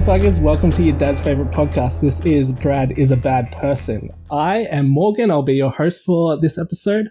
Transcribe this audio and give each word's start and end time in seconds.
Motherfuckers? 0.00 0.40
Welcome 0.40 0.72
to 0.72 0.82
your 0.82 0.96
dad's 0.96 1.20
favorite 1.20 1.50
podcast. 1.50 2.00
This 2.00 2.24
is 2.24 2.54
Brad 2.54 2.98
is 2.98 3.12
a 3.12 3.18
Bad 3.18 3.52
Person. 3.52 4.08
I 4.30 4.60
am 4.60 4.88
Morgan. 4.88 5.30
I'll 5.30 5.42
be 5.42 5.56
your 5.56 5.70
host 5.70 6.06
for 6.06 6.40
this 6.40 6.58
episode. 6.58 7.10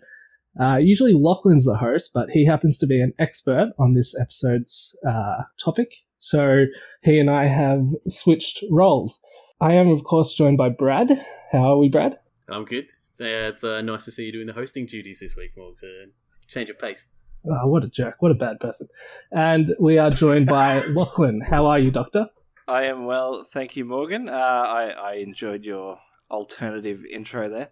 Uh, 0.59 0.77
usually 0.77 1.13
Lachlan's 1.13 1.65
the 1.65 1.77
host, 1.77 2.09
but 2.15 2.31
he 2.31 2.47
happens 2.47 2.79
to 2.79 2.87
be 2.87 2.99
an 2.99 3.13
expert 3.19 3.73
on 3.77 3.93
this 3.93 4.19
episode's 4.19 4.99
uh, 5.07 5.43
topic. 5.63 5.97
So 6.17 6.65
he 7.03 7.19
and 7.19 7.29
I 7.29 7.45
have 7.45 7.85
switched 8.07 8.63
roles. 8.71 9.21
I 9.61 9.73
am, 9.73 9.89
of 9.89 10.03
course, 10.03 10.33
joined 10.33 10.57
by 10.57 10.69
Brad. 10.69 11.11
How 11.51 11.73
are 11.73 11.77
we, 11.77 11.89
Brad? 11.89 12.17
I'm 12.49 12.65
good. 12.65 12.85
Uh, 13.21 13.53
it's 13.53 13.63
uh, 13.63 13.81
nice 13.81 14.05
to 14.05 14.11
see 14.11 14.25
you 14.25 14.31
doing 14.31 14.47
the 14.47 14.53
hosting 14.53 14.87
duties 14.87 15.19
this 15.19 15.35
week, 15.35 15.51
Morgs. 15.55 15.83
Uh, 15.83 16.07
change 16.47 16.71
of 16.71 16.79
pace. 16.79 17.05
Oh, 17.45 17.67
what 17.67 17.83
a 17.83 17.87
jerk. 17.87 18.15
What 18.17 18.31
a 18.31 18.35
bad 18.35 18.59
person. 18.59 18.87
And 19.31 19.75
we 19.79 19.99
are 19.99 20.09
joined 20.09 20.47
by 20.47 20.79
Lachlan. 20.87 21.41
How 21.41 21.67
are 21.67 21.77
you, 21.77 21.91
Doctor? 21.91 22.25
I 22.69 22.83
am 22.83 23.05
well, 23.05 23.43
thank 23.43 23.75
you, 23.75 23.83
Morgan. 23.83 24.29
Uh, 24.29 24.31
I, 24.31 24.89
I 24.89 25.13
enjoyed 25.15 25.65
your 25.65 25.97
alternative 26.29 27.03
intro 27.03 27.49
there. 27.49 27.69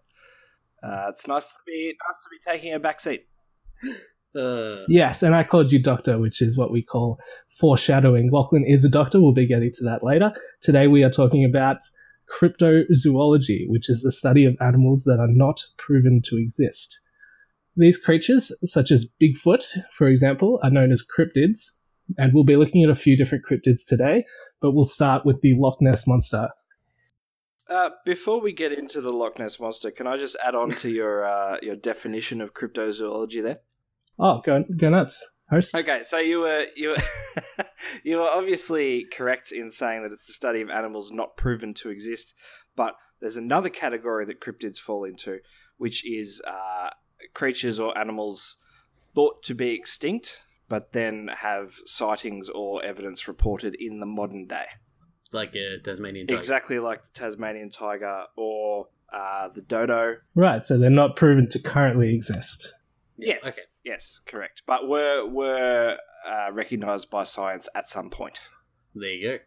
Uh, 0.82 1.06
it's 1.10 1.28
nice 1.28 1.54
to 1.54 1.60
be 1.68 1.94
nice 2.08 2.24
to 2.24 2.30
be 2.32 2.52
taking 2.52 2.74
a 2.74 2.80
back 2.80 3.00
seat. 3.00 3.28
Uh. 4.36 4.84
Yes, 4.88 5.24
and 5.24 5.34
I 5.34 5.44
called 5.44 5.72
you 5.72 5.82
Doctor, 5.82 6.20
which 6.20 6.44
is 6.44 6.60
what 6.60 6.72
we 6.72 6.84
call 6.84 7.18
foreshadowing. 7.60 8.30
Lachlan 8.30 8.66
is 8.68 8.86
a 8.86 8.90
doctor. 8.90 9.20
We'll 9.20 9.32
be 9.32 9.48
getting 9.48 9.72
to 9.76 9.84
that 9.86 10.04
later. 10.04 10.32
Today 10.62 10.86
we 10.86 11.02
are 11.02 11.10
talking 11.10 11.44
about 11.44 11.78
cryptozoology, 12.30 13.68
which 13.68 13.90
is 13.90 14.04
the 14.04 14.12
study 14.12 14.46
of 14.46 14.56
animals 14.62 15.06
that 15.06 15.20
are 15.20 15.30
not 15.30 15.64
proven 15.78 16.22
to 16.26 16.38
exist. 16.38 17.04
These 17.76 17.98
creatures, 17.98 18.52
such 18.64 18.92
as 18.92 19.12
Bigfoot, 19.20 19.66
for 19.94 20.08
example, 20.08 20.60
are 20.62 20.70
known 20.70 20.92
as 20.92 21.04
cryptids, 21.04 21.77
and 22.18 22.34
we'll 22.34 22.44
be 22.44 22.56
looking 22.56 22.84
at 22.84 22.90
a 22.90 22.96
few 22.96 23.18
different 23.18 23.46
cryptids 23.46 23.88
today, 23.88 24.26
but 24.62 24.72
we'll 24.72 24.84
start 24.84 25.26
with 25.26 25.42
the 25.42 25.54
Loch 25.56 25.78
Ness 25.82 26.08
Monster. 26.08 26.50
Uh, 27.70 27.90
before 28.06 28.40
we 28.40 28.54
get 28.54 28.72
into 28.72 29.02
the 29.02 29.12
Loch 29.12 29.40
Ness 29.40 29.60
Monster, 29.60 29.92
can 29.92 30.08
I 30.08 30.18
just 30.18 30.38
add 30.44 30.56
on 30.56 30.70
to 30.70 30.90
your 30.90 31.26
uh, 31.26 31.58
your 31.62 31.76
definition 31.76 32.40
of 32.42 32.54
cryptozoology 32.54 33.44
there? 33.44 33.60
Oh, 34.20 34.42
go, 34.44 34.64
go 34.78 34.90
nuts. 34.90 35.34
Host. 35.50 35.76
Okay, 35.76 36.02
so 36.04 36.20
you 36.20 36.40
were 36.42 36.66
you 36.76 36.90
were 36.90 37.66
you 38.04 38.18
were 38.18 38.30
obviously 38.30 39.06
correct 39.12 39.52
in 39.52 39.70
saying 39.70 40.04
that 40.04 40.12
it's 40.12 40.28
the 40.28 40.34
study 40.34 40.62
of 40.62 40.70
animals 40.70 41.12
not 41.12 41.38
proven 41.38 41.74
to 41.76 41.90
exist, 41.90 42.36
but 42.76 42.96
there's 43.22 43.38
another 43.38 43.70
category 43.70 44.26
that 44.26 44.42
cryptids 44.42 44.78
fall 44.78 45.06
into, 45.06 45.40
which 45.78 46.06
is 46.06 46.42
uh, 46.46 46.90
creatures 47.34 47.80
or 47.80 47.98
animals 47.98 48.58
thought 49.16 49.42
to 49.44 49.56
be 49.56 49.74
extinct, 49.74 50.42
but 50.70 50.92
then 50.92 51.30
have 51.40 51.72
sightings 51.86 52.50
or 52.50 52.84
evidence 52.84 53.28
reported 53.28 53.76
in 53.80 54.00
the 54.00 54.06
modern 54.06 54.48
day. 54.48 54.66
Like 55.34 55.56
a 55.56 55.80
Tasmanian 55.80 56.28
tiger. 56.28 56.40
Exactly 56.40 56.80
like 56.80 57.04
the 57.04 57.10
Tasmanian 57.14 57.70
tiger 57.70 58.24
or 58.38 58.88
uh, 59.12 59.50
the 59.50 59.62
dodo. 59.62 60.18
Right, 60.36 60.64
so 60.64 60.78
they're 60.78 60.90
not 60.90 61.16
proven 61.16 61.50
to 61.50 61.62
currently 61.62 62.14
exist. 62.16 62.74
Yes. 63.18 63.48
Okay. 63.48 63.66
Yes, 63.84 64.22
correct. 64.26 64.64
But 64.66 64.88
were 64.88 65.26
were 65.26 65.98
uh, 66.28 66.52
recognized 66.52 67.10
by 67.10 67.24
science 67.24 67.68
at 67.76 67.88
some 67.88 68.10
point. 68.10 68.42
There 68.94 69.10
you 69.10 69.28
go. 69.28 69.38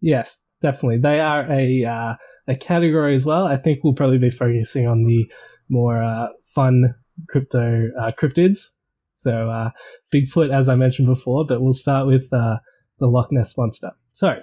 Yes, 0.00 0.46
definitely. 0.62 0.98
They 0.98 1.20
are 1.20 1.50
a 1.50 1.84
uh, 1.84 2.14
a 2.46 2.56
category 2.56 3.14
as 3.14 3.26
well. 3.26 3.46
I 3.46 3.56
think 3.56 3.82
we'll 3.82 3.94
probably 3.94 4.18
be 4.18 4.30
focusing 4.30 4.86
on 4.86 5.04
the 5.04 5.30
more 5.68 6.02
uh, 6.02 6.28
fun 6.54 6.94
crypto 7.28 7.88
uh, 8.00 8.12
cryptids. 8.12 8.77
So 9.18 9.50
uh, 9.50 9.70
Bigfoot, 10.14 10.52
as 10.52 10.68
I 10.68 10.76
mentioned 10.76 11.08
before, 11.08 11.44
but 11.46 11.60
we'll 11.60 11.72
start 11.72 12.06
with 12.06 12.32
uh, 12.32 12.58
the 12.98 13.08
Loch 13.08 13.30
Ness 13.30 13.58
monster. 13.58 13.90
So 14.12 14.40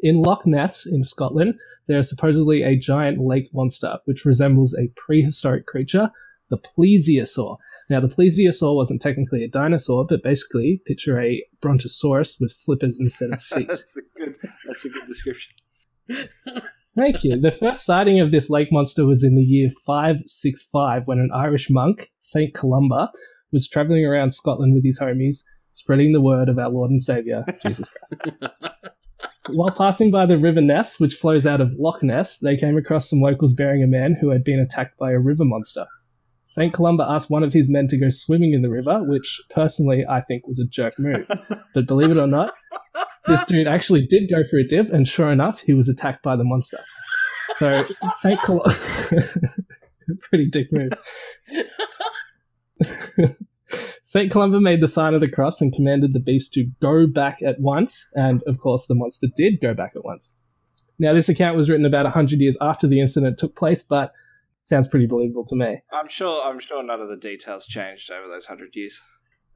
in 0.00 0.22
Loch 0.22 0.46
Ness 0.46 0.86
in 0.86 1.04
Scotland, 1.04 1.54
there 1.86 1.98
is 1.98 2.10
supposedly 2.10 2.62
a 2.62 2.76
giant 2.76 3.18
lake 3.20 3.48
monster 3.54 3.98
which 4.04 4.24
resembles 4.24 4.76
a 4.76 4.90
prehistoric 4.96 5.66
creature, 5.66 6.10
the 6.50 6.58
plesiosaur. 6.58 7.58
Now, 7.88 8.00
the 8.00 8.08
plesiosaur 8.08 8.74
wasn't 8.74 9.00
technically 9.00 9.44
a 9.44 9.48
dinosaur, 9.48 10.04
but 10.06 10.22
basically, 10.22 10.82
picture 10.84 11.20
a 11.20 11.42
brontosaurus 11.62 12.38
with 12.38 12.52
flippers 12.52 13.00
instead 13.00 13.30
of 13.30 13.40
feet. 13.42 13.68
that's 13.68 13.96
a 13.96 14.18
good. 14.18 14.34
That's 14.66 14.84
a 14.84 14.88
good 14.90 15.06
description. 15.06 15.54
Thank 16.96 17.22
you. 17.22 17.40
The 17.40 17.52
first 17.52 17.86
sighting 17.86 18.18
of 18.18 18.32
this 18.32 18.50
lake 18.50 18.72
monster 18.72 19.06
was 19.06 19.22
in 19.22 19.36
the 19.36 19.42
year 19.42 19.70
565 19.86 21.06
when 21.06 21.18
an 21.18 21.30
Irish 21.32 21.70
monk, 21.70 22.10
St. 22.18 22.52
Columba, 22.52 23.10
was 23.52 23.68
traveling 23.68 24.04
around 24.04 24.32
Scotland 24.34 24.74
with 24.74 24.84
his 24.84 25.00
homies, 25.00 25.44
spreading 25.72 26.12
the 26.12 26.20
word 26.20 26.48
of 26.48 26.58
our 26.58 26.68
Lord 26.68 26.90
and 26.90 27.02
Saviour, 27.02 27.44
Jesus 27.66 27.90
Christ. 27.90 28.54
While 29.50 29.74
passing 29.74 30.10
by 30.10 30.26
the 30.26 30.38
River 30.38 30.60
Ness, 30.60 31.00
which 31.00 31.14
flows 31.14 31.46
out 31.46 31.60
of 31.60 31.72
Loch 31.78 32.02
Ness, 32.02 32.38
they 32.38 32.56
came 32.56 32.76
across 32.76 33.08
some 33.08 33.20
locals 33.20 33.54
bearing 33.54 33.82
a 33.82 33.86
man 33.86 34.14
who 34.20 34.30
had 34.30 34.44
been 34.44 34.60
attacked 34.60 34.98
by 34.98 35.12
a 35.12 35.18
river 35.18 35.44
monster. 35.44 35.86
St. 36.42 36.72
Columba 36.72 37.06
asked 37.08 37.30
one 37.30 37.42
of 37.42 37.52
his 37.52 37.70
men 37.70 37.88
to 37.88 37.98
go 37.98 38.08
swimming 38.08 38.54
in 38.54 38.62
the 38.62 38.70
river, 38.70 39.02
which 39.04 39.40
personally 39.50 40.04
I 40.08 40.22
think 40.22 40.46
was 40.46 40.58
a 40.58 40.66
jerk 40.66 40.98
move. 40.98 41.26
But 41.74 41.86
believe 41.86 42.10
it 42.10 42.16
or 42.16 42.26
not, 42.26 42.54
this 43.26 43.44
dude 43.44 43.66
actually 43.66 44.06
did 44.06 44.30
go 44.30 44.42
for 44.50 44.58
a 44.58 44.66
dip, 44.66 44.90
and 44.90 45.06
sure 45.06 45.30
enough, 45.30 45.60
he 45.60 45.74
was 45.74 45.90
attacked 45.90 46.22
by 46.22 46.36
the 46.36 46.44
monster. 46.44 46.78
So 47.56 47.84
Saint 48.10 48.40
Columba, 48.40 48.70
pretty 50.22 50.48
dick 50.48 50.68
move. 50.72 50.92
Saint 54.04 54.30
Columba 54.30 54.60
made 54.60 54.80
the 54.80 54.88
sign 54.88 55.14
of 55.14 55.20
the 55.20 55.30
cross 55.30 55.60
and 55.60 55.74
commanded 55.74 56.14
the 56.14 56.20
beast 56.20 56.54
to 56.54 56.64
go 56.80 57.06
back 57.06 57.42
at 57.42 57.60
once, 57.60 58.10
and 58.14 58.42
of 58.46 58.58
course, 58.60 58.86
the 58.86 58.94
monster 58.94 59.26
did 59.36 59.60
go 59.60 59.74
back 59.74 59.92
at 59.94 60.04
once. 60.04 60.36
Now, 60.98 61.12
this 61.12 61.28
account 61.28 61.56
was 61.56 61.68
written 61.68 61.86
about 61.86 62.06
hundred 62.06 62.40
years 62.40 62.56
after 62.60 62.86
the 62.86 63.00
incident 63.00 63.38
took 63.38 63.54
place, 63.54 63.82
but 63.82 64.12
sounds 64.62 64.88
pretty 64.88 65.06
believable 65.06 65.44
to 65.46 65.56
me. 65.56 65.82
I'm 65.92 66.08
sure. 66.08 66.42
I'm 66.48 66.58
sure 66.58 66.82
none 66.82 67.00
of 67.00 67.08
the 67.08 67.16
details 67.16 67.66
changed 67.66 68.10
over 68.10 68.28
those 68.28 68.46
hundred 68.46 68.74
years. 68.74 69.00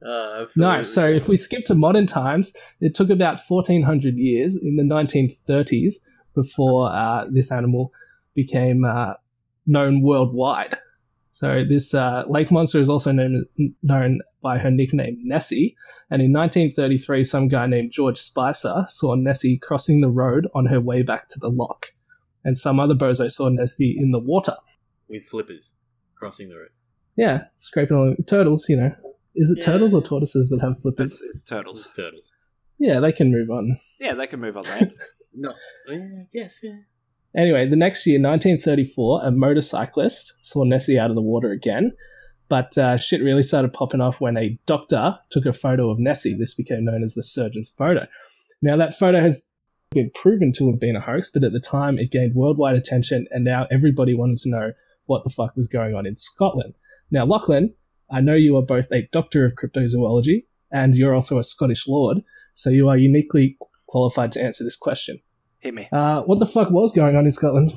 Uh, 0.05 0.45
no, 0.57 0.83
so 0.83 1.07
if 1.07 1.29
we 1.29 1.37
skip 1.37 1.65
to 1.65 1.75
modern 1.75 2.05
times, 2.05 2.53
it 2.81 2.93
took 2.93 3.09
about 3.09 3.39
1400 3.47 4.15
years 4.17 4.61
in 4.61 4.75
the 4.75 4.83
1930s 4.83 5.95
before 6.35 6.91
uh, 6.91 7.25
this 7.29 7.53
animal 7.53 7.91
became 8.35 8.83
uh, 8.83 9.13
known 9.65 10.01
worldwide. 10.01 10.77
So 11.33 11.63
this 11.67 11.95
uh, 11.95 12.25
lake 12.29 12.51
monster 12.51 12.77
is 12.79 12.91
also 12.91 13.11
known, 13.11 13.45
known 13.81 14.21
by 14.43 14.59
her 14.59 14.69
nickname 14.69 15.17
Nessie. 15.23 15.75
And 16.11 16.21
in 16.21 16.31
1933, 16.31 17.23
some 17.23 17.47
guy 17.47 17.65
named 17.65 17.91
George 17.91 18.19
Spicer 18.19 18.85
saw 18.87 19.15
Nessie 19.15 19.57
crossing 19.57 20.01
the 20.01 20.11
road 20.11 20.47
on 20.53 20.67
her 20.67 20.79
way 20.79 21.01
back 21.01 21.29
to 21.29 21.39
the 21.39 21.49
loch, 21.49 21.87
and 22.43 22.55
some 22.55 22.79
other 22.79 22.93
bozo 22.93 23.31
saw 23.31 23.49
Nessie 23.49 23.97
in 23.97 24.11
the 24.11 24.19
water 24.19 24.55
with 25.09 25.23
flippers 25.23 25.73
crossing 26.15 26.49
the 26.49 26.55
road. 26.55 26.69
Yeah, 27.15 27.45
scraping 27.57 27.97
along 27.97 28.17
turtles. 28.27 28.69
You 28.69 28.77
know, 28.77 28.95
is 29.33 29.49
it 29.49 29.57
yeah. 29.57 29.65
turtles 29.65 29.95
or 29.95 30.03
tortoises 30.03 30.51
that 30.51 30.61
have 30.61 30.79
flippers? 30.83 31.13
It's, 31.13 31.23
it's 31.23 31.43
turtles. 31.43 31.87
It's 31.87 31.95
turtles. 31.95 32.31
Yeah, 32.77 32.99
they 32.99 33.11
can 33.11 33.31
move 33.31 33.49
on. 33.49 33.79
Yeah, 33.99 34.13
they 34.13 34.27
can 34.27 34.39
move 34.39 34.55
on 34.55 34.63
land. 34.69 34.93
no. 35.33 35.53
yes, 36.31 36.59
yeah. 36.61 36.77
Anyway, 37.35 37.67
the 37.67 37.75
next 37.75 38.05
year, 38.05 38.19
1934, 38.19 39.21
a 39.23 39.31
motorcyclist 39.31 40.45
saw 40.45 40.63
Nessie 40.63 40.99
out 40.99 41.09
of 41.09 41.15
the 41.15 41.21
water 41.21 41.51
again, 41.51 41.91
but 42.47 42.77
uh, 42.77 42.95
shit 42.97 43.23
really 43.23 43.41
started 43.41 43.73
popping 43.73 44.01
off 44.01 44.21
when 44.21 44.37
a 44.37 44.57
doctor 44.65 45.17
took 45.31 45.45
a 45.45 45.53
photo 45.53 45.89
of 45.89 45.97
Nessie. 45.99 46.35
This 46.35 46.53
became 46.53 46.85
known 46.85 47.03
as 47.03 47.15
the 47.15 47.23
surgeon's 47.23 47.73
photo. 47.75 48.05
Now, 48.61 48.77
that 48.77 48.93
photo 48.93 49.19
has 49.19 49.43
been 49.91 50.11
proven 50.13 50.53
to 50.53 50.69
have 50.69 50.79
been 50.79 50.95
a 50.95 51.01
hoax, 51.01 51.31
but 51.31 51.43
at 51.43 51.53
the 51.53 51.59
time 51.59 51.97
it 51.97 52.11
gained 52.11 52.35
worldwide 52.35 52.75
attention, 52.75 53.27
and 53.31 53.43
now 53.43 53.67
everybody 53.71 54.13
wanted 54.13 54.37
to 54.39 54.49
know 54.49 54.73
what 55.05 55.23
the 55.23 55.29
fuck 55.29 55.55
was 55.55 55.67
going 55.67 55.95
on 55.95 56.05
in 56.05 56.15
Scotland. 56.15 56.75
Now, 57.11 57.25
Lachlan, 57.25 57.73
I 58.11 58.21
know 58.21 58.35
you 58.35 58.55
are 58.57 58.61
both 58.61 58.91
a 58.91 59.07
doctor 59.11 59.45
of 59.45 59.53
cryptozoology 59.55 60.45
and 60.71 60.95
you're 60.95 61.13
also 61.13 61.37
a 61.37 61.43
Scottish 61.43 61.87
lord, 61.87 62.23
so 62.55 62.69
you 62.69 62.89
are 62.89 62.97
uniquely 62.97 63.57
qualified 63.87 64.31
to 64.33 64.43
answer 64.43 64.63
this 64.63 64.75
question. 64.75 65.19
Hit 65.63 65.73
me. 65.73 65.87
Uh, 65.93 66.23
what 66.23 66.39
the 66.39 66.45
fuck 66.45 66.69
was 66.71 66.93
going 66.93 67.15
on 67.15 67.25
in 67.25 67.31
Scotland? 67.31 67.71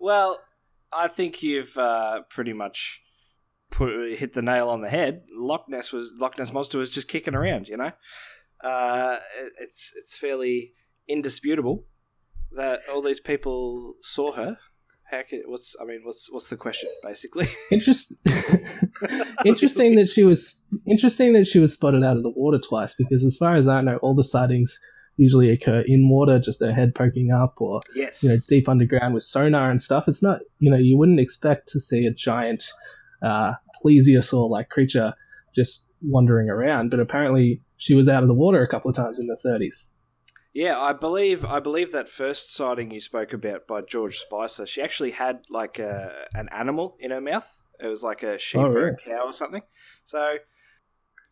Well, 0.00 0.40
I 0.92 1.06
think 1.06 1.44
you've 1.44 1.78
uh, 1.78 2.22
pretty 2.28 2.52
much 2.52 3.00
put 3.70 4.18
hit 4.18 4.32
the 4.32 4.42
nail 4.42 4.68
on 4.68 4.80
the 4.80 4.88
head. 4.88 5.22
Loch 5.32 5.68
Ness 5.68 5.92
was 5.92 6.12
Loch 6.20 6.36
Ness 6.38 6.52
monster 6.52 6.76
was 6.76 6.90
just 6.90 7.06
kicking 7.06 7.36
around. 7.36 7.68
You 7.68 7.76
know, 7.76 7.92
uh, 8.64 9.18
it's 9.60 9.92
it's 9.96 10.16
fairly 10.16 10.72
indisputable 11.06 11.84
that 12.56 12.80
all 12.92 13.00
these 13.00 13.20
people 13.20 13.94
saw 14.00 14.32
her 14.32 14.58
how 15.04 15.22
can, 15.22 15.42
what's 15.46 15.76
I 15.80 15.84
mean 15.84 16.00
what's 16.02 16.32
what's 16.32 16.50
the 16.50 16.56
question 16.56 16.90
basically? 17.02 17.46
Interest, 17.70 18.20
interesting 19.44 19.94
that 19.96 20.08
she 20.08 20.24
was 20.24 20.66
interesting 20.86 21.32
that 21.34 21.46
she 21.46 21.60
was 21.60 21.74
spotted 21.74 22.02
out 22.02 22.16
of 22.16 22.24
the 22.24 22.30
water 22.30 22.58
twice 22.58 22.96
because 22.96 23.24
as 23.24 23.36
far 23.36 23.54
as 23.54 23.68
I 23.68 23.80
know, 23.82 23.98
all 23.98 24.14
the 24.14 24.24
sightings 24.24 24.80
usually 25.16 25.50
occur 25.50 25.84
in 25.86 26.08
water, 26.08 26.38
just 26.38 26.60
her 26.60 26.72
head 26.72 26.94
poking 26.94 27.30
up, 27.30 27.60
or 27.60 27.80
yes. 27.94 28.22
you 28.22 28.28
know 28.28 28.36
deep 28.48 28.68
underground 28.68 29.14
with 29.14 29.22
sonar 29.22 29.70
and 29.70 29.80
stuff. 29.80 30.08
It's 30.08 30.22
not 30.22 30.40
you 30.58 30.70
know 30.70 30.76
you 30.76 30.96
wouldn't 30.96 31.20
expect 31.20 31.68
to 31.68 31.80
see 31.80 32.06
a 32.06 32.12
giant 32.12 32.64
uh, 33.22 33.52
plesiosaur 33.84 34.48
like 34.48 34.68
creature 34.68 35.14
just 35.54 35.92
wandering 36.02 36.50
around, 36.50 36.90
but 36.90 37.00
apparently 37.00 37.62
she 37.76 37.94
was 37.94 38.08
out 38.08 38.22
of 38.22 38.28
the 38.28 38.34
water 38.34 38.62
a 38.62 38.68
couple 38.68 38.90
of 38.90 38.96
times 38.96 39.20
in 39.20 39.26
the 39.26 39.38
30s. 39.46 39.90
Yeah, 40.52 40.78
I 40.78 40.92
believe 40.92 41.44
I 41.44 41.58
believe 41.58 41.90
that 41.92 42.08
first 42.08 42.54
sighting 42.54 42.92
you 42.92 43.00
spoke 43.00 43.32
about 43.32 43.66
by 43.66 43.82
George 43.82 44.18
Spicer, 44.18 44.66
she 44.66 44.80
actually 44.82 45.10
had 45.10 45.44
like 45.50 45.80
a, 45.80 46.26
an 46.34 46.48
animal 46.52 46.96
in 47.00 47.10
her 47.10 47.20
mouth. 47.20 47.60
It 47.80 47.88
was 47.88 48.04
like 48.04 48.22
a 48.22 48.38
sheep 48.38 48.60
Oh, 48.60 48.72
or 48.72 48.88
a 48.88 48.96
cow 48.96 49.24
or 49.26 49.32
something. 49.32 49.62
So 50.04 50.38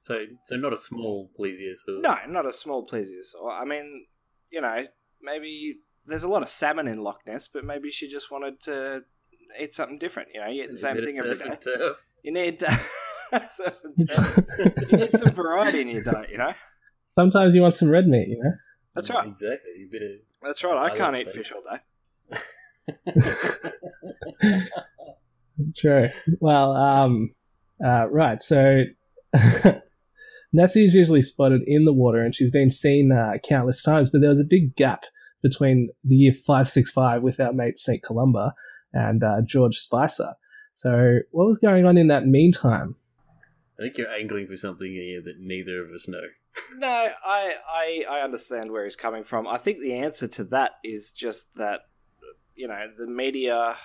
So, 0.03 0.25
so 0.45 0.57
not 0.57 0.73
a 0.73 0.77
small 0.77 1.31
plesiosaur. 1.39 2.03
no, 2.03 2.17
not 2.29 2.45
a 2.45 2.53
small 2.53 2.87
plesiosaur. 2.87 3.51
I 3.51 3.65
mean, 3.65 4.07
you 4.51 4.61
know, 4.61 4.85
maybe 5.23 5.77
there's 6.07 6.25
a 6.25 6.29
lot 6.29 6.43
of 6.43 6.49
salmon 6.49 6.89
in 6.89 6.99
Loch 7.03 7.21
Ness, 7.27 7.49
but 7.49 7.65
maybe 7.65 7.89
she 7.89 8.09
just 8.09 8.31
wanted 8.31 8.61
to 8.63 9.05
eat 9.61 9.73
something 9.75 9.99
different. 9.99 10.31
You 10.35 10.41
know, 10.41 10.49
you 10.49 10.65
eat 10.65 10.71
the 10.73 10.77
same 10.77 10.97
thing 10.97 11.19
every 11.19 11.37
surf 11.37 11.45
day. 11.45 11.51
and 11.51 11.61
turf. 11.61 12.07
You 12.25 12.33
need 12.33 12.61
surf 13.49 13.77
turf. 14.09 14.39
you 14.91 14.99
need 14.99 15.11
some 15.13 15.31
variety 15.31 15.81
in 15.83 15.89
your 15.89 16.03
diet. 16.03 16.31
You 16.31 16.39
know, 16.39 16.53
Sometimes 17.17 17.55
you 17.55 17.63
want 17.63 17.75
some 17.77 17.91
red 17.91 18.07
meat, 18.09 18.27
you 18.29 18.43
know. 18.43 18.53
that's 18.95 19.09
right. 19.11 19.27
Exactly. 19.29 19.71
A 19.87 19.89
bit 19.91 20.03
of 20.03 20.11
That's 20.43 20.65
right. 20.65 20.77
I 20.77 20.95
I 20.95 20.97
can't 20.97 21.17
eat 21.17 21.29
steak. 21.29 21.45
fish 21.47 21.53
all 21.53 21.63
day. 21.63 21.81
True. 25.77 26.09
Well, 26.41 26.73
um, 26.75 27.35
uh, 27.85 28.09
right. 28.11 28.43
So 28.43 28.85
Nessie 30.53 30.85
is 30.85 30.95
usually 30.95 31.23
spotted 31.23 31.63
in 31.67 31.85
the 31.85 31.93
water, 31.93 32.19
and 32.19 32.35
she's 32.35 32.51
been 32.51 32.71
seen 32.71 33.11
uh, 33.13 33.39
countless 33.43 33.83
times. 33.83 34.11
But 34.11 34.21
there 34.21 34.31
was 34.31 34.41
a 34.41 34.45
big 34.45 34.77
gap 34.77 35.05
between 35.43 35.91
the 36.05 36.15
year 36.15 36.33
five 36.33 36.69
six 36.69 36.91
five 36.91 37.23
with 37.23 37.41
our 37.41 37.53
mate 37.53 37.79
Saint 37.79 38.03
Columba 38.03 38.55
and 38.93 39.25
uh, 39.25 39.41
George 39.45 39.77
Spicer. 39.77 40.35
So 40.75 41.19
what 41.31 41.47
was 41.47 41.59
going 41.59 41.87
on 41.87 41.97
in 41.97 42.09
that 42.09 42.27
meantime? 42.27 42.97
I 43.79 43.83
think 43.83 43.99
you're 43.99 44.11
angling 44.11 44.47
for 44.47 44.57
something 44.57 44.93
here 44.93 45.21
that 45.23 45.41
neither 45.41 45.83
of 45.83 45.91
us 45.91 46.09
know. 46.09 46.23
No, 46.77 47.09
I, 47.25 47.55
I 47.67 48.05
I 48.11 48.21
understand 48.21 48.73
where 48.73 48.85
he's 48.85 48.97
coming 48.97 49.25
from. 49.25 49.49
I 49.49 49.57
think 49.57 49.79
the 49.79 49.95
answer 49.95 50.29
to 50.29 50.45
that 50.45 50.73
is 50.85 51.11
just 51.11 51.57
that 51.57 51.81
you 52.55 52.69
know 52.69 52.89
the 52.99 53.07
media 53.07 53.77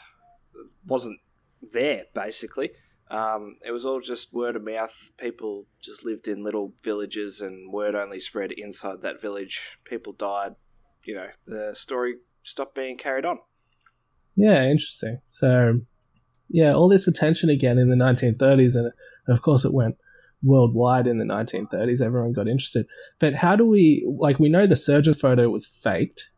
wasn't 0.86 1.20
there. 1.62 2.06
Basically, 2.14 2.72
um, 3.10 3.56
it 3.66 3.72
was 3.72 3.86
all 3.86 4.02
just 4.02 4.34
word 4.34 4.56
of 4.56 4.64
mouth. 4.64 5.12
People 5.18 5.66
just 5.82 6.04
lived 6.04 6.28
in 6.28 6.44
little 6.44 6.74
villages, 6.84 7.42
and 7.42 7.72
word 7.72 7.96
only 7.96 8.20
spread 8.20 8.52
inside 8.52 9.02
that 9.02 9.22
village. 9.22 9.78
People 9.86 10.14
died. 10.14 10.56
You 11.06 11.16
know, 11.16 11.28
the 11.46 11.74
story 11.74 12.16
stopped 12.44 12.76
being 12.76 12.98
carried 12.98 13.26
on. 13.26 13.40
Yeah, 14.36 14.64
interesting. 14.64 15.22
So, 15.28 15.82
yeah, 16.50 16.74
all 16.74 16.90
this 16.90 17.08
attention 17.08 17.50
again 17.50 17.78
in 17.78 17.90
the 17.90 17.96
1930s, 17.96 18.76
and 18.76 18.92
of 19.28 19.42
course 19.42 19.66
it 19.66 19.74
went 19.74 19.98
worldwide 20.44 21.08
in 21.08 21.18
the 21.18 21.26
1930s. 21.26 22.02
Everyone 22.02 22.34
got 22.34 22.48
interested. 22.48 22.86
But 23.20 23.34
how 23.34 23.56
do 23.56 23.66
we, 23.66 24.08
like, 24.20 24.40
we 24.40 24.50
know 24.50 24.68
the 24.68 24.76
surgeon 24.76 25.14
photo 25.14 25.50
was 25.50 25.66
faked, 25.66 26.30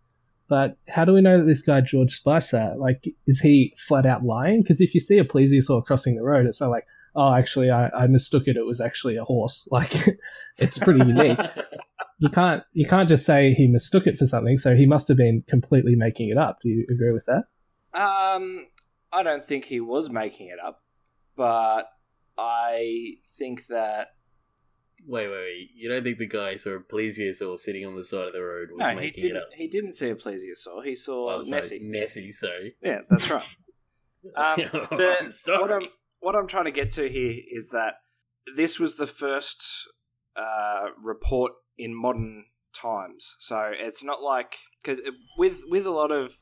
but 0.49 0.77
how 0.89 1.05
do 1.05 1.13
we 1.13 1.21
know 1.21 1.37
that 1.37 1.45
this 1.45 1.61
guy, 1.61 1.79
George 1.79 2.11
Spicer, 2.11 2.73
like, 2.77 3.05
is 3.27 3.39
he 3.39 3.73
flat 3.77 4.07
out 4.07 4.23
lying? 4.23 4.63
Because 4.63 4.81
if 4.81 4.95
you 4.95 4.99
see 4.99 5.19
a 5.19 5.23
plesiosaur 5.23 5.85
crossing 5.85 6.15
the 6.15 6.23
road, 6.23 6.47
it's 6.47 6.59
not 6.59 6.71
like, 6.71 6.87
oh, 7.15 7.35
actually, 7.35 7.69
I, 7.69 7.89
I 7.89 8.07
mistook 8.07 8.47
it. 8.47 8.57
It 8.57 8.65
was 8.65 8.81
actually 8.81 9.15
a 9.15 9.23
horse. 9.23 9.67
Like, 9.71 9.93
it's 10.57 10.77
pretty 10.77 11.05
unique. 11.05 11.39
You 12.21 12.27
can't 12.27 12.63
you 12.73 12.85
can't 12.85 13.07
just 13.07 13.25
say 13.25 13.53
he 13.53 13.65
mistook 13.67 14.05
it 14.05 14.17
for 14.17 14.25
something. 14.25 14.57
So 14.57 14.75
he 14.75 14.85
must 14.85 15.07
have 15.07 15.15
been 15.15 15.41
completely 15.47 15.95
making 15.95 16.27
it 16.27 16.37
up. 16.37 16.59
Do 16.61 16.67
you 16.67 16.85
agree 16.91 17.13
with 17.13 17.25
that? 17.27 17.45
Um, 17.97 18.67
I 19.13 19.23
don't 19.23 19.41
think 19.41 19.63
he 19.63 19.79
was 19.79 20.09
making 20.09 20.47
it 20.47 20.59
up, 20.59 20.83
but 21.37 21.89
I 22.37 23.19
think 23.33 23.67
that 23.67 24.09
Wait, 25.07 25.27
wait, 25.29 25.35
wait. 25.37 25.69
You 25.75 25.89
don't 25.89 26.03
think 26.03 26.17
the 26.17 26.27
guy 26.27 26.55
saw 26.55 26.71
a 26.71 26.79
plesiosaur 26.79 27.57
sitting 27.57 27.85
on 27.85 27.95
the 27.95 28.03
side 28.03 28.27
of 28.27 28.33
the 28.33 28.43
road 28.43 28.69
was 28.71 28.79
no, 28.79 28.89
he 28.89 28.95
making 28.95 29.23
it 29.25 29.27
didn't. 29.29 29.41
up? 29.43 29.49
He 29.55 29.67
didn't 29.67 29.93
see 29.95 30.09
a 30.09 30.15
plesiosaur. 30.15 30.83
He 30.83 30.95
saw 30.95 31.31
Oh, 31.35 31.41
sorry, 31.41 31.61
Nessie. 31.61 31.79
Nessie, 31.81 32.31
sorry. 32.31 32.75
Yeah, 32.81 32.99
that's 33.09 33.29
right. 33.29 33.55
Um, 34.35 34.57
the- 34.57 35.15
I'm 35.21 35.31
sorry. 35.31 35.61
What 35.61 35.71
I'm 35.71 35.87
what 36.19 36.35
I'm 36.35 36.47
trying 36.47 36.65
to 36.65 36.71
get 36.71 36.91
to 36.91 37.07
here 37.07 37.33
is 37.51 37.69
that 37.69 37.93
this 38.53 38.77
was 38.77 38.97
the 38.97 39.07
first 39.07 39.63
uh, 40.35 40.87
report 41.01 41.53
in 41.77 41.95
modern 41.95 42.43
times. 42.73 43.35
So 43.39 43.71
it's 43.73 44.03
not 44.03 44.21
like 44.21 44.57
because 44.83 44.99
with 45.37 45.61
with 45.69 45.85
a 45.85 45.91
lot 45.91 46.11
of 46.11 46.33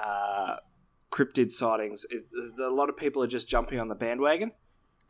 uh, 0.00 0.56
cryptid 1.10 1.50
sightings, 1.50 2.06
it, 2.08 2.22
a 2.60 2.70
lot 2.70 2.88
of 2.88 2.96
people 2.96 3.20
are 3.22 3.26
just 3.26 3.48
jumping 3.48 3.80
on 3.80 3.88
the 3.88 3.96
bandwagon. 3.96 4.52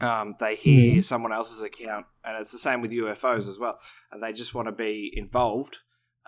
Um, 0.03 0.35
they 0.41 0.57
hear 0.57 1.01
someone 1.01 1.33
else's 1.33 1.63
account, 1.63 2.07
and 2.25 2.37
it's 2.37 2.51
the 2.51 2.59
same 2.59 2.81
with 2.83 2.91
UFOs 2.91 3.49
as 3.49 3.59
well. 3.59 3.79
And 4.11 4.23
they 4.23 4.33
just 4.33 4.55
want 4.55 4.67
to 4.67 4.73
be 4.73 5.13
involved. 5.15 5.79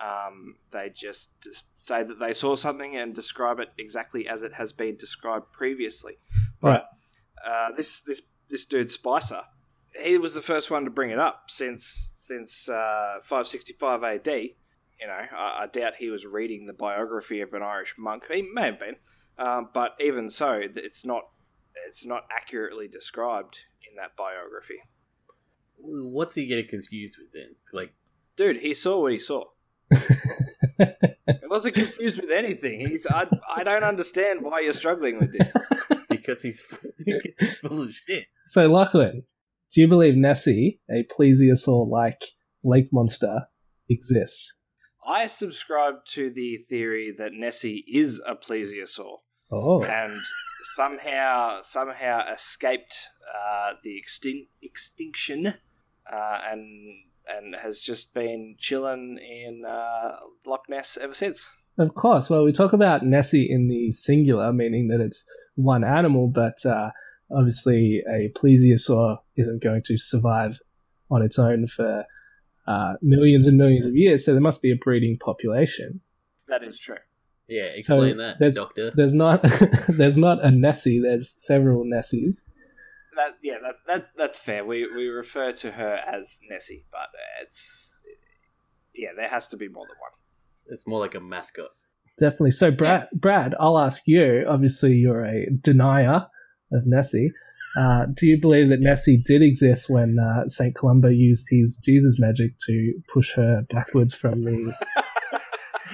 Um, 0.01 0.57
they 0.71 0.91
just, 0.91 1.49
say 1.75 2.03
that 2.03 2.19
they 2.19 2.33
saw 2.33 2.55
something 2.55 2.97
and 2.97 3.15
describe 3.15 3.59
it 3.59 3.71
exactly 3.77 4.27
as 4.29 4.43
it 4.43 4.55
has 4.55 4.73
been 4.73 4.97
described 4.97 5.53
previously. 5.53 6.15
But 6.61 6.87
uh, 7.45 7.73
this 7.77 8.01
this 8.03 8.23
this 8.49 8.65
dude 8.65 8.91
Spicer, 8.91 9.43
he 10.03 10.17
was 10.17 10.35
the 10.35 10.41
first 10.41 10.71
one 10.71 10.85
to 10.85 10.91
bring 10.91 11.11
it 11.11 11.19
up 11.19 11.45
since 11.49 12.13
since 12.17 12.69
uh, 12.69 13.19
565 13.21 14.03
AD. 14.03 14.29
You 14.29 15.09
know, 15.09 15.21
I, 15.37 15.63
I 15.63 15.67
doubt 15.67 15.97
he 15.97 16.09
was 16.09 16.27
reading 16.27 16.67
the 16.67 16.73
biography 16.73 17.41
of 17.41 17.53
an 17.53 17.63
Irish 17.63 17.97
monk. 17.99 18.25
He 18.33 18.43
may 18.43 18.67
have 18.67 18.79
been, 18.79 18.97
um, 19.37 19.69
but 19.75 19.95
even 20.01 20.29
so, 20.29 20.59
it's 20.63 21.05
not 21.05 21.25
it's 21.87 22.05
not 22.05 22.27
accurately 22.31 22.89
described 22.89 23.67
in 23.89 23.97
that 23.97 24.17
biography. 24.17 24.81
What's 25.77 26.35
he 26.35 26.47
getting 26.47 26.69
confused 26.69 27.19
with 27.19 27.33
then? 27.33 27.57
Like, 27.73 27.95
Dude, 28.37 28.59
he 28.59 28.75
saw 28.75 29.01
what 29.01 29.13
he 29.13 29.19
saw. 29.19 29.45
He 31.27 31.49
wasn't 31.49 31.77
confused 31.77 32.21
with 32.21 32.31
anything. 32.31 32.81
He's 32.89 33.07
I, 33.07 33.27
I 33.55 33.65
don't 33.65 33.85
understand 33.85 34.43
why 34.43 34.61
you're 34.61 34.73
struggling 34.73 35.19
with 35.19 35.33
this. 35.33 35.55
because 36.11 36.43
he's, 36.43 36.87
because 37.05 37.37
he's 37.39 37.59
full 37.59 37.83
of 37.83 37.93
shit. 37.93 38.27
So, 38.47 38.67
Lachlan, 38.67 39.25
do 39.73 39.81
you 39.81 39.89
believe 39.89 40.17
Nessie, 40.17 40.81
a 40.91 41.05
plesiosaur 41.05 41.89
like 41.89 42.23
lake 42.63 42.89
monster, 42.93 43.47
exists? 43.89 44.59
I 45.07 45.27
subscribe 45.27 46.05
to 46.09 46.31
the 46.31 46.57
theory 46.57 47.15
that 47.17 47.33
Nessie 47.33 47.85
is 47.89 48.21
a 48.27 48.35
plesiosaur 48.35 49.19
Oh, 49.51 49.83
and 49.85 50.13
somehow 50.75 51.61
somehow 51.63 52.27
escaped 52.33 53.09
uh, 53.33 53.75
the 53.83 54.01
extin- 54.01 54.49
extinction 54.63 55.47
uh, 55.47 56.39
and 56.51 57.05
and 57.27 57.57
has 57.57 57.81
just 57.81 58.15
been 58.15 58.57
chilling 58.59 59.19
in 59.19 59.65
uh, 59.67 60.17
Loch 60.47 60.65
Ness 60.69 60.99
ever 61.01 61.15
since. 61.15 61.57
of 61.79 61.95
course. 61.95 62.29
Well, 62.29 62.45
we 62.45 62.53
talk 62.53 62.75
about 62.75 63.03
Nessie 63.03 63.49
in 63.51 63.69
the 63.69 63.91
singular, 63.93 64.53
meaning 64.53 64.89
that 64.89 65.01
it's 65.01 65.27
one 65.55 65.85
animal, 65.85 66.29
but 66.29 66.65
uh, 66.67 66.91
obviously 67.35 68.03
a 68.07 68.31
plesiosaur 68.39 69.19
isn't 69.37 69.63
going 69.63 69.83
to 69.87 69.97
survive 69.97 70.59
on 71.11 71.23
its 71.23 71.39
own 71.39 71.67
for 71.67 72.05
uh, 72.67 72.95
millions 73.01 73.47
and 73.47 73.57
millions 73.57 73.87
of 73.87 73.95
years, 73.95 74.25
so 74.25 74.33
there 74.33 74.41
must 74.41 74.61
be 74.61 74.73
a 74.73 74.77
breeding 74.77 75.19
population. 75.19 76.01
That 76.49 76.63
is 76.63 76.79
true. 76.79 76.99
Yeah, 77.49 77.65
explain 77.65 78.17
that, 78.19 78.39
there's- 78.39 78.55
Doctor. 78.55 78.91
There's 78.95 79.15
not 79.15 79.43
there's 79.89 80.17
not 80.17 80.43
a 80.45 80.51
Nessie, 80.51 81.01
there's 81.01 81.29
several 81.29 81.85
Nessies. 81.85 82.45
That 83.17 83.37
yeah, 83.43 83.59
that, 83.63 83.75
that's 83.87 84.11
that's 84.17 84.39
fair. 84.39 84.65
We 84.65 84.87
we 84.93 85.07
refer 85.07 85.53
to 85.53 85.73
her 85.73 86.01
as 86.07 86.41
Nessie, 86.51 86.85
but 86.91 87.09
it's 87.43 88.03
yeah, 88.95 89.11
there 89.17 89.29
has 89.29 89.47
to 89.49 89.57
be 89.57 89.69
more 89.69 89.87
than 89.87 89.97
one. 90.01 90.11
It's 90.75 90.87
more 90.87 90.99
like 90.99 91.15
a 91.15 91.21
mascot. 91.21 91.69
Definitely. 92.19 92.53
So, 92.53 92.71
Brad, 92.71 93.09
Brad, 93.13 93.55
I'll 93.59 93.79
ask 93.79 94.03
you. 94.07 94.45
Obviously, 94.49 94.95
you're 94.95 95.25
a 95.25 95.47
denier 95.61 96.27
of 96.73 96.87
Nessie. 96.87 97.29
Uh, 97.77 98.07
do 98.13 98.27
you 98.27 98.41
believe 98.41 98.69
that 98.69 98.81
Nessie 98.81 99.17
did 99.17 99.43
exist 99.43 99.91
when 99.91 100.17
uh, 100.19 100.47
Saint 100.49 100.77
Columba 100.77 101.13
used 101.13 101.49
his 101.51 101.81
Jesus 101.85 102.21
magic 102.21 102.53
to 102.67 102.95
push 103.13 103.35
her 103.35 103.63
backwards 103.69 104.15
from 104.15 104.45
the 104.45 104.73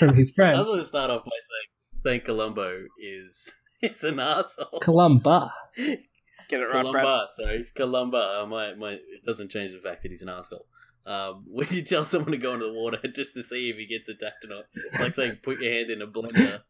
from 0.00 0.14
his 0.16 0.35
I 0.38 0.50
was 0.50 0.66
going 0.66 0.80
to 0.80 0.87
start 0.87 1.11
off 1.11 1.25
by 1.25 1.30
saying 1.30 2.02
thank 2.04 2.25
Columbo 2.25 2.87
is 2.99 3.52
is 3.83 4.02
an 4.04 4.19
asshole. 4.19 4.80
Columba? 4.80 5.52
Get 5.76 6.61
it 6.61 6.64
right, 6.64 6.90
Brad. 6.90 7.04
Columba, 7.04 7.26
sorry, 7.37 7.64
Columba. 7.76 8.40
Uh, 8.42 8.47
my, 8.47 8.75
my, 8.75 8.92
it 8.92 9.25
doesn't 9.25 9.50
change 9.50 9.73
the 9.73 9.78
fact 9.78 10.02
that 10.02 10.11
he's 10.11 10.23
an 10.23 10.28
asshole. 10.28 10.66
Um, 11.07 11.45
when 11.49 11.66
you 11.71 11.83
tell 11.83 12.04
someone 12.04 12.33
to 12.33 12.38
go 12.38 12.54
into 12.54 12.66
the 12.66 12.73
water 12.73 12.99
just 13.14 13.35
to 13.35 13.42
see 13.42 13.71
if 13.71 13.76
he 13.76 13.87
gets 13.87 14.09
attacked 14.09 14.45
or 14.45 14.49
not, 14.49 14.64
it's 14.75 15.02
like 15.02 15.14
saying 15.14 15.38
put 15.42 15.61
your 15.61 15.73
hand 15.73 15.90
in 15.90 16.02
a 16.02 16.07
blender. 16.07 16.62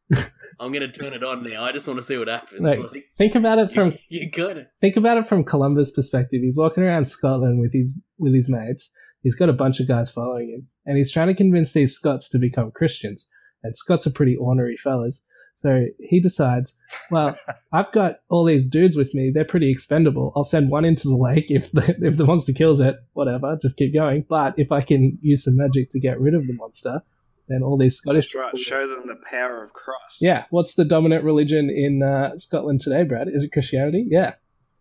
I'm 0.59 0.73
gonna 0.73 0.89
turn 0.89 1.15
it 1.15 1.25
on 1.25 1.43
now. 1.43 1.65
I 1.65 1.73
just 1.73 1.89
want 1.89 1.99
to 1.99 2.03
see 2.03 2.19
what 2.19 2.29
happens. 2.29 2.61
Like, 2.61 2.79
Like, 2.79 3.05
Think 3.17 3.35
about 3.35 3.59
it 3.59 3.71
from 3.71 3.97
you 4.09 4.31
gotta. 4.31 4.69
think 4.81 4.97
about 4.97 5.19
it 5.19 5.29
from 5.29 5.45
Columba's 5.45 5.93
perspective. 5.93 6.43
He's 6.43 6.57
walking 6.57 6.83
around 6.83 7.07
Scotland 7.09 7.61
with 7.61 7.73
his 7.73 7.99
with 8.19 8.35
his 8.35 8.49
mates. 8.49 8.91
He's 9.23 9.37
got 9.37 9.49
a 9.49 9.55
bunch 9.55 9.81
of 9.81 9.89
guys 9.89 10.11
following 10.11 10.51
him, 10.51 10.69
and 10.87 10.97
he's 10.97 11.13
trying 11.13 11.29
to 11.29 11.35
convince 11.35 11.73
these 11.73 11.95
Scots 11.95 12.29
to 12.31 12.39
become 12.39 12.71
Christians. 12.71 13.29
And 13.63 13.77
Scots 13.77 14.07
are 14.07 14.13
pretty 14.13 14.37
ornery 14.37 14.77
fellas, 14.77 15.25
so 15.61 15.85
he 15.99 16.21
decides, 16.21 16.79
well, 17.11 17.39
I've 17.73 17.93
got 17.93 18.21
all 18.31 18.47
these 18.47 18.67
dudes 18.67 18.97
with 18.97 19.15
me. 19.15 19.31
They're 19.33 19.45
pretty 19.45 19.71
expendable. 19.71 20.33
I'll 20.35 20.45
send 20.45 20.71
one 20.71 20.87
into 20.87 21.07
the 21.09 21.17
lake 21.17 21.51
if 21.51 21.71
the 21.73 21.97
if 22.03 22.17
the 22.17 22.25
monster 22.25 22.53
kills 22.53 22.81
it. 22.81 22.97
Whatever, 23.13 23.59
just 23.61 23.77
keep 23.77 23.93
going. 23.93 24.25
But 24.29 24.55
if 24.57 24.73
I 24.73 24.81
can 24.81 25.19
use 25.21 25.45
some 25.45 25.57
magic 25.57 25.91
to 25.91 26.01
get 26.01 26.19
rid 26.19 26.35
of 26.35 26.47
the 26.47 26.55
monster, 26.55 27.03
then 27.49 27.63
all 27.63 27.77
these 27.77 27.97
Scottish. 27.97 28.33
That's 28.33 28.37
right. 28.37 28.59
Show 28.59 28.87
them 28.87 29.07
the 29.07 29.23
power 29.29 29.63
of 29.63 29.75
Christ. 29.75 30.19
Yeah, 30.23 30.45
what's 30.49 30.77
the 30.77 30.85
dominant 30.85 31.25
religion 31.25 31.69
in 31.69 32.03
uh, 32.03 32.39
Scotland 32.39 32.81
today, 32.81 33.03
Brad? 33.03 33.29
Is 33.29 33.43
it 33.43 33.53
Christianity? 33.53 34.07
Yeah, 34.09 34.35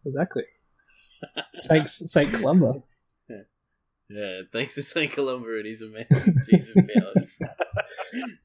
exactly. 0.05 0.43
Thanks, 1.65 2.01
Saint 2.09 2.31
Columba. 2.31 2.81
Yeah, 4.09 4.41
thanks 4.51 4.75
to 4.75 4.81
St. 4.83 5.11
Columba 5.11 5.57
and 5.57 5.65
his 5.65 5.81
amazing 5.81 6.35
Jesus 6.49 6.75
powers 6.93 7.39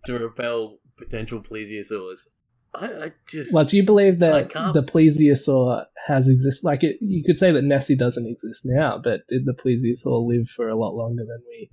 to 0.07 0.19
repel 0.19 0.79
potential 0.97 1.41
plesiosaurs. 1.41 2.27
I, 2.75 2.87
I 2.87 3.13
just. 3.29 3.55
Well, 3.55 3.65
do 3.65 3.77
you 3.77 3.85
believe 3.85 4.19
that 4.19 4.51
the 4.51 4.83
plesiosaur 4.83 5.87
has 6.07 6.29
existed? 6.29 6.67
Like, 6.67 6.83
it, 6.83 6.97
you 7.01 7.23
could 7.25 7.39
say 7.39 7.53
that 7.53 7.63
Nessie 7.63 7.97
doesn't 7.97 8.27
exist 8.27 8.63
now, 8.65 9.01
but 9.03 9.21
did 9.29 9.47
the 9.47 9.55
plesiosaur 9.55 10.27
live 10.27 10.49
for 10.49 10.69
a 10.69 10.77
lot 10.77 10.95
longer 10.95 11.25
than 11.25 11.43
we 11.47 11.71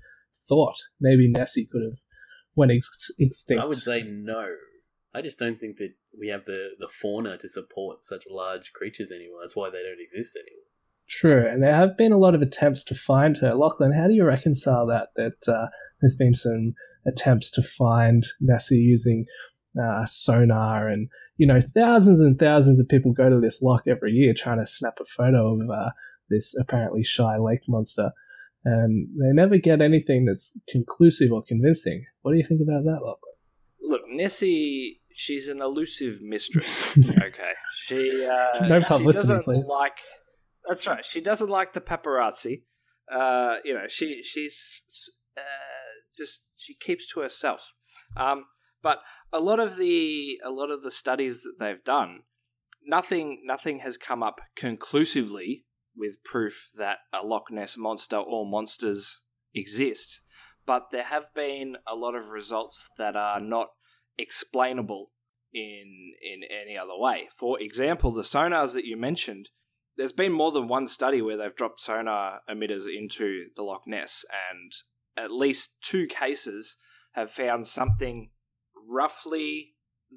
thought? 0.47 0.77
Maybe 0.99 1.29
Nessie 1.29 1.67
could 1.69 1.83
have 1.83 1.99
went 2.55 2.71
ex- 2.71 3.11
extinct. 3.19 3.63
I 3.63 3.65
would 3.65 3.75
say 3.75 4.03
no. 4.03 4.55
I 5.13 5.21
just 5.21 5.39
don't 5.39 5.59
think 5.59 5.77
that 5.77 5.93
we 6.17 6.29
have 6.29 6.45
the, 6.45 6.75
the 6.79 6.87
fauna 6.87 7.37
to 7.37 7.49
support 7.49 8.05
such 8.05 8.23
large 8.29 8.71
creatures 8.71 9.11
anymore. 9.11 9.39
That's 9.41 9.55
why 9.55 9.69
they 9.69 9.83
don't 9.83 9.99
exist 9.99 10.35
anymore. 10.35 10.70
True, 11.11 11.45
and 11.45 11.61
there 11.61 11.73
have 11.73 11.97
been 11.97 12.13
a 12.13 12.17
lot 12.17 12.35
of 12.35 12.41
attempts 12.41 12.85
to 12.85 12.95
find 12.95 13.35
her. 13.37 13.53
Lachlan, 13.53 13.91
how 13.91 14.07
do 14.07 14.13
you 14.13 14.23
reconcile 14.23 14.87
that? 14.87 15.09
That 15.17 15.45
uh, 15.45 15.67
there's 15.99 16.15
been 16.15 16.33
some 16.33 16.73
attempts 17.05 17.51
to 17.51 17.61
find 17.61 18.23
Nessie 18.39 18.77
using 18.77 19.25
uh, 19.77 20.05
sonar, 20.05 20.87
and 20.87 21.09
you 21.35 21.45
know, 21.45 21.59
thousands 21.59 22.21
and 22.21 22.39
thousands 22.39 22.79
of 22.79 22.87
people 22.87 23.11
go 23.11 23.29
to 23.29 23.41
this 23.41 23.61
loch 23.61 23.83
every 23.87 24.13
year 24.13 24.33
trying 24.33 24.59
to 24.59 24.65
snap 24.65 24.93
a 25.01 25.05
photo 25.05 25.53
of 25.53 25.69
uh, 25.69 25.89
this 26.29 26.55
apparently 26.57 27.03
shy 27.03 27.37
lake 27.37 27.63
monster, 27.67 28.11
and 28.63 29.09
they 29.19 29.33
never 29.33 29.57
get 29.57 29.81
anything 29.81 30.23
that's 30.25 30.57
conclusive 30.69 31.33
or 31.33 31.43
convincing. 31.45 32.05
What 32.21 32.31
do 32.31 32.37
you 32.37 32.45
think 32.45 32.61
about 32.61 32.85
that, 32.85 32.99
Lachlan? 33.03 33.33
Look, 33.81 34.03
Nessie, 34.07 35.01
she's 35.13 35.49
an 35.49 35.61
elusive 35.61 36.21
mistress. 36.21 36.97
okay, 37.17 37.51
she 37.75 38.25
uh, 38.25 38.65
No 38.69 38.79
she 38.79 39.11
doesn't 39.11 39.43
please. 39.43 39.65
like. 39.67 39.97
That's 40.67 40.87
right. 40.87 41.05
She 41.05 41.21
doesn't 41.21 41.49
like 41.49 41.73
the 41.73 41.81
paparazzi. 41.81 42.63
Uh, 43.11 43.57
you 43.65 43.73
know, 43.73 43.87
she 43.87 44.21
she's 44.21 45.09
uh, 45.37 45.41
just 46.15 46.51
she 46.55 46.75
keeps 46.75 47.07
to 47.13 47.21
herself. 47.21 47.73
Um, 48.15 48.45
but 48.81 48.99
a 49.33 49.39
lot 49.39 49.59
of 49.59 49.77
the 49.77 50.39
a 50.45 50.51
lot 50.51 50.71
of 50.71 50.81
the 50.81 50.91
studies 50.91 51.43
that 51.43 51.55
they've 51.59 51.83
done, 51.83 52.23
nothing 52.85 53.41
nothing 53.45 53.79
has 53.79 53.97
come 53.97 54.23
up 54.23 54.41
conclusively 54.55 55.65
with 55.95 56.23
proof 56.23 56.69
that 56.77 56.99
a 57.13 57.25
Loch 57.25 57.51
Ness 57.51 57.77
monster 57.77 58.17
or 58.17 58.45
monsters 58.45 59.25
exist. 59.53 60.21
But 60.65 60.91
there 60.91 61.03
have 61.03 61.33
been 61.33 61.77
a 61.87 61.95
lot 61.95 62.15
of 62.15 62.29
results 62.29 62.89
that 62.97 63.15
are 63.15 63.39
not 63.39 63.69
explainable 64.17 65.11
in 65.53 66.13
in 66.21 66.41
any 66.49 66.77
other 66.77 66.97
way. 66.97 67.27
For 67.37 67.59
example, 67.59 68.11
the 68.11 68.21
sonars 68.21 68.73
that 68.73 68.85
you 68.85 68.97
mentioned, 68.97 69.49
there's 70.01 70.11
been 70.11 70.31
more 70.31 70.51
than 70.51 70.67
one 70.67 70.87
study 70.87 71.21
where 71.21 71.37
they've 71.37 71.55
dropped 71.55 71.79
sonar 71.79 72.39
emitters 72.49 72.87
into 72.91 73.49
the 73.55 73.61
Loch 73.61 73.83
Ness, 73.85 74.25
and 74.51 74.71
at 75.15 75.31
least 75.31 75.83
two 75.83 76.07
cases 76.07 76.77
have 77.11 77.29
found 77.29 77.67
something 77.67 78.31
roughly 78.89 79.75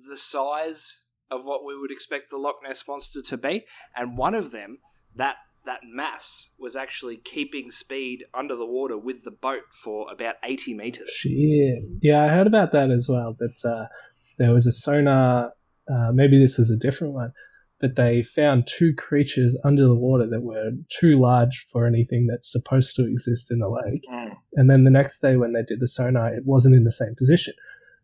the 0.09 0.17
size 0.17 1.05
of 1.31 1.45
what 1.45 1.67
we 1.67 1.79
would 1.79 1.91
expect 1.91 2.31
the 2.31 2.39
Loch 2.39 2.61
Ness 2.67 2.83
monster 2.89 3.21
to 3.21 3.37
be, 3.37 3.67
and 3.95 4.17
one 4.17 4.35
of 4.35 4.53
them 4.53 4.79
that 5.15 5.37
that 5.67 5.81
mass 5.85 6.55
was 6.59 6.77
actually 6.77 7.19
keeping 7.19 7.71
speed 7.71 8.25
under 8.33 8.57
the 8.57 8.65
water 8.65 8.97
with 8.97 9.23
the 9.25 9.31
boat 9.31 9.65
for 9.83 10.11
about 10.11 10.37
80 10.43 10.73
meters. 10.73 11.11
Shit. 11.11 11.83
Yeah, 12.01 12.25
I 12.25 12.29
heard 12.29 12.47
about 12.47 12.73
that 12.73 12.91
as 12.91 13.11
well. 13.11 13.37
That 13.39 13.71
uh, 13.71 13.87
there 14.39 14.55
was 14.55 14.67
a 14.67 14.73
sonar. 14.73 15.53
Uh, 15.87 16.11
maybe 16.11 16.39
this 16.39 16.57
was 16.57 16.71
a 16.71 16.77
different 16.79 17.13
one, 17.13 17.35
but 17.85 17.97
they 17.97 18.23
found 18.23 18.67
two 18.67 18.95
creatures 18.95 19.59
under 19.63 19.85
the 19.85 19.95
water 19.95 20.27
that 20.27 20.41
were 20.43 20.71
too 20.89 21.19
large 21.21 21.67
for 21.71 21.87
anything 21.87 22.27
that's 22.27 22.51
supposed 22.51 22.97
to 22.97 23.07
exist 23.07 23.51
in 23.51 23.59
the 23.59 23.69
lake. 23.69 24.05
Hmm. 24.11 24.33
And 24.55 24.71
then 24.71 24.85
the 24.85 24.91
next 24.91 25.19
day, 25.21 25.37
when 25.37 25.53
they 25.53 25.63
did 25.63 25.81
the 25.81 25.89
sonar, 25.89 26.33
it 26.35 26.47
wasn't 26.47 26.77
in 26.77 26.85
the 26.85 26.93
same 26.93 27.15
position. 27.15 27.53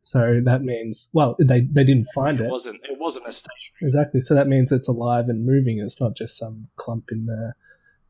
So 0.03 0.41
that 0.45 0.63
means, 0.63 1.11
well, 1.15 1.35
they, 1.39 1.61
they 1.63 1.85
didn't 1.85 2.09
find 2.15 2.41
It 2.41 2.45
it. 2.47 2.51
wasn't. 2.51 2.81
It 2.85 2.99
wasn't 2.99 3.27
a 3.27 3.33
stationary. 3.33 3.81
Exactly. 3.83 4.21
So 4.21 4.35
that 4.35 4.49
means 4.49 4.71
it's 4.73 4.89
alive 4.89 5.29
and 5.29 5.47
moving. 5.47 5.79
It's 5.79 6.01
not 6.01 6.15
just 6.15 6.37
some 6.39 6.69
clump 6.77 7.05
in 7.11 7.25
the 7.27 7.55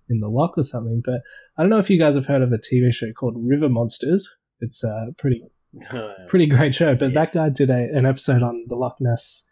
in 0.09 0.19
the 0.21 0.29
loch 0.29 0.59
or 0.59 0.65
something. 0.65 1.03
But 1.05 1.23
I 1.57 1.63
don't 1.63 1.71
know 1.71 1.79
if 1.79 1.91
you 1.91 1.99
guys 1.99 2.17
have 2.17 2.27
heard 2.27 2.43
of 2.43 2.53
a 2.53 2.59
TV 2.59 2.93
show 2.93 3.13
called 3.13 3.35
River 3.39 3.69
Monsters. 3.69 4.39
It's 4.61 4.83
a 4.83 5.15
pretty 5.19 5.43
pretty 6.29 6.47
great 6.47 6.75
show. 6.75 6.95
But 6.95 7.13
Yes. 7.13 7.33
that 7.33 7.39
guy 7.39 7.49
did 7.49 7.71
a, 7.71 7.89
an 7.97 8.07
episode 8.07 8.43
on 8.43 8.65
the 8.69 8.75
Loch 8.77 8.97
Ness 9.01 9.47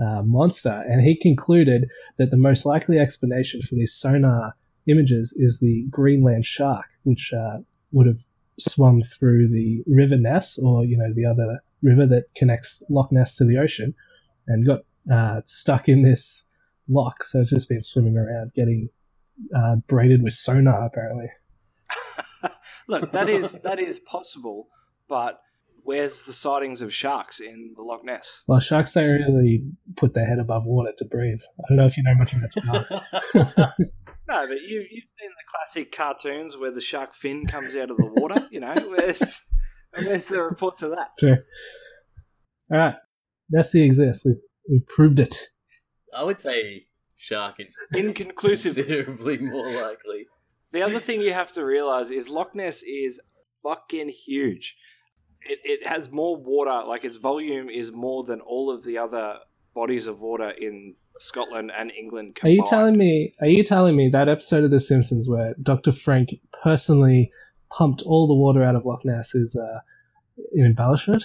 uh, 0.00 0.22
monster, 0.22 0.84
and 0.88 1.02
he 1.02 1.14
concluded 1.14 1.88
that 2.16 2.30
the 2.30 2.36
most 2.36 2.64
likely 2.64 2.98
explanation 2.98 3.60
for 3.62 3.74
these 3.74 3.92
sonar 3.92 4.54
images 4.86 5.36
is 5.38 5.60
the 5.60 5.86
Greenland 5.90 6.46
shark, 6.46 6.86
which 7.04 7.32
uh, 7.32 7.58
would 7.92 8.06
have 8.06 8.20
swum 8.58 9.02
through 9.02 9.48
the 9.48 9.82
River 9.86 10.16
Ness, 10.16 10.58
or 10.58 10.84
you 10.84 10.96
know 10.96 11.12
the 11.12 11.26
other 11.26 11.62
river 11.82 12.06
that 12.06 12.26
connects 12.34 12.82
Loch 12.88 13.10
Ness 13.12 13.36
to 13.36 13.44
the 13.44 13.58
ocean, 13.58 13.94
and 14.46 14.66
got 14.66 14.80
uh, 15.12 15.40
stuck 15.44 15.88
in 15.88 16.02
this 16.02 16.46
loch. 16.88 17.22
So 17.22 17.40
it's 17.40 17.50
just 17.50 17.68
been 17.68 17.82
swimming 17.82 18.16
around, 18.16 18.52
getting 18.54 18.88
uh, 19.56 19.76
braided 19.86 20.22
with 20.22 20.34
sonar, 20.34 20.84
apparently. 20.86 21.30
Look, 22.88 23.12
that 23.12 23.28
is 23.28 23.62
that 23.62 23.78
is 23.78 24.00
possible, 24.00 24.68
but 25.08 25.40
where's 25.90 26.22
the 26.22 26.32
sightings 26.32 26.82
of 26.82 26.94
sharks 26.94 27.40
in 27.40 27.72
the 27.74 27.82
Loch 27.82 28.04
Ness? 28.04 28.44
Well, 28.46 28.60
sharks 28.60 28.92
don't 28.94 29.08
really 29.08 29.64
put 29.96 30.14
their 30.14 30.24
head 30.24 30.38
above 30.38 30.64
water 30.64 30.92
to 30.96 31.04
breathe. 31.10 31.40
I 31.58 31.62
don't 31.68 31.78
know 31.78 31.86
if 31.86 31.96
you 31.96 32.04
know 32.04 32.14
much 32.14 32.32
about 32.32 32.86
sharks. 32.86 33.74
No, 34.28 34.46
but 34.46 34.60
you 34.60 34.86
you've 34.88 35.10
seen 35.18 35.30
the 35.30 35.52
classic 35.52 35.90
cartoons 35.90 36.56
where 36.56 36.70
the 36.70 36.80
shark 36.80 37.14
fin 37.14 37.46
comes 37.46 37.76
out 37.76 37.90
of 37.90 37.96
the 37.96 38.12
water. 38.14 38.46
You 38.52 38.60
know, 38.60 38.72
where's 38.88 39.52
where's 39.92 40.26
the 40.26 40.40
reports 40.40 40.82
of 40.82 40.90
that? 40.90 41.08
True. 41.18 41.38
All 42.70 42.78
right, 42.78 42.94
Nessie 43.50 43.82
exists. 43.82 44.24
We've 44.24 44.40
we've 44.70 44.86
proved 44.86 45.18
it. 45.18 45.48
I 46.16 46.22
would 46.22 46.40
say 46.40 46.86
shark 47.16 47.58
is 47.58 47.76
Inconclusive. 47.92 48.76
considerably 48.76 49.38
more 49.38 49.68
likely. 49.68 50.26
The 50.70 50.82
other 50.82 51.00
thing 51.00 51.22
you 51.22 51.32
have 51.32 51.50
to 51.54 51.64
realize 51.64 52.12
is 52.12 52.30
Loch 52.30 52.54
Ness 52.54 52.84
is 52.84 53.20
fucking 53.64 54.10
huge. 54.10 54.76
It, 55.42 55.58
it 55.64 55.86
has 55.86 56.10
more 56.10 56.36
water, 56.36 56.86
like 56.86 57.04
its 57.04 57.16
volume 57.16 57.70
is 57.70 57.92
more 57.92 58.24
than 58.24 58.40
all 58.40 58.70
of 58.70 58.84
the 58.84 58.98
other 58.98 59.38
bodies 59.74 60.06
of 60.06 60.20
water 60.20 60.50
in 60.50 60.94
Scotland 61.18 61.70
and 61.76 61.92
England 61.92 62.38
Are 62.42 62.48
you 62.48 62.64
telling 62.66 62.96
me? 62.96 63.34
Are 63.40 63.46
you 63.46 63.62
telling 63.62 63.96
me 63.96 64.08
that 64.08 64.28
episode 64.28 64.64
of 64.64 64.70
The 64.70 64.80
Simpsons 64.80 65.28
where 65.28 65.54
Dr. 65.62 65.92
Frank 65.92 66.30
personally 66.62 67.30
pumped 67.70 68.02
all 68.02 68.26
the 68.26 68.34
water 68.34 68.64
out 68.64 68.74
of 68.74 68.84
Loch 68.84 69.04
Ness 69.04 69.34
is 69.34 69.56
uh, 69.56 69.80
an 70.54 70.64
embellishment? 70.64 71.24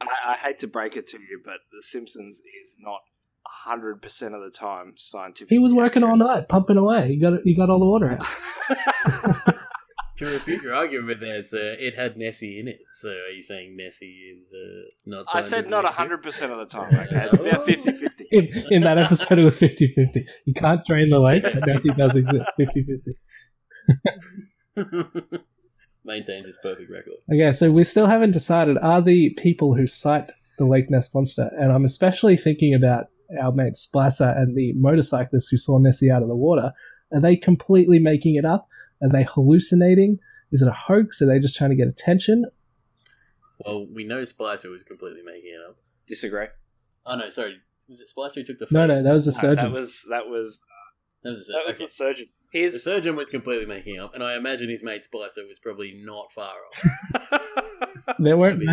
I, 0.00 0.06
I 0.28 0.34
hate 0.34 0.58
to 0.58 0.66
break 0.66 0.96
it 0.96 1.06
to 1.08 1.18
you, 1.18 1.40
but 1.44 1.58
The 1.72 1.82
Simpsons 1.82 2.40
is 2.62 2.76
not 2.78 3.00
100% 3.66 4.34
of 4.34 4.42
the 4.42 4.50
time 4.50 4.94
scientific. 4.96 5.50
He 5.50 5.58
was 5.58 5.74
working 5.74 6.02
all 6.02 6.16
night, 6.16 6.48
pumping 6.48 6.76
away. 6.76 7.08
He 7.08 7.16
got 7.16 7.40
he 7.44 7.54
got 7.54 7.70
all 7.70 7.78
the 7.78 7.86
water 7.86 8.12
out. 8.12 9.54
To 10.18 10.26
refute 10.26 10.62
your 10.62 10.74
argument 10.74 11.20
there, 11.20 11.42
sir, 11.44 11.76
it 11.78 11.94
had 11.94 12.16
Nessie 12.16 12.58
in 12.58 12.66
it. 12.66 12.80
So 12.94 13.08
are 13.08 13.30
you 13.30 13.40
saying 13.40 13.76
Nessie 13.76 14.34
is 14.36 14.52
uh, 14.52 14.90
not 15.06 15.26
I 15.32 15.40
said 15.40 15.70
not 15.70 15.84
scientifically 15.94 16.32
100% 16.32 16.50
of 16.50 16.58
the 16.58 16.66
time, 16.66 16.94
okay? 17.06 17.24
It's 17.24 17.38
about 17.38 17.64
50 17.64 17.92
50. 17.92 18.26
In, 18.32 18.48
in 18.70 18.82
that 18.82 18.98
episode, 18.98 19.38
it 19.38 19.44
was 19.44 19.60
50-50. 19.60 20.24
You 20.44 20.54
can't 20.54 20.84
drain 20.84 21.10
the 21.10 21.20
lake, 21.20 21.44
Nessie 21.66 21.90
does 21.90 22.16
exist. 22.16 22.50
50-50. 22.58 22.98
accurate? 24.76 25.42
Maintains 26.04 26.46
his 26.46 26.58
perfect 26.62 26.90
record. 26.90 27.14
Okay, 27.32 27.52
so 27.52 27.70
we 27.70 27.84
still 27.84 28.06
haven't 28.06 28.32
decided 28.32 28.76
are 28.78 29.02
the 29.02 29.30
people 29.30 29.74
who 29.74 29.86
sight 29.86 30.30
the 30.58 30.64
Lake 30.64 30.90
Ness 30.90 31.14
monster, 31.14 31.50
and 31.58 31.70
I'm 31.70 31.84
especially 31.84 32.36
thinking 32.36 32.74
about 32.74 33.06
our 33.40 33.52
mate 33.52 33.76
Spicer 33.76 34.34
and 34.36 34.56
the 34.56 34.72
motorcyclist 34.74 35.50
who 35.50 35.58
saw 35.58 35.78
Nessie 35.78 36.10
out 36.10 36.22
of 36.22 36.28
the 36.28 36.36
water, 36.36 36.72
are 37.12 37.20
they 37.20 37.36
completely 37.36 37.98
making 37.98 38.36
it 38.36 38.44
up? 38.44 38.68
Are 39.02 39.08
they 39.08 39.24
hallucinating? 39.24 40.18
Is 40.52 40.62
it 40.62 40.68
a 40.68 40.72
hoax? 40.72 41.20
Are 41.22 41.26
they 41.26 41.38
just 41.38 41.56
trying 41.56 41.70
to 41.70 41.76
get 41.76 41.88
attention? 41.88 42.44
Well, 43.64 43.86
we 43.86 44.04
know 44.04 44.24
Spicer 44.24 44.70
was 44.70 44.82
completely 44.82 45.22
making 45.22 45.50
it 45.50 45.68
up. 45.68 45.76
Disagree. 46.06 46.46
Oh 47.04 47.16
no, 47.16 47.28
sorry. 47.28 47.58
Was 47.88 48.00
it 48.00 48.08
Spicer 48.08 48.40
who 48.40 48.44
took 48.46 48.58
the 48.58 48.66
No, 48.70 48.80
photo? 48.82 48.96
no, 48.96 49.02
that 49.02 49.12
was 49.12 49.26
a 49.26 49.32
No, 49.32 49.38
surgeon. 49.38 49.64
that 49.64 49.72
was 49.72 50.06
that 50.10 50.28
was 50.28 50.60
That 51.22 51.30
was, 51.30 51.46
the 51.46 51.52
that 51.54 51.66
was 51.66 51.76
okay. 51.76 51.84
the 51.84 51.88
surgeon. 51.90 52.26
The 52.52 52.68
surgeon 52.70 53.14
was 53.14 53.28
completely 53.28 53.66
making 53.66 53.98
up, 53.98 54.14
and 54.14 54.24
I 54.24 54.34
imagine 54.34 54.70
his 54.70 54.82
mate 54.82 55.04
Spicer 55.04 55.46
was 55.46 55.58
probably 55.58 55.92
not 56.02 56.32
far 56.32 56.54
off. 56.54 58.16
they 58.18 58.32
weren't 58.32 58.58
be 58.58 58.66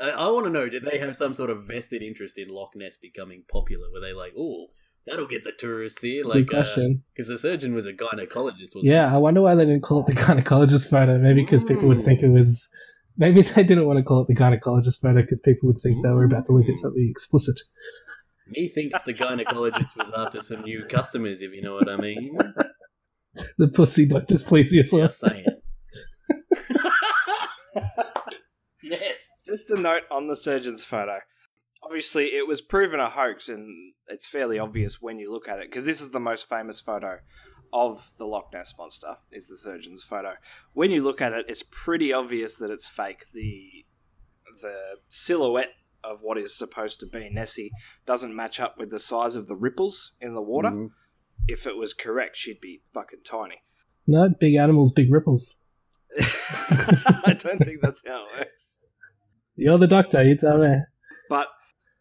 I, 0.00 0.10
I 0.10 0.30
want 0.30 0.46
to 0.46 0.52
know: 0.52 0.68
did 0.68 0.84
they 0.84 0.98
have 0.98 1.16
some 1.16 1.34
sort 1.34 1.50
of 1.50 1.66
vested 1.66 2.00
interest 2.02 2.38
in 2.38 2.48
Loch 2.48 2.76
Ness 2.76 2.96
becoming 2.96 3.42
popular? 3.50 3.90
Were 3.92 3.98
they 4.00 4.12
like, 4.12 4.34
"Oh, 4.38 4.68
that'll 5.08 5.26
get 5.26 5.44
the 5.44 5.52
tourists 5.52 6.02
here"? 6.02 6.12
It's 6.12 6.24
like, 6.24 6.46
good 6.46 6.50
question. 6.50 7.02
Uh, 7.02 7.08
because 7.14 7.28
the 7.28 7.38
surgeon 7.38 7.74
was 7.74 7.86
a 7.86 7.92
gynecologist, 7.92 8.74
wasn't 8.74 8.84
Yeah, 8.84 9.12
I 9.12 9.18
wonder 9.18 9.42
why 9.42 9.54
they 9.54 9.64
didn't 9.64 9.82
call 9.82 10.00
it 10.00 10.06
the 10.06 10.20
gynecologist 10.20 10.90
photo. 10.90 11.18
Maybe 11.18 11.42
because 11.42 11.64
people 11.64 11.88
would 11.88 12.02
think 12.02 12.22
it 12.22 12.28
was 12.28 12.70
Maybe 13.18 13.42
they 13.42 13.64
didn't 13.64 13.86
want 13.86 13.98
to 13.98 14.04
call 14.04 14.22
it 14.22 14.28
the 14.28 14.34
gynecologist 14.34 15.00
photo 15.02 15.20
because 15.22 15.40
people 15.40 15.66
would 15.66 15.80
think 15.80 16.02
they 16.02 16.10
were 16.10 16.24
about 16.24 16.46
to 16.46 16.52
look 16.52 16.68
at 16.68 16.78
something 16.78 17.06
explicit. 17.10 17.60
Methinks 18.46 19.02
the 19.02 19.12
gynecologist 19.12 19.96
was 19.96 20.10
after 20.16 20.40
some 20.40 20.62
new 20.62 20.84
customers, 20.84 21.42
if 21.42 21.52
you 21.52 21.60
know 21.60 21.74
what 21.74 21.88
I 21.88 21.96
mean. 21.96 22.38
The 23.56 23.68
pussy 23.68 24.08
doctors, 24.08 24.42
please 24.42 24.72
yourself. 24.72 25.02
Just 25.02 25.20
saying. 25.20 25.44
yes. 28.82 29.32
Just 29.46 29.70
a 29.70 29.76
note 29.76 30.02
on 30.10 30.26
the 30.26 30.34
surgeon's 30.34 30.82
photo. 30.82 31.18
Obviously, 31.84 32.26
it 32.26 32.48
was 32.48 32.60
proven 32.60 32.98
a 32.98 33.10
hoax, 33.10 33.48
and 33.48 33.92
it's 34.08 34.28
fairly 34.28 34.58
obvious 34.58 35.00
when 35.00 35.18
you 35.18 35.30
look 35.32 35.48
at 35.48 35.58
it 35.58 35.70
because 35.70 35.84
this 35.86 36.00
is 36.00 36.10
the 36.12 36.20
most 36.20 36.48
famous 36.48 36.80
photo 36.80 37.18
of 37.72 38.12
the 38.18 38.24
Loch 38.24 38.50
Ness 38.52 38.74
monster. 38.78 39.16
Is 39.32 39.48
the 39.48 39.56
surgeon's 39.58 40.02
photo? 40.02 40.34
When 40.72 40.90
you 40.90 41.02
look 41.02 41.20
at 41.20 41.32
it, 41.32 41.46
it's 41.48 41.62
pretty 41.62 42.12
obvious 42.12 42.56
that 42.58 42.70
it's 42.70 42.88
fake. 42.88 43.24
the 43.32 43.84
The 44.62 44.96
silhouette 45.08 45.72
of 46.02 46.20
what 46.22 46.38
is 46.38 46.56
supposed 46.56 47.00
to 47.00 47.06
be 47.06 47.28
Nessie 47.30 47.70
doesn't 48.06 48.34
match 48.34 48.58
up 48.60 48.78
with 48.78 48.90
the 48.90 48.98
size 48.98 49.36
of 49.36 49.46
the 49.48 49.56
ripples 49.56 50.14
in 50.20 50.34
the 50.34 50.42
water. 50.42 50.70
Mhm. 50.70 50.90
If 51.46 51.66
it 51.66 51.76
was 51.76 51.92
correct, 51.94 52.36
she'd 52.36 52.60
be 52.60 52.82
fucking 52.94 53.20
tiny. 53.24 53.62
No, 54.06 54.28
big 54.28 54.54
animals, 54.54 54.92
big 54.92 55.12
ripples. 55.12 55.56
I 56.18 57.34
don't 57.38 57.58
think 57.62 57.80
that's 57.82 58.06
how 58.06 58.26
it 58.26 58.38
works. 58.38 58.78
You're 59.56 59.78
the 59.78 59.86
doctor, 59.86 60.22
you 60.22 60.36
tell 60.36 60.58
me. 60.58 60.76
But 61.28 61.48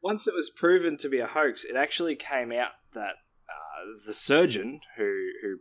once 0.07 0.25
it 0.25 0.33
was 0.33 0.49
proven 0.49 0.95
to 0.95 1.09
be 1.09 1.19
a 1.19 1.27
hoax, 1.27 1.65
it 1.65 1.75
actually 1.75 2.15
came 2.15 2.49
out 2.49 2.71
that 2.93 3.15
uh, 3.49 3.89
the 4.05 4.13
surgeon 4.13 4.79
who 4.95 5.11
who 5.41 5.57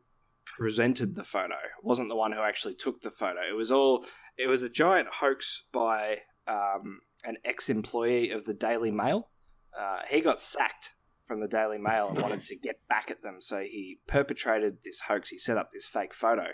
presented 0.57 1.17
the 1.17 1.25
photo 1.25 1.57
wasn't 1.83 2.09
the 2.09 2.15
one 2.15 2.31
who 2.31 2.41
actually 2.41 2.75
took 2.75 3.01
the 3.01 3.11
photo. 3.11 3.41
It 3.41 3.57
was 3.57 3.73
all 3.73 4.05
it 4.39 4.47
was 4.47 4.63
a 4.63 4.71
giant 4.71 5.09
hoax 5.15 5.65
by 5.73 6.19
um, 6.47 7.01
an 7.25 7.39
ex-employee 7.45 8.31
of 8.31 8.45
the 8.45 8.55
Daily 8.55 8.93
Mail. 8.93 9.31
Uh, 9.77 10.03
he 10.09 10.21
got 10.21 10.41
sacked 10.41 10.93
from 11.27 11.41
the 11.41 11.49
Daily 11.49 11.79
Mail 11.79 12.09
and 12.09 12.23
wanted 12.23 12.45
to 12.45 12.57
get 12.57 12.87
back 12.89 13.11
at 13.11 13.25
them, 13.25 13.39
so 13.41 13.63
he 13.63 13.99
perpetrated 14.07 14.79
this 14.85 15.01
hoax. 15.09 15.31
He 15.31 15.39
set 15.39 15.59
up 15.59 15.73
this 15.73 15.89
fake 15.89 16.15
photo 16.15 16.47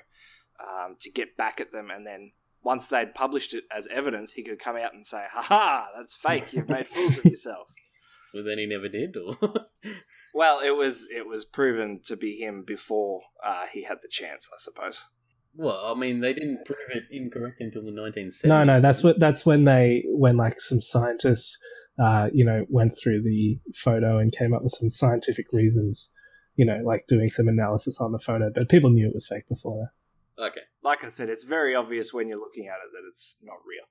um, 0.59 0.97
to 1.01 1.11
get 1.11 1.37
back 1.37 1.61
at 1.61 1.73
them, 1.73 1.91
and 1.91 2.07
then 2.07 2.33
once 2.65 2.89
they'd 2.89 3.15
published 3.15 3.55
it 3.55 3.65
as 3.77 3.87
evidence, 3.89 4.33
he 4.33 4.43
could 4.43 4.59
come 4.59 4.77
out 4.77 4.95
and 4.95 5.05
say, 5.05 5.25
"Ha 5.31 5.43
ha, 5.43 5.89
that's 5.97 6.17
fake. 6.17 6.53
You've 6.53 6.69
made 6.69 6.87
fools 6.87 7.19
of 7.19 7.25
yourselves." 7.25 7.75
Well, 8.35 8.45
then 8.45 8.57
he 8.57 8.65
never 8.65 8.89
did, 8.89 9.15
or 9.15 9.37
Well, 10.35 10.61
it 10.61 10.75
was 10.75 11.07
it 11.15 11.27
was 11.27 11.45
proven 11.45 12.01
to 12.05 12.17
be 12.17 12.37
him 12.37 12.65
before 12.67 13.21
uh, 13.45 13.67
he 13.71 13.85
had 13.85 13.99
the 14.01 14.09
chance, 14.09 14.49
I 14.51 14.57
suppose. 14.57 15.11
well, 15.55 15.93
I 15.95 15.99
mean, 15.99 16.21
they 16.21 16.33
didn't 16.33 16.65
prove 16.65 16.79
it 16.95 17.05
incorrect 17.11 17.61
until 17.61 17.83
the 17.85 17.91
1970s. 17.91 18.47
No, 18.47 18.65
no, 18.65 18.81
that's 18.81 19.05
what 19.05 19.21
that's 19.21 19.45
when 19.45 19.65
they 19.65 20.05
when 20.07 20.39
like 20.39 20.63
some 20.63 20.81
scientists, 20.81 21.59
uh, 22.03 22.31
you 22.33 22.43
know, 22.47 22.65
went 22.71 22.93
through 23.03 23.23
the 23.23 23.59
photo 23.75 24.19
and 24.19 24.33
came 24.33 24.55
up 24.55 24.63
with 24.63 24.73
some 24.73 24.89
scientific 24.89 25.45
reasons, 25.53 26.11
you 26.57 26.65
know, 26.65 26.81
like 26.83 27.05
doing 27.09 27.29
some 27.29 27.49
analysis 27.49 28.01
on 28.01 28.13
the 28.13 28.19
photo. 28.19 28.51
But 28.55 28.71
people 28.71 28.89
knew 28.89 29.09
it 29.09 29.15
was 29.15 29.29
fake 29.29 29.47
before 29.47 29.77
that. 29.77 29.91
Okay, 30.39 30.61
Like 30.83 31.05
I 31.05 31.09
said, 31.09 31.29
it's 31.29 31.45
very 31.45 31.75
obvious 31.75 32.13
when 32.13 32.29
you're 32.29 32.39
looking 32.39 32.67
at 32.67 32.77
it 32.77 32.93
that 32.93 33.07
it's 33.09 33.39
not 33.43 33.59
real. 33.67 33.85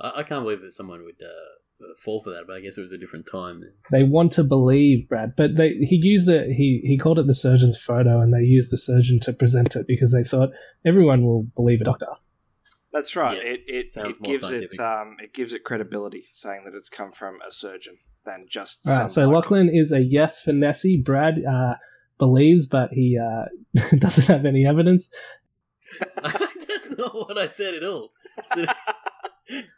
I, 0.00 0.20
I 0.20 0.22
can't 0.22 0.42
believe 0.42 0.60
that 0.62 0.72
someone 0.72 1.04
would 1.04 1.22
uh, 1.22 1.84
uh, 1.84 1.94
fall 1.96 2.22
for 2.22 2.30
that, 2.30 2.44
but 2.46 2.56
I 2.56 2.60
guess 2.60 2.76
it 2.76 2.82
was 2.82 2.92
a 2.92 2.98
different 2.98 3.28
time. 3.30 3.62
They 3.90 4.02
want 4.02 4.32
to 4.32 4.44
believe 4.44 5.08
Brad, 5.08 5.34
but 5.36 5.56
they 5.56 5.74
he 5.74 5.96
used 5.96 6.28
it. 6.28 6.50
He 6.50 6.80
he 6.84 6.98
called 6.98 7.18
it 7.18 7.26
the 7.26 7.34
surgeon's 7.34 7.80
photo, 7.80 8.20
and 8.20 8.34
they 8.34 8.42
used 8.42 8.72
the 8.72 8.78
surgeon 8.78 9.20
to 9.20 9.32
present 9.32 9.76
it 9.76 9.86
because 9.86 10.12
they 10.12 10.24
thought 10.24 10.50
everyone 10.84 11.24
will 11.24 11.44
believe 11.54 11.80
a 11.80 11.84
doctor. 11.84 12.06
That's 12.92 13.14
right. 13.14 13.36
Yeah, 13.36 13.50
it 13.50 13.60
it, 13.66 13.90
it 13.96 14.04
more 14.04 14.14
gives 14.20 14.50
it 14.50 14.80
um 14.80 15.16
it 15.22 15.32
gives 15.32 15.52
it 15.52 15.62
credibility, 15.62 16.24
saying 16.32 16.62
that 16.64 16.74
it's 16.74 16.88
come 16.88 17.12
from 17.12 17.38
a 17.46 17.50
surgeon 17.50 17.98
than 18.24 18.46
just. 18.48 18.86
All 18.86 18.94
right, 18.94 19.02
some 19.02 19.08
so 19.10 19.30
bloke. 19.30 19.44
Lachlan 19.44 19.68
is 19.68 19.92
a 19.92 20.00
yes 20.00 20.42
for 20.42 20.52
Nessie. 20.52 21.00
Brad 21.00 21.44
uh, 21.44 21.74
believes, 22.18 22.66
but 22.66 22.90
he 22.92 23.18
uh, 23.18 23.44
doesn't 23.98 24.26
have 24.26 24.44
any 24.44 24.66
evidence. 24.66 25.12
that's 26.22 26.96
not 26.96 27.14
what 27.14 27.38
I 27.38 27.48
said 27.48 27.74
at 27.74 27.84
all. 27.84 28.12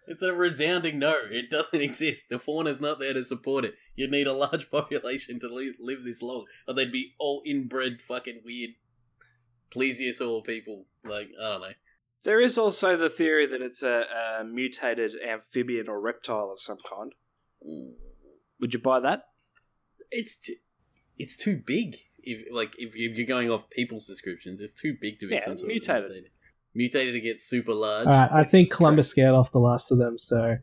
It's 0.07 0.23
a 0.23 0.35
resounding 0.35 0.99
no. 0.99 1.15
It 1.31 1.51
doesn't 1.51 1.81
exist. 1.81 2.29
The 2.29 2.39
fauna's 2.39 2.81
not 2.81 2.99
there 2.99 3.15
to 3.15 3.23
support 3.23 3.65
it. 3.65 3.77
You'd 3.95 4.11
need 4.11 4.27
a 4.27 4.33
large 4.33 4.71
population 4.71 5.39
to 5.41 5.49
live, 5.49 5.75
live 5.79 6.05
this 6.05 6.23
long, 6.23 6.47
or 6.67 6.75
they'd 6.75 6.91
be 6.91 7.15
all 7.19 7.43
inbred, 7.47 8.03
fucking 8.03 8.41
weird 8.45 8.71
plesiosaur 9.71 10.45
people. 10.45 10.87
Like 11.05 11.31
I 11.41 11.49
don't 11.51 11.61
know. 11.63 11.73
There 12.23 12.41
is 12.41 12.59
also 12.59 12.97
the 12.97 13.09
theory 13.09 13.47
that 13.47 13.63
it's 13.63 13.83
a, 13.83 14.05
a 14.41 14.45
mutated 14.45 15.13
amphibian 15.25 15.89
or 15.89 16.01
reptile 16.01 16.51
of 16.53 16.61
some 16.61 16.79
kind. 16.87 17.15
Would 18.61 18.75
you 18.75 18.81
buy 18.81 19.01
that? 19.01 19.27
It's 20.11 20.35
t- 20.35 20.57
it's 21.17 21.37
too 21.37 21.57
big. 21.65 21.97
If 22.25 22.45
like 22.53 22.75
if 22.79 22.97
you- 22.97 23.09
if 23.11 23.17
you're 23.19 23.27
going 23.27 23.51
off 23.51 23.69
people's 23.71 24.07
descriptions, 24.07 24.61
it's 24.61 24.73
too 24.81 24.97
big 25.01 25.19
to 25.21 25.27
be 25.27 25.35
Yeah, 25.35 25.45
some 25.45 25.59
sort 25.59 25.69
mutated. 25.69 26.05
of 26.05 26.09
mutated. 26.11 26.31
Mutated 26.75 27.15
to 27.15 27.21
get 27.21 27.41
super 27.41 27.73
large. 27.75 28.07
All 28.07 28.13
right, 28.13 28.31
I 28.33 28.45
think 28.45 28.71
Columbus 28.71 29.09
scared 29.11 29.35
off 29.35 29.51
the 29.53 29.59
last 29.59 29.91
of 29.91 29.99
them, 29.99 30.19
so 30.19 30.57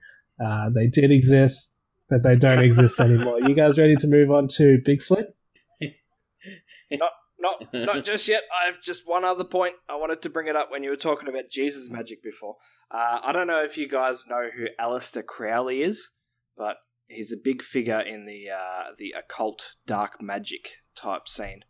uh, 0.44 0.70
they 0.74 0.88
did 0.88 1.12
exist, 1.12 1.78
but 2.10 2.24
they 2.24 2.34
don't 2.34 2.64
exist 2.64 3.00
anymore. 3.00 3.40
You 3.42 3.54
guys 3.54 3.78
ready 3.78 3.96
to 3.98 4.08
move 4.08 4.32
on 4.32 4.48
to 4.50 4.78
Bigfoot? 4.86 5.26
Not 6.92 7.12
not 7.74 8.04
just 8.04 8.28
yet. 8.28 8.44
I 8.52 8.66
have 8.66 8.82
just 8.82 9.04
one 9.08 9.24
other 9.24 9.44
point. 9.44 9.76
I 9.88 9.96
wanted 9.96 10.22
to 10.24 10.30
bring 10.30 10.48
it 10.48 10.56
up 10.56 10.72
when 10.72 10.84
you 10.84 10.90
were 10.90 10.96
talking 10.96 11.30
about 11.30 11.50
Jesus 11.52 11.90
magic 11.90 12.24
before. 12.24 12.56
Uh, 12.90 13.20
I 13.24 13.32
don't 13.32 13.46
know 13.48 13.64
if 13.64 13.78
you 13.78 13.88
guys 13.88 14.26
know 14.28 14.50
who 14.56 14.66
Aleister 14.80 15.24
Crowley 15.24 15.82
is, 15.82 16.12
but 16.58 16.78
he's 17.08 17.32
a 17.32 17.38
big 17.44 17.62
figure 17.62 18.00
in 18.00 18.26
the 18.26 18.46
uh, 18.50 18.92
the 18.98 19.14
occult 19.18 19.76
dark 19.86 20.22
magic 20.22 20.78
type 20.98 21.28
scene. 21.28 21.64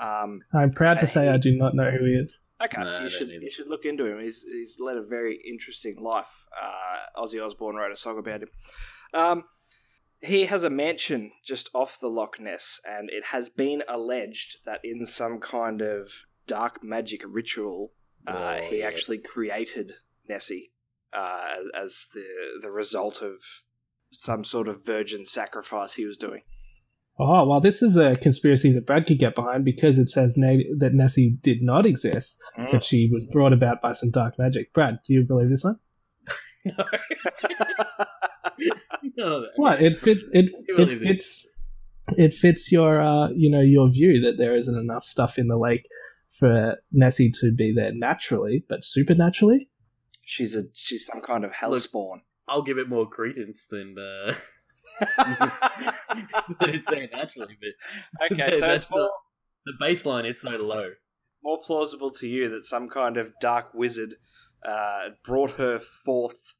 Um, 0.00 0.40
I'm 0.52 0.70
proud 0.70 0.98
to 1.00 1.06
say 1.06 1.28
I 1.28 1.36
do 1.36 1.54
not 1.56 1.74
know 1.74 1.90
who 1.90 2.04
he 2.04 2.12
is. 2.12 2.40
okay, 2.62 2.82
No, 2.82 3.00
you 3.02 3.08
should 3.08 3.28
either. 3.28 3.42
you 3.44 3.50
should 3.50 3.68
look 3.68 3.84
into 3.84 4.06
him. 4.06 4.20
He's 4.20 4.42
he's 4.44 4.74
led 4.78 4.96
a 4.96 5.02
very 5.02 5.40
interesting 5.48 5.96
life. 6.00 6.46
Uh, 6.60 7.20
Ozzy 7.22 7.44
Osbourne 7.44 7.76
wrote 7.76 7.92
a 7.92 7.96
song 7.96 8.18
about 8.18 8.42
him. 8.42 8.48
Um, 9.14 9.44
he 10.20 10.46
has 10.46 10.62
a 10.64 10.70
mansion 10.70 11.32
just 11.44 11.68
off 11.74 11.98
the 12.00 12.08
Loch 12.08 12.38
Ness, 12.40 12.80
and 12.88 13.10
it 13.10 13.26
has 13.26 13.48
been 13.48 13.82
alleged 13.88 14.64
that 14.64 14.80
in 14.84 15.04
some 15.04 15.40
kind 15.40 15.82
of 15.82 16.10
dark 16.46 16.82
magic 16.82 17.22
ritual, 17.26 17.90
uh, 18.26 18.58
Oh, 18.60 18.62
he 18.64 18.78
yes. 18.78 18.86
actually 18.88 19.18
created 19.20 19.92
Nessie 20.28 20.72
uh, 21.12 21.54
as 21.74 22.06
the 22.14 22.24
the 22.62 22.70
result 22.70 23.20
of 23.20 23.34
some 24.10 24.44
sort 24.44 24.68
of 24.68 24.84
virgin 24.86 25.24
sacrifice 25.26 25.94
he 25.94 26.04
was 26.06 26.16
doing. 26.16 26.42
Oh, 27.18 27.46
well, 27.46 27.60
this 27.60 27.82
is 27.82 27.96
a 27.96 28.16
conspiracy 28.16 28.72
that 28.72 28.86
Brad 28.86 29.06
could 29.06 29.18
get 29.18 29.34
behind 29.34 29.64
because 29.64 29.98
it 29.98 30.08
says 30.08 30.36
Na- 30.38 30.62
that 30.78 30.94
Nessie 30.94 31.36
did 31.42 31.62
not 31.62 31.84
exist, 31.86 32.40
but 32.72 32.82
she 32.82 33.08
was 33.12 33.24
brought 33.26 33.52
about 33.52 33.80
by 33.82 33.92
some 33.92 34.10
dark 34.10 34.38
magic. 34.38 34.72
Brad, 34.72 34.98
do 35.06 35.12
you 35.14 35.22
believe 35.22 35.50
this 35.50 35.64
one? 35.64 35.76
no. 36.64 36.84
no, 39.16 39.46
What 39.56 39.82
it 39.82 39.96
fit 39.96 40.18
it 40.32 40.50
it 40.68 40.76
believe 40.76 41.02
it. 41.02 41.06
fits 41.06 41.48
it 42.16 42.32
fits 42.34 42.70
your 42.72 43.00
uh 43.00 43.28
you 43.34 43.50
know 43.50 43.60
your 43.60 43.88
view 43.90 44.20
that 44.20 44.38
there 44.38 44.56
isn't 44.56 44.78
enough 44.78 45.02
stuff 45.04 45.38
in 45.38 45.48
the 45.48 45.56
lake 45.58 45.84
for 46.30 46.76
Nessie 46.92 47.30
to 47.40 47.52
be 47.52 47.72
there 47.74 47.92
naturally, 47.92 48.64
but 48.68 48.84
supernaturally. 48.84 49.68
She's 50.24 50.54
a 50.56 50.62
she's 50.72 51.04
some 51.06 51.20
kind 51.20 51.44
of 51.44 51.52
hellspawn. 51.52 52.22
I'll 52.48 52.62
give 52.62 52.78
it 52.78 52.88
more 52.88 53.08
credence 53.08 53.66
than 53.66 53.96
uh, 53.98 54.34
than 56.60 56.74
it's 56.74 56.86
there 56.90 57.08
naturally. 57.12 57.56
But 57.60 58.32
okay, 58.32 58.52
so 58.54 58.66
That's 58.66 58.84
it's 58.84 58.90
more, 58.90 59.10
the 59.66 59.74
baseline 59.80 60.24
is 60.24 60.40
so 60.40 60.50
low. 60.50 60.90
more 61.42 61.58
plausible 61.64 62.10
to 62.12 62.28
you 62.28 62.48
that 62.50 62.64
some 62.64 62.88
kind 62.88 63.16
of 63.16 63.32
dark 63.40 63.70
wizard 63.74 64.14
uh, 64.66 65.10
brought 65.24 65.52
her 65.52 65.78
forth 65.78 66.54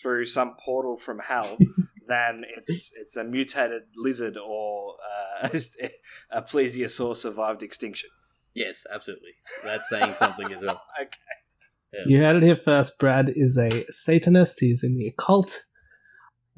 through 0.00 0.24
some 0.24 0.56
portal 0.64 0.96
from 0.96 1.20
hell 1.20 1.56
than 2.08 2.44
it's 2.56 2.92
it's 2.96 3.16
a 3.16 3.24
mutated 3.24 3.82
lizard 3.96 4.36
or 4.36 4.96
uh, 5.42 5.48
a 6.30 6.42
plesiosaur 6.42 7.16
survived 7.16 7.62
extinction. 7.62 8.10
Yes, 8.54 8.86
absolutely. 8.92 9.32
That's 9.64 9.88
saying 9.88 10.12
something 10.14 10.52
as 10.52 10.62
well. 10.62 10.80
Okay. 11.00 12.06
You 12.06 12.18
heard 12.18 12.36
it 12.36 12.42
here 12.42 12.56
first. 12.56 12.98
Brad 12.98 13.32
is 13.34 13.56
a 13.56 13.84
Satanist. 13.90 14.60
He's 14.60 14.82
in 14.82 14.96
the 14.96 15.08
occult. 15.08 15.62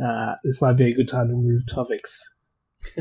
Uh, 0.05 0.35
this 0.45 0.61
might 0.61 0.77
be 0.77 0.91
a 0.91 0.95
good 0.95 1.09
time 1.09 1.29
to 1.29 1.35
move 1.35 1.63
topics. 1.69 2.35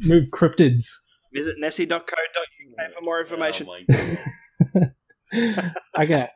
Move 0.00 0.26
cryptids. 0.32 0.84
Visit 1.32 1.56
nessie.co.uk 1.58 2.92
for 2.94 3.02
more 3.02 3.20
information. 3.20 3.66
Oh 3.68 4.86
okay. 5.98 6.28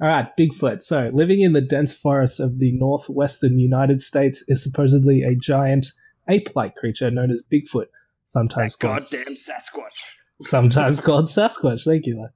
All 0.00 0.08
right, 0.08 0.28
Bigfoot. 0.36 0.82
So, 0.82 1.10
living 1.12 1.42
in 1.42 1.52
the 1.52 1.60
dense 1.60 1.96
forests 1.96 2.40
of 2.40 2.58
the 2.58 2.72
northwestern 2.78 3.58
United 3.58 4.00
States 4.00 4.44
is 4.48 4.62
supposedly 4.62 5.22
a 5.22 5.34
giant 5.36 5.86
ape-like 6.28 6.74
creature 6.76 7.10
known 7.10 7.30
as 7.30 7.46
Bigfoot, 7.52 7.86
sometimes 8.24 8.76
that 8.76 8.86
called 8.86 8.98
goddamn 8.98 9.34
Sasquatch. 9.34 10.14
sometimes 10.40 11.00
called 11.00 11.26
Sasquatch. 11.26 11.84
Thank 11.84 12.06
you. 12.06 12.28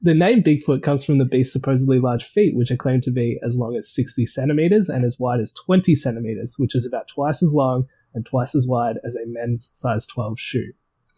The 0.00 0.14
name 0.14 0.44
Bigfoot 0.44 0.82
comes 0.82 1.04
from 1.04 1.18
the 1.18 1.24
beast's 1.24 1.52
supposedly 1.52 1.98
large 1.98 2.24
feet, 2.24 2.54
which 2.54 2.70
are 2.70 2.76
claimed 2.76 3.02
to 3.04 3.10
be 3.10 3.38
as 3.44 3.56
long 3.56 3.76
as 3.76 3.92
60 3.92 4.26
centimeters 4.26 4.88
and 4.88 5.04
as 5.04 5.18
wide 5.18 5.40
as 5.40 5.52
20 5.52 5.94
centimeters, 5.96 6.54
which 6.56 6.76
is 6.76 6.86
about 6.86 7.08
twice 7.08 7.42
as 7.42 7.52
long 7.52 7.88
and 8.14 8.24
twice 8.24 8.54
as 8.54 8.68
wide 8.68 8.96
as 9.04 9.16
a 9.16 9.26
men's 9.26 9.72
size 9.74 10.06
12 10.06 10.38
shoe. 10.38 10.72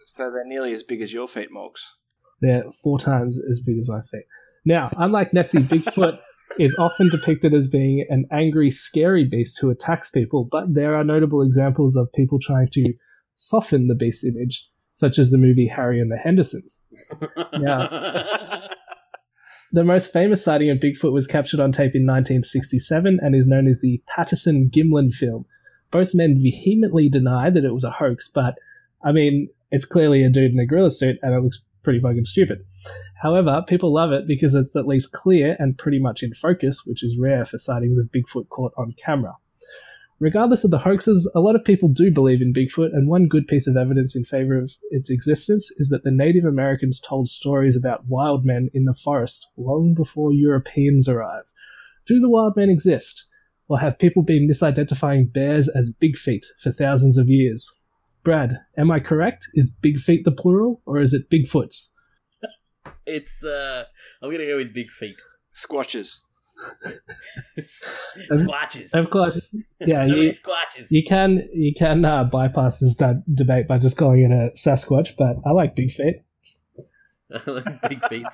So 0.06 0.30
they're 0.30 0.46
nearly 0.46 0.72
as 0.72 0.82
big 0.82 1.02
as 1.02 1.12
your 1.12 1.28
feet, 1.28 1.50
Morgs. 1.54 1.90
They're 2.40 2.64
four 2.82 2.98
times 2.98 3.40
as 3.50 3.60
big 3.60 3.78
as 3.78 3.88
my 3.88 4.00
feet. 4.00 4.24
Now, 4.64 4.88
unlike 4.96 5.34
Nessie, 5.34 5.58
Bigfoot 5.58 6.18
is 6.58 6.74
often 6.78 7.10
depicted 7.10 7.54
as 7.54 7.68
being 7.68 8.06
an 8.08 8.26
angry, 8.32 8.70
scary 8.70 9.24
beast 9.24 9.58
who 9.60 9.70
attacks 9.70 10.10
people, 10.10 10.48
but 10.50 10.74
there 10.74 10.96
are 10.96 11.04
notable 11.04 11.42
examples 11.42 11.96
of 11.96 12.12
people 12.14 12.38
trying 12.40 12.68
to 12.72 12.94
soften 13.36 13.88
the 13.88 13.94
beast 13.94 14.24
image, 14.24 14.68
such 15.00 15.18
as 15.18 15.30
the 15.30 15.38
movie 15.38 15.66
Harry 15.66 15.98
and 15.98 16.12
the 16.12 16.18
Hendersons. 16.18 16.82
Yeah. 17.58 18.68
The 19.72 19.84
most 19.84 20.12
famous 20.12 20.44
sighting 20.44 20.68
of 20.68 20.78
Bigfoot 20.78 21.12
was 21.12 21.26
captured 21.26 21.60
on 21.60 21.72
tape 21.72 21.94
in 21.94 22.04
1967 22.04 23.18
and 23.22 23.34
is 23.34 23.46
known 23.46 23.66
as 23.68 23.80
the 23.80 24.02
Patterson 24.06 24.68
Gimlin 24.68 25.12
film. 25.12 25.46
Both 25.90 26.14
men 26.14 26.38
vehemently 26.40 27.08
deny 27.08 27.50
that 27.50 27.64
it 27.64 27.72
was 27.72 27.84
a 27.84 27.90
hoax, 27.90 28.28
but 28.28 28.56
I 29.02 29.12
mean, 29.12 29.48
it's 29.70 29.84
clearly 29.84 30.22
a 30.22 30.28
dude 30.28 30.52
in 30.52 30.58
a 30.58 30.66
gorilla 30.66 30.90
suit 30.90 31.18
and 31.22 31.34
it 31.34 31.40
looks 31.40 31.64
pretty 31.82 32.00
fucking 32.00 32.24
stupid. 32.24 32.64
However, 33.22 33.64
people 33.66 33.92
love 33.92 34.12
it 34.12 34.26
because 34.26 34.54
it's 34.54 34.76
at 34.76 34.86
least 34.86 35.12
clear 35.12 35.56
and 35.58 35.78
pretty 35.78 35.98
much 35.98 36.22
in 36.22 36.32
focus, 36.34 36.84
which 36.84 37.02
is 37.02 37.18
rare 37.18 37.44
for 37.44 37.58
sightings 37.58 37.98
of 37.98 38.10
Bigfoot 38.12 38.48
caught 38.48 38.72
on 38.76 38.92
camera. 38.92 39.36
Regardless 40.20 40.64
of 40.64 40.70
the 40.70 40.78
hoaxes, 40.78 41.30
a 41.34 41.40
lot 41.40 41.56
of 41.56 41.64
people 41.64 41.88
do 41.88 42.12
believe 42.12 42.42
in 42.42 42.52
Bigfoot, 42.52 42.92
and 42.92 43.08
one 43.08 43.26
good 43.26 43.48
piece 43.48 43.66
of 43.66 43.74
evidence 43.74 44.14
in 44.14 44.22
favor 44.22 44.58
of 44.58 44.70
its 44.90 45.08
existence 45.08 45.70
is 45.78 45.88
that 45.88 46.04
the 46.04 46.10
Native 46.10 46.44
Americans 46.44 47.00
told 47.00 47.26
stories 47.26 47.74
about 47.74 48.06
wild 48.06 48.44
men 48.44 48.68
in 48.74 48.84
the 48.84 48.92
forest 48.92 49.50
long 49.56 49.94
before 49.94 50.30
Europeans 50.30 51.08
arrived. 51.08 51.52
Do 52.06 52.20
the 52.20 52.28
wild 52.28 52.54
men 52.54 52.68
exist? 52.68 53.28
Or 53.68 53.78
have 53.78 53.98
people 53.98 54.22
been 54.22 54.46
misidentifying 54.46 55.32
bears 55.32 55.68
as 55.68 55.94
big 55.94 56.16
feet 56.16 56.44
for 56.60 56.70
thousands 56.70 57.16
of 57.16 57.30
years? 57.30 57.80
Brad, 58.22 58.52
am 58.76 58.90
I 58.90 59.00
correct? 59.00 59.48
Is 59.54 59.70
big 59.70 59.98
feet 59.98 60.24
the 60.24 60.32
plural, 60.32 60.82
or 60.84 61.00
is 61.00 61.14
it 61.14 61.30
Bigfoots? 61.30 61.94
it's 63.06 63.42
uh, 63.42 63.84
I'm 64.20 64.30
gonna 64.30 64.44
go 64.44 64.56
with 64.56 64.74
big 64.74 64.90
feet. 64.90 65.22
Squatches. 65.54 66.24
Squatches. 68.32 68.94
Of 68.94 69.10
course, 69.10 69.56
yeah, 69.80 70.04
so 70.04 70.10
many 70.10 70.22
you, 70.22 70.28
squatches. 70.30 70.88
you 70.90 71.04
can 71.04 71.48
you 71.52 71.74
can 71.74 72.04
uh, 72.04 72.24
bypass 72.24 72.80
this 72.80 72.96
de- 72.96 73.22
debate 73.32 73.68
by 73.68 73.78
just 73.78 73.96
calling 73.96 74.20
it 74.20 74.32
a 74.32 74.50
Sasquatch, 74.56 75.14
but 75.16 75.36
I 75.46 75.52
like 75.52 75.76
big 75.76 75.90
feet. 75.90 76.22
I 77.32 77.40
like 77.50 77.88
big 77.88 78.04
feet. 78.06 78.26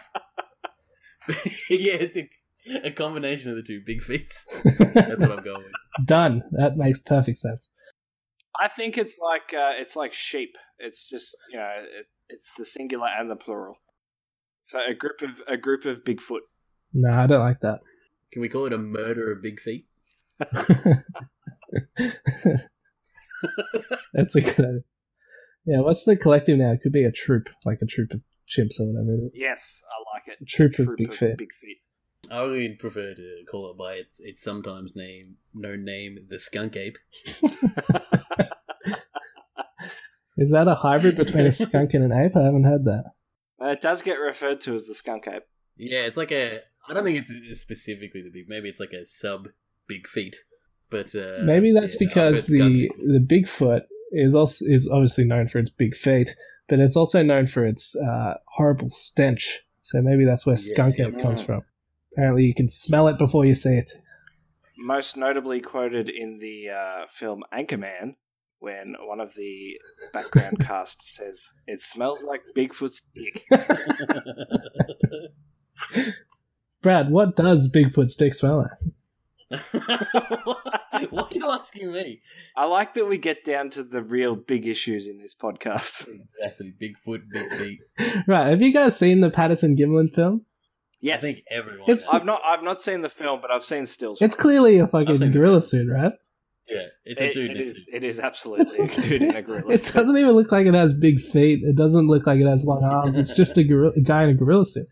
yeah, 1.71 1.97
it's 2.01 2.17
a, 2.17 2.87
a 2.87 2.91
combination 2.91 3.51
of 3.51 3.57
the 3.57 3.63
two. 3.63 3.83
Big 3.85 4.03
feet. 4.03 4.33
That's 4.95 5.27
what 5.27 5.39
I'm 5.39 5.45
going 5.45 5.63
with. 5.63 6.07
Done. 6.07 6.43
That 6.53 6.77
makes 6.77 7.01
perfect 7.01 7.39
sense. 7.39 7.69
I 8.59 8.69
think 8.69 8.97
it's 8.97 9.19
like 9.19 9.53
uh, 9.53 9.73
it's 9.77 9.97
like 9.97 10.13
sheep. 10.13 10.57
It's 10.79 11.09
just 11.09 11.37
you 11.51 11.59
know 11.59 11.71
it, 11.79 12.07
it's 12.29 12.55
the 12.55 12.65
singular 12.65 13.09
and 13.09 13.31
the 13.31 13.37
plural. 13.37 13.77
So 14.63 14.85
a 14.85 14.95
group 14.95 15.23
of 15.23 15.43
a 15.47 15.57
group 15.57 15.85
of 15.85 16.05
Bigfoot. 16.05 16.41
No, 16.93 17.11
I 17.11 17.27
don't 17.27 17.41
like 17.41 17.61
that. 17.61 17.81
Can 18.33 18.43
we 18.43 18.49
call 18.49 18.67
it 18.67 18.73
a 18.73 18.79
murder 18.79 19.31
of 19.33 19.43
big 19.43 19.61
feet? 19.61 19.87
That's 24.15 24.35
a 24.37 24.41
good 24.41 24.59
idea. 24.59 24.81
Yeah, 25.67 25.81
what's 25.81 26.05
the 26.05 26.17
collective 26.17 26.59
now? 26.59 26.73
It 26.73 26.81
could 26.83 26.93
be 26.93 27.05
a 27.05 27.11
troop, 27.13 27.49
like 27.65 27.79
a 27.83 27.87
troop 27.87 28.13
of 28.13 28.21
chimps 28.49 28.79
or 28.81 28.87
whatever 28.93 29.15
it 29.15 29.27
is. 29.27 29.31
Yes, 29.35 29.83
I 29.91 29.95
like 30.15 30.29
it. 30.29 30.39
A 30.43 30.45
troop, 30.45 30.73
Troop 30.73 30.89
of 30.91 30.97
big 30.97 31.09
of 31.11 31.17
feet. 31.17 31.37
big 31.39 31.53
feet. 31.53 31.79
I 32.31 32.43
would 32.43 32.79
prefer 32.79 33.15
to 33.15 33.45
call 33.51 33.71
it 33.71 33.79
by 33.79 33.95
its 33.95 34.21
its 34.21 34.43
sometimes 34.43 34.97
name 34.97 35.37
known 35.55 35.85
name, 35.85 36.19
the 36.29 36.39
skunk 36.39 36.77
ape. 36.77 36.99
Is 40.39 40.51
that 40.51 40.69
a 40.69 40.75
hybrid 40.75 41.17
between 41.17 41.47
a 41.47 41.53
skunk 41.53 41.95
and 41.95 42.05
an 42.05 42.13
ape? 42.13 42.37
I 42.37 42.43
haven't 42.43 42.65
heard 42.65 42.85
that. 42.85 43.05
Uh, 43.61 43.69
it 43.71 43.81
does 43.81 44.03
get 44.03 44.17
referred 44.17 44.61
to 44.63 44.75
as 44.75 44.87
the 44.87 44.93
skunk 44.95 45.27
ape. 45.29 45.45
Yeah, 45.77 46.01
it's 46.07 46.17
like 46.17 46.31
a. 46.33 46.61
I 46.89 46.95
don't 46.95 47.05
think 47.05 47.19
it's 47.19 47.61
specifically 47.61 48.23
the 48.23 48.31
big. 48.31 48.49
Maybe 48.49 48.69
it's 48.69 48.81
like 48.81 48.93
a 48.93 49.05
sub 49.05 49.49
big 49.87 50.07
feet. 50.07 50.37
But 50.89 51.15
uh, 51.15 51.39
Maybe 51.43 51.73
that's 51.73 52.01
yeah, 52.01 52.07
because 52.09 52.47
the 52.47 52.85
ape. 52.85 52.93
the 52.99 53.19
Bigfoot 53.19 53.83
is 54.13 54.35
also 54.37 54.65
is 54.67 54.89
obviously 54.89 55.25
known 55.25 55.49
for 55.49 55.59
its 55.59 55.71
big 55.71 55.97
feet, 55.97 56.37
but 56.69 56.79
it's 56.79 56.97
also 56.97 57.23
known 57.25 57.47
for 57.49 57.67
its 57.67 57.97
uh, 57.97 58.35
horrible 58.57 58.89
stench. 58.89 59.63
So 59.83 60.01
maybe 60.01 60.25
that's 60.25 60.47
where 60.47 60.55
Yes, 60.55 60.71
skunk 60.71 60.97
yeah. 60.99 61.23
comes 61.23 61.43
from. 61.43 61.63
Apparently, 62.13 62.45
you 62.45 62.55
can 62.55 62.69
smell 62.69 63.09
it 63.09 63.19
before 63.19 63.45
you 63.45 63.55
see 63.55 63.75
it. 63.75 63.93
Most 64.79 65.17
notably 65.17 65.61
quoted 65.61 66.09
in 66.09 66.39
the 66.39 66.71
uh, 66.71 67.07
film 67.09 67.43
Anchorman, 67.53 68.15
when 68.61 68.95
one 69.01 69.21
of 69.21 69.35
the 69.35 69.79
background 70.13 70.61
cast 70.67 71.17
says, 71.17 71.53
"It 71.67 71.81
smells 71.81 72.23
like 72.25 72.43
Bigfoot's 72.57 73.03
dick." 73.15 73.45
Brad, 76.87 77.11
what 77.11 77.35
does 77.35 77.69
Bigfoot's 77.73 78.15
dick 78.15 78.33
smell 78.33 78.59
like? 78.59 79.61
Why 81.11 81.23
are 81.23 81.29
you 81.33 81.51
asking 81.51 81.91
me? 81.91 82.23
I 82.57 82.67
like 82.67 82.95
that 82.95 83.07
we 83.07 83.19
get 83.19 83.43
down 83.43 83.71
to 83.71 83.83
the 83.83 84.03
real 84.05 84.37
big 84.37 84.69
issues 84.69 85.09
in 85.09 85.19
this 85.19 85.35
podcast. 85.35 86.09
Exactly, 86.39 86.73
Bigfoot, 86.81 87.23
big 87.29 87.49
feet. 87.59 87.83
Right, 88.29 88.47
have 88.51 88.63
you 88.63 88.73
guys 88.73 88.97
seen 88.97 89.21
the 89.21 89.31
Patterson 89.31 89.77
Gimlin 89.77 90.15
film? 90.15 90.43
Yes, 91.01 91.25
I 91.25 91.27
think 91.27 91.39
everyone. 91.51 91.91
It's- 91.91 92.05
has. 92.05 92.15
I've 92.15 92.25
not 92.25 92.41
I've 92.47 92.63
not 92.63 92.81
seen 92.81 93.01
the 93.01 93.09
film, 93.09 93.41
but 93.41 93.51
I've 93.51 93.65
seen 93.65 93.85
stills. 93.87 94.23
It's 94.23 94.37
clearly 94.37 94.79
a 94.79 94.85
I've 94.85 94.93
fucking 94.93 95.33
gorilla 95.33 95.63
suit, 95.63 95.89
right? 95.93 96.13
yeah, 96.71 96.83
it's 97.05 97.21
a 97.21 97.31
It- 97.31 97.35
dude. 97.35 97.45
it 97.47 97.51
in 97.51 97.57
a 97.57 97.61
is. 97.61 97.85
suit. 97.87 97.95
It 97.97 98.05
is 98.05 98.21
absolutely 98.21 98.85
a 98.87 98.89
dude 98.89 99.23
in 99.23 99.35
a 99.35 99.43
gorilla. 99.49 99.63
Suit. 99.73 99.75
It 99.75 99.81
suit. 99.81 99.95
doesn't 99.99 100.17
even 100.17 100.33
look 100.37 100.53
like 100.53 100.67
it 100.67 100.75
has 100.75 100.95
big 100.95 101.19
feet. 101.21 101.65
It 101.65 101.75
doesn't 101.75 102.07
look 102.07 102.29
like 102.29 102.39
it 102.39 102.47
has 102.47 102.65
long 102.65 102.85
arms. 102.85 103.19
It's 103.19 103.35
just 103.35 103.57
a, 103.59 103.65
gorilla, 103.65 103.93
a 103.97 104.01
guy 104.03 104.23
in 104.25 104.31
a 104.31 104.35
gorilla 104.35 104.65
suit. 104.67 104.87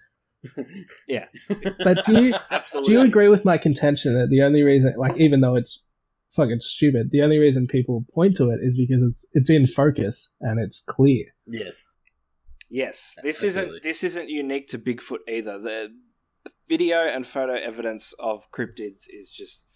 Yeah. 1.09 1.27
But 1.83 2.05
do 2.05 2.23
you 2.23 2.35
do 2.85 2.93
you 2.93 3.01
agree 3.01 3.29
with 3.29 3.45
my 3.45 3.59
contention 3.59 4.15
that 4.19 4.29
the 4.31 4.43
only 4.43 4.63
reason, 4.63 4.95
like, 4.99 5.17
even 5.17 5.41
though 5.41 5.57
it's 5.57 5.87
fucking 6.35 6.61
stupid, 6.61 7.11
the 7.11 7.23
only 7.23 7.39
reason 7.39 7.67
people 7.67 8.05
point 8.15 8.37
to 8.37 8.51
it 8.51 8.59
is 8.63 8.77
because 8.79 9.03
it's 9.09 9.29
it's 9.33 9.51
in 9.51 9.67
focus 9.67 10.35
and 10.41 10.59
it's 10.61 10.83
clear. 10.85 11.25
Yes. 11.47 11.85
Yes, 12.71 13.17
this 13.23 13.45
Absolutely. 13.45 13.71
isn't 13.77 13.83
this 13.85 14.05
isn't 14.05 14.29
unique 14.31 14.67
to 14.69 14.79
Bigfoot 14.79 15.19
either. 15.29 15.59
The 15.59 15.93
video 16.69 16.97
and 16.99 17.27
photo 17.27 17.55
evidence 17.55 18.13
of 18.19 18.51
cryptids 18.51 19.05
is 19.09 19.31
just 19.35 19.69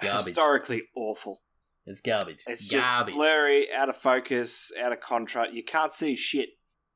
Garbage. 0.00 0.24
historically 0.26 0.82
awful. 0.96 1.40
It's 1.84 2.00
garbage. 2.00 2.42
It's 2.46 2.68
garbage. 2.70 3.12
just 3.12 3.16
blurry, 3.16 3.68
out 3.72 3.88
of 3.88 3.96
focus, 3.96 4.72
out 4.80 4.92
of 4.92 5.00
contrast. 5.00 5.52
You 5.52 5.62
can't 5.62 5.92
see 5.92 6.16
shit. 6.16 6.50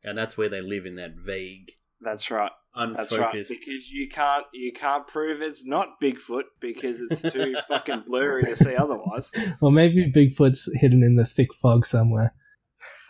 and 0.04 0.16
that's 0.18 0.36
where 0.38 0.48
they 0.48 0.60
live 0.60 0.86
in 0.86 0.94
that 0.94 1.12
vague, 1.16 1.70
That's 2.00 2.30
right. 2.30 2.50
That's 2.74 3.18
right. 3.18 3.33
Because 3.33 3.90
you 3.90 4.09
can't 4.09 4.46
you 4.52 4.72
can't 4.72 5.06
prove 5.06 5.42
it's 5.42 5.66
not 5.66 6.00
Bigfoot 6.00 6.44
because 6.61 7.00
it's 7.00 7.22
too 7.22 7.56
fucking 7.68 8.04
blurry 8.06 8.44
to 8.44 8.56
see 8.56 8.76
otherwise. 8.76 9.33
Or 9.61 9.72
maybe 9.72 10.11
Bigfoot's 10.11 10.70
hidden 10.80 11.02
in 11.02 11.16
the 11.16 11.24
thick 11.24 11.52
fog 11.52 11.85
somewhere. 11.85 12.35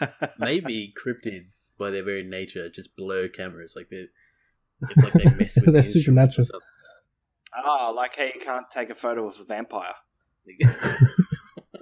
Maybe 0.39 0.93
cryptids, 0.97 1.69
by 1.79 1.91
their 1.91 2.03
very 2.03 2.23
nature, 2.23 2.69
just 2.69 2.97
blur 2.97 3.29
cameras. 3.29 3.75
Like 3.77 3.91
they, 3.91 4.07
it's 4.83 5.05
like 5.05 5.13
they 5.13 5.25
mess 5.37 5.57
with 5.57 5.67
They're 5.67 5.73
the 5.73 5.79
instruments 5.79 6.35
supernatural. 6.37 6.43
or 6.43 6.45
something. 6.45 6.69
Ah, 7.55 7.91
like 7.91 8.17
how 8.17 8.25
you 8.25 8.41
can't 8.41 8.71
take 8.71 8.91
a 8.91 8.95
photo 8.95 9.27
of 9.27 9.39
a 9.41 9.45
vampire. 9.45 9.95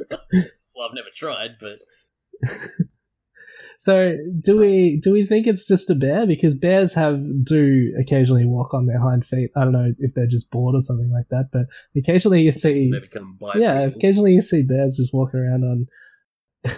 well, 0.02 0.88
I've 0.88 0.94
never 0.94 1.08
tried, 1.14 1.56
but 1.60 1.78
So 3.80 4.16
do 4.40 4.58
we 4.58 4.98
do 5.00 5.12
we 5.12 5.24
think 5.24 5.46
it's 5.46 5.66
just 5.66 5.88
a 5.88 5.94
bear? 5.94 6.26
Because 6.26 6.54
bears 6.54 6.94
have 6.94 7.20
do 7.44 7.94
occasionally 8.00 8.44
walk 8.44 8.74
on 8.74 8.86
their 8.86 9.00
hind 9.00 9.24
feet. 9.24 9.50
I 9.56 9.62
don't 9.62 9.72
know 9.72 9.92
if 9.98 10.14
they're 10.14 10.26
just 10.26 10.50
bored 10.50 10.74
or 10.74 10.80
something 10.80 11.12
like 11.12 11.28
that, 11.30 11.50
but 11.52 11.66
occasionally 11.96 12.42
you 12.42 12.50
see 12.50 12.90
they 12.90 12.98
become 12.98 13.36
bipedal. 13.40 13.62
yeah, 13.62 13.80
occasionally 13.82 14.32
you 14.32 14.42
see 14.42 14.62
bears 14.62 14.96
just 14.96 15.14
walking 15.14 15.38
around 15.38 15.62
on 15.62 15.86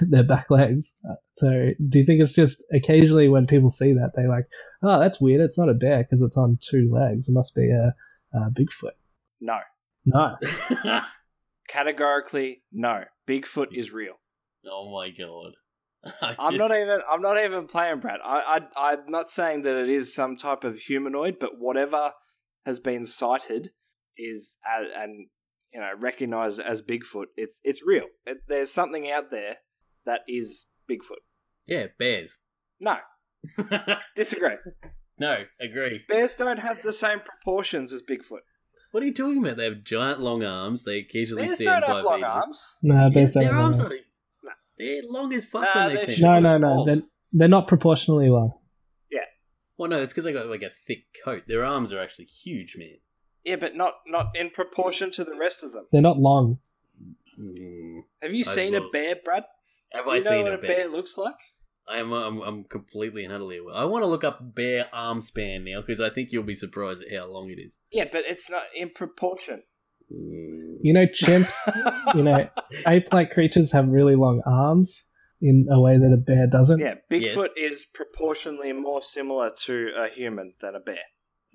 their 0.10 0.24
back 0.24 0.50
legs. 0.50 1.00
So 1.36 1.70
do 1.88 2.00
you 2.00 2.04
think 2.04 2.20
it's 2.20 2.34
just 2.34 2.62
occasionally 2.70 3.30
when 3.30 3.46
people 3.46 3.70
see 3.70 3.94
that 3.94 4.12
they 4.14 4.26
like, 4.26 4.44
oh, 4.82 5.00
that's 5.00 5.22
weird. 5.22 5.40
It's 5.40 5.58
not 5.58 5.70
a 5.70 5.74
bear 5.74 6.02
because 6.02 6.20
it's 6.20 6.36
on 6.36 6.58
two 6.60 6.90
legs. 6.92 7.30
It 7.30 7.32
must 7.32 7.54
be 7.54 7.70
a, 7.70 7.94
a 8.36 8.50
Bigfoot. 8.50 8.92
No. 9.40 9.58
No, 10.04 10.36
Categorically, 11.68 12.62
no. 12.72 13.04
Bigfoot 13.26 13.68
is 13.72 13.90
real. 13.90 14.14
oh 14.66 14.92
my 14.92 15.10
god! 15.10 15.54
I'm 16.22 16.56
not 16.56 16.70
even. 16.70 17.00
I'm 17.10 17.20
not 17.20 17.36
even 17.42 17.66
playing 17.66 18.00
Brad. 18.00 18.20
I, 18.24 18.62
I. 18.76 18.92
I'm 18.92 19.10
not 19.10 19.30
saying 19.30 19.62
that 19.62 19.76
it 19.76 19.88
is 19.88 20.14
some 20.14 20.36
type 20.36 20.64
of 20.64 20.78
humanoid, 20.78 21.36
but 21.38 21.58
whatever 21.58 22.12
has 22.66 22.78
been 22.78 23.04
sighted 23.04 23.70
is 24.16 24.58
uh, 24.68 24.84
and 24.96 25.28
you 25.72 25.80
know 25.80 25.90
recognized 26.00 26.60
as 26.60 26.80
Bigfoot. 26.82 27.26
It's 27.36 27.60
it's 27.64 27.82
real. 27.86 28.06
It, 28.26 28.38
there's 28.48 28.70
something 28.72 29.10
out 29.10 29.30
there 29.30 29.58
that 30.06 30.22
is 30.26 30.68
Bigfoot. 30.90 31.20
Yeah, 31.66 31.88
bears. 31.98 32.40
No, 32.80 32.96
disagree. 34.16 34.56
No, 35.18 35.44
agree. 35.60 36.00
Bears 36.08 36.34
don't 36.36 36.58
have 36.60 36.82
the 36.82 36.92
same 36.94 37.20
proportions 37.20 37.92
as 37.92 38.02
Bigfoot. 38.02 38.40
What 38.92 39.02
are 39.02 39.06
you 39.06 39.14
talking 39.14 39.38
about? 39.44 39.58
They 39.58 39.64
have 39.66 39.84
giant 39.84 40.20
long 40.20 40.42
arms. 40.42 40.84
They 40.84 40.98
occasionally 40.98 41.44
Bears 41.44 41.56
stand 41.62 41.84
don't 41.86 41.96
have 41.96 42.04
long 42.04 42.16
people. 42.16 42.30
arms. 42.30 42.74
No, 42.82 42.94
Yeah, 42.94 43.08
bears 43.10 43.32
don't 43.32 43.44
their 43.44 43.52
have 43.52 43.62
arms 43.64 43.78
long 43.78 43.86
are 43.88 43.90
they're 44.80 45.02
long 45.08 45.32
as 45.32 45.44
fuck 45.44 45.62
Nah, 45.74 45.86
when 45.86 45.94
they 45.94 46.04
they're 46.04 46.14
stand. 46.14 46.42
No, 46.44 46.58
no, 46.58 46.76
no. 46.76 46.84
They're, 46.84 47.02
they're 47.32 47.48
not 47.48 47.68
proportionally 47.68 48.28
long. 48.28 48.52
Yeah. 49.10 49.20
Well, 49.76 49.88
no, 49.88 50.02
it's 50.02 50.12
because 50.12 50.24
they 50.24 50.32
got 50.32 50.46
like 50.46 50.62
a 50.62 50.70
thick 50.70 51.04
coat. 51.24 51.44
Their 51.46 51.64
arms 51.64 51.92
are 51.92 52.00
actually 52.00 52.26
huge, 52.26 52.76
man. 52.78 52.96
Yeah, 53.44 53.56
but 53.56 53.74
not 53.74 53.94
not 54.06 54.28
in 54.34 54.50
proportion 54.50 55.10
to 55.12 55.24
the 55.24 55.36
rest 55.36 55.64
of 55.64 55.72
them. 55.72 55.86
They're 55.92 56.02
not 56.02 56.18
long. 56.18 56.58
Mm. 57.40 58.00
Have 58.22 58.32
you 58.34 58.40
I 58.40 58.42
seen 58.42 58.74
a 58.74 58.88
bear, 58.90 59.16
Brad? 59.24 59.44
Have 59.92 60.04
Do 60.04 60.10
I 60.12 60.16
you 60.16 60.24
know 60.24 60.30
seen 60.30 60.42
what 60.44 60.52
a 60.52 60.56
a 60.56 60.60
bear? 60.60 60.76
bear 60.76 60.88
looks 60.88 61.16
like? 61.16 61.36
I 61.88 61.96
am. 61.96 62.12
I'm, 62.12 62.40
I'm 62.42 62.64
completely 62.64 63.24
and 63.24 63.32
utterly 63.32 63.58
aware. 63.58 63.74
I 63.74 63.84
want 63.84 64.04
to 64.04 64.08
look 64.08 64.24
up 64.24 64.54
bear 64.54 64.88
arm 64.92 65.22
span 65.22 65.64
now 65.64 65.80
because 65.80 66.00
I 66.00 66.10
think 66.10 66.30
you'll 66.30 66.42
be 66.44 66.54
surprised 66.54 67.02
at 67.02 67.18
how 67.18 67.26
long 67.26 67.50
it 67.50 67.60
is. 67.60 67.78
Yeah, 67.90 68.04
but 68.10 68.22
it's 68.26 68.50
not 68.50 68.62
in 68.76 68.90
proportion. 68.90 69.62
Mm. 70.12 70.69
You 70.82 70.94
know, 70.94 71.06
chimps, 71.06 71.54
you 72.14 72.22
know, 72.22 72.48
ape-like 72.86 73.30
creatures 73.30 73.72
have 73.72 73.88
really 73.88 74.16
long 74.16 74.42
arms 74.46 75.06
in 75.40 75.66
a 75.70 75.80
way 75.80 75.98
that 75.98 76.12
a 76.12 76.20
bear 76.20 76.46
doesn't. 76.46 76.80
Yeah, 76.80 76.94
Bigfoot 77.10 77.50
is 77.56 77.86
proportionally 77.92 78.72
more 78.72 79.02
similar 79.02 79.50
to 79.64 79.90
a 79.96 80.08
human 80.08 80.54
than 80.60 80.74
a 80.74 80.80
bear. 80.80 81.04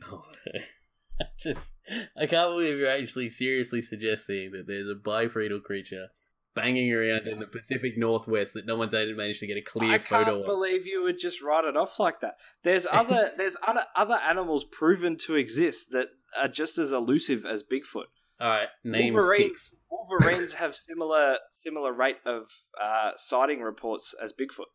Oh, 0.03 0.21
I 1.21 1.25
just, 1.39 1.71
I 2.17 2.25
can't 2.25 2.51
believe 2.51 2.77
you're 2.77 2.89
actually 2.89 3.29
seriously 3.29 3.81
suggesting 3.81 4.51
that 4.51 4.67
there's 4.67 4.89
a 4.89 4.95
bipedal 4.95 5.61
creature 5.61 6.07
banging 6.55 6.91
around 6.91 7.27
in 7.27 7.39
the 7.39 7.47
Pacific 7.47 7.97
Northwest 7.97 8.53
that 8.53 8.65
no 8.65 8.77
one's 8.77 8.93
even 8.93 9.17
managed 9.17 9.41
to 9.41 9.47
get 9.47 9.57
a 9.57 9.61
clear 9.61 9.99
photo 9.99 10.21
of 10.21 10.27
I 10.27 10.31
can't 10.31 10.39
of. 10.39 10.45
believe 10.45 10.85
you 10.85 11.03
would 11.03 11.19
just 11.19 11.43
write 11.43 11.65
it 11.65 11.77
off 11.77 11.99
like 11.99 12.21
that. 12.21 12.35
There's 12.63 12.88
other 12.91 13.27
there's 13.38 13.57
other 13.67 13.83
other 13.95 14.17
animals 14.27 14.65
proven 14.65 15.17
to 15.25 15.35
exist 15.35 15.91
that 15.91 16.07
are 16.41 16.47
just 16.47 16.77
as 16.77 16.91
elusive 16.91 17.45
as 17.45 17.63
Bigfoot. 17.63 18.05
All 18.39 18.50
right, 18.50 18.67
name 18.84 19.13
Wolverines 19.13 19.69
six. 19.71 19.76
Wolverines 19.89 20.54
have 20.56 20.76
similar 20.76 21.38
similar 21.52 21.93
rate 21.93 22.17
of 22.26 22.48
uh, 22.82 23.12
sighting 23.15 23.62
reports 23.62 24.13
as 24.21 24.34
Bigfoot. 24.34 24.62
Uh, 24.62 24.65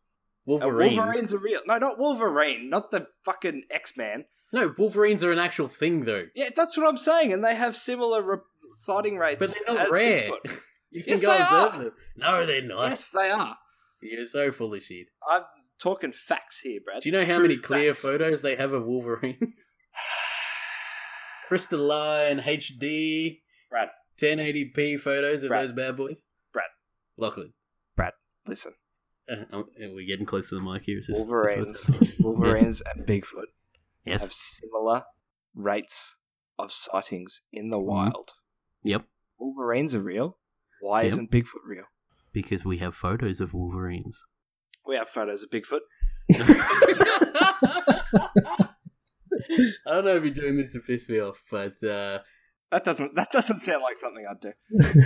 Wolverines. 0.47 0.97
Wolverines 0.97 1.33
are 1.33 1.37
real. 1.39 1.61
No, 1.67 1.77
not 1.77 1.99
Wolverine, 1.99 2.69
not 2.69 2.91
the 2.91 3.07
fucking 3.23 3.63
X 3.69 3.95
Man. 3.95 4.25
No, 4.51 4.73
Wolverines 4.77 5.23
are 5.23 5.31
an 5.31 5.39
actual 5.39 5.67
thing 5.67 6.05
though, 6.05 6.25
Yeah, 6.35 6.49
that's 6.55 6.75
what 6.77 6.87
I'm 6.89 6.97
saying, 6.97 7.31
and 7.31 7.45
they 7.45 7.55
have 7.55 7.75
similar 7.75 8.21
re- 8.21 8.37
sighting 8.79 9.17
rates. 9.17 9.37
but 9.37 9.55
they're 9.67 9.75
not 9.75 9.87
as 9.87 9.91
rare. 9.93 10.29
You 10.93 11.03
can 11.03 11.11
Yes, 11.11 11.25
go 11.25 11.31
observe 11.31 11.79
are. 11.79 11.83
them. 11.85 11.93
No, 12.17 12.45
they're 12.45 12.67
not. 12.67 12.89
Yes, 12.89 13.11
they 13.11 13.29
are. 13.29 13.55
You're 14.01 14.25
so 14.25 14.51
full 14.51 14.73
of 14.73 14.83
shit. 14.83 15.07
I'm 15.25 15.43
talking 15.81 16.11
facts 16.11 16.59
here, 16.59 16.81
Brad. 16.83 17.01
Do 17.01 17.07
you 17.09 17.13
know 17.13 17.23
how 17.23 17.35
True 17.37 17.43
many 17.47 17.55
clear 17.57 17.93
facts. 17.93 18.01
photos 18.03 18.41
they 18.41 18.57
have 18.57 18.73
of 18.73 18.83
Wolverines? 18.85 19.39
Crystalline 21.47 22.39
HD, 22.39 23.39
Brad, 23.71 23.89
1080p 24.21 24.99
photos 24.99 25.41
of 25.43 25.49
Brad. 25.49 25.63
those 25.63 25.71
bad 25.73 25.95
boys. 25.97 26.25
Brad. 26.53 26.65
Lachlan, 27.17 27.53
Brad, 27.95 28.13
listen. 28.45 28.73
uh, 29.31 29.45
uh, 29.51 29.57
are 29.59 29.95
we 29.95 30.05
getting 30.05 30.25
close 30.27 30.49
to 30.49 30.55
the 30.55 30.61
mic 30.61 30.83
here? 30.83 30.99
Is 30.99 31.07
this, 31.07 31.17
this 31.17 31.25
Wolverines, 31.27 31.89
what's- 31.89 32.15
Wolverines, 32.19 32.81
and 32.93 33.07
Bigfoot 33.07 33.45
Yes. 34.05 34.21
have 34.23 34.33
similar 34.33 35.03
rates 35.55 36.17
of 36.59 36.71
sightings 36.71 37.41
in 37.51 37.69
the 37.69 37.77
Mhm. 37.77 37.85
wild. 37.85 38.29
Yep. 38.83 39.05
Wolverines 39.39 39.95
are 39.95 40.01
real. 40.01 40.37
Why 40.81 40.97
Yep. 41.01 41.05
isn't 41.11 41.31
Bigfoot 41.31 41.63
real? 41.65 41.85
Because 42.33 42.63
we 42.65 42.77
have 42.79 42.93
photos 42.95 43.39
of 43.41 43.53
Wolverines. 43.53 44.25
We 44.85 44.95
have 44.97 45.07
photos 45.07 45.43
of 45.43 45.49
Bigfoot. 45.49 45.81
I 49.87 49.95
don't 49.95 50.05
know 50.05 50.15
if 50.15 50.23
you're 50.23 50.33
doing 50.33 50.57
this 50.57 50.73
to 50.73 50.79
piss 50.79 51.07
me 51.09 51.19
off, 51.19 51.43
but 51.51 51.81
uh, 51.83 52.19
That 52.71 52.85
doesn't 52.85 53.15
that 53.15 53.27
doesn't 53.31 53.59
sound 53.59 53.81
like 53.81 53.97
something 53.97 54.25
I'd 54.29 54.39
do. 54.39 54.53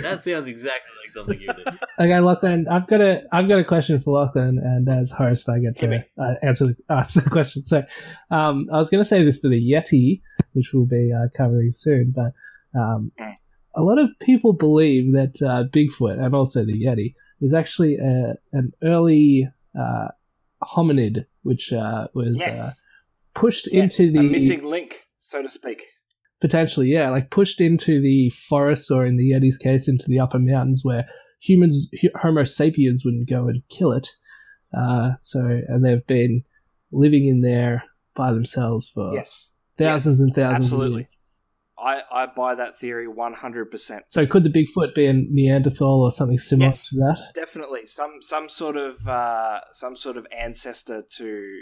that 0.02 0.22
sounds 0.22 0.46
exactly 0.46 0.92
like 1.02 1.10
something 1.12 1.40
you 1.40 1.48
would 1.48 1.56
do. 1.64 1.86
Okay, 1.98 2.20
Lachlan, 2.20 2.68
I've 2.68 2.86
got 2.86 3.00
a 3.00 3.22
I've 3.32 3.48
got 3.48 3.58
a 3.58 3.64
question 3.64 3.98
for 4.00 4.20
Lachlan, 4.20 4.58
and 4.58 4.88
as 4.88 5.10
host, 5.10 5.48
I 5.48 5.58
get 5.58 5.76
to 5.76 6.04
uh, 6.18 6.34
answer 6.42 6.66
the, 6.66 6.76
ask 6.88 7.22
the 7.22 7.28
question. 7.28 7.64
So, 7.66 7.82
um, 8.30 8.68
I 8.72 8.76
was 8.78 8.88
going 8.88 9.00
to 9.00 9.04
say 9.04 9.24
this 9.24 9.40
for 9.40 9.48
the 9.48 9.60
Yeti, 9.60 10.20
which 10.52 10.72
we'll 10.72 10.86
be 10.86 11.12
uh, 11.12 11.26
covering 11.36 11.72
soon, 11.72 12.12
but 12.14 12.32
um, 12.78 13.10
Mm. 13.18 13.34
a 13.74 13.82
lot 13.82 13.98
of 13.98 14.10
people 14.20 14.52
believe 14.52 15.12
that 15.14 15.40
uh, 15.42 15.64
Bigfoot 15.70 16.22
and 16.24 16.34
also 16.34 16.64
the 16.64 16.84
Yeti 16.84 17.14
is 17.40 17.52
actually 17.54 17.96
a, 17.96 18.36
an 18.52 18.72
early 18.82 19.48
uh, 19.78 20.08
hominid, 20.62 21.26
which 21.42 21.72
uh, 21.72 22.08
was 22.14 22.40
uh, 22.40 22.44
Yes. 22.46 22.84
pushed 23.34 23.68
yes. 23.72 23.98
into 23.98 24.12
the 24.12 24.20
a 24.20 24.30
missing 24.30 24.64
link, 24.64 25.06
so 25.18 25.42
to 25.42 25.48
speak. 25.50 25.82
Potentially, 26.40 26.88
yeah, 26.88 27.10
like 27.10 27.30
pushed 27.30 27.60
into 27.60 28.00
the 28.00 28.30
forests 28.30 28.90
or 28.90 29.06
in 29.06 29.16
the 29.16 29.30
Yeti's 29.30 29.56
case 29.58 29.88
into 29.88 30.06
the 30.08 30.20
upper 30.20 30.38
mountains 30.38 30.82
where 30.84 31.06
humans, 31.40 31.90
Homo 32.16 32.44
sapiens, 32.44 33.04
wouldn't 33.04 33.28
go 33.28 33.48
and 33.48 33.62
kill 33.68 33.92
it. 33.92 34.08
Uh, 34.76 35.12
so, 35.18 35.40
and 35.68 35.84
they've 35.84 36.06
been 36.06 36.42
living 36.92 37.26
in 37.26 37.40
there 37.40 37.84
by 38.14 38.32
themselves 38.32 38.88
for 38.88 39.14
Yes. 39.14 39.54
thousands 39.78 40.20
and 40.20 40.34
thousands 40.34 40.66
absolutely. 40.72 40.86
of 40.88 40.96
years. 40.98 41.18
I, 41.78 42.00
I 42.10 42.26
buy 42.34 42.54
that 42.54 42.78
theory 42.78 43.06
100%. 43.06 44.00
So, 44.08 44.26
could 44.26 44.44
the 44.44 44.50
Bigfoot 44.50 44.94
be 44.94 45.06
a 45.06 45.12
Neanderthal 45.12 46.02
or 46.02 46.10
something 46.10 46.38
similar 46.38 46.68
Yes. 46.68 46.88
to 46.88 46.96
that? 46.96 47.32
Definitely. 47.34 47.86
Some 47.86 48.22
some 48.22 48.48
sort 48.48 48.76
of 48.76 49.06
uh, 49.06 49.60
some 49.72 49.94
sort 49.94 50.16
of 50.16 50.26
ancestor 50.36 51.02
to 51.16 51.60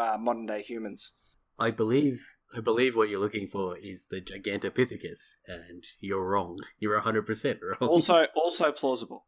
uh, 0.00 0.18
modern 0.20 0.46
day 0.46 0.62
humans. 0.62 1.12
I 1.58 1.70
believe 1.70 2.20
I 2.56 2.60
believe 2.60 2.94
what 2.96 3.08
you're 3.08 3.20
looking 3.20 3.48
for 3.48 3.76
is 3.76 4.06
the 4.10 4.20
Gigantopithecus, 4.20 5.20
and 5.48 5.84
you're 6.00 6.24
wrong. 6.24 6.58
You're 6.78 7.00
100% 7.00 7.58
wrong. 7.62 7.88
Also 7.90 8.26
also 8.36 8.70
plausible. 8.72 9.26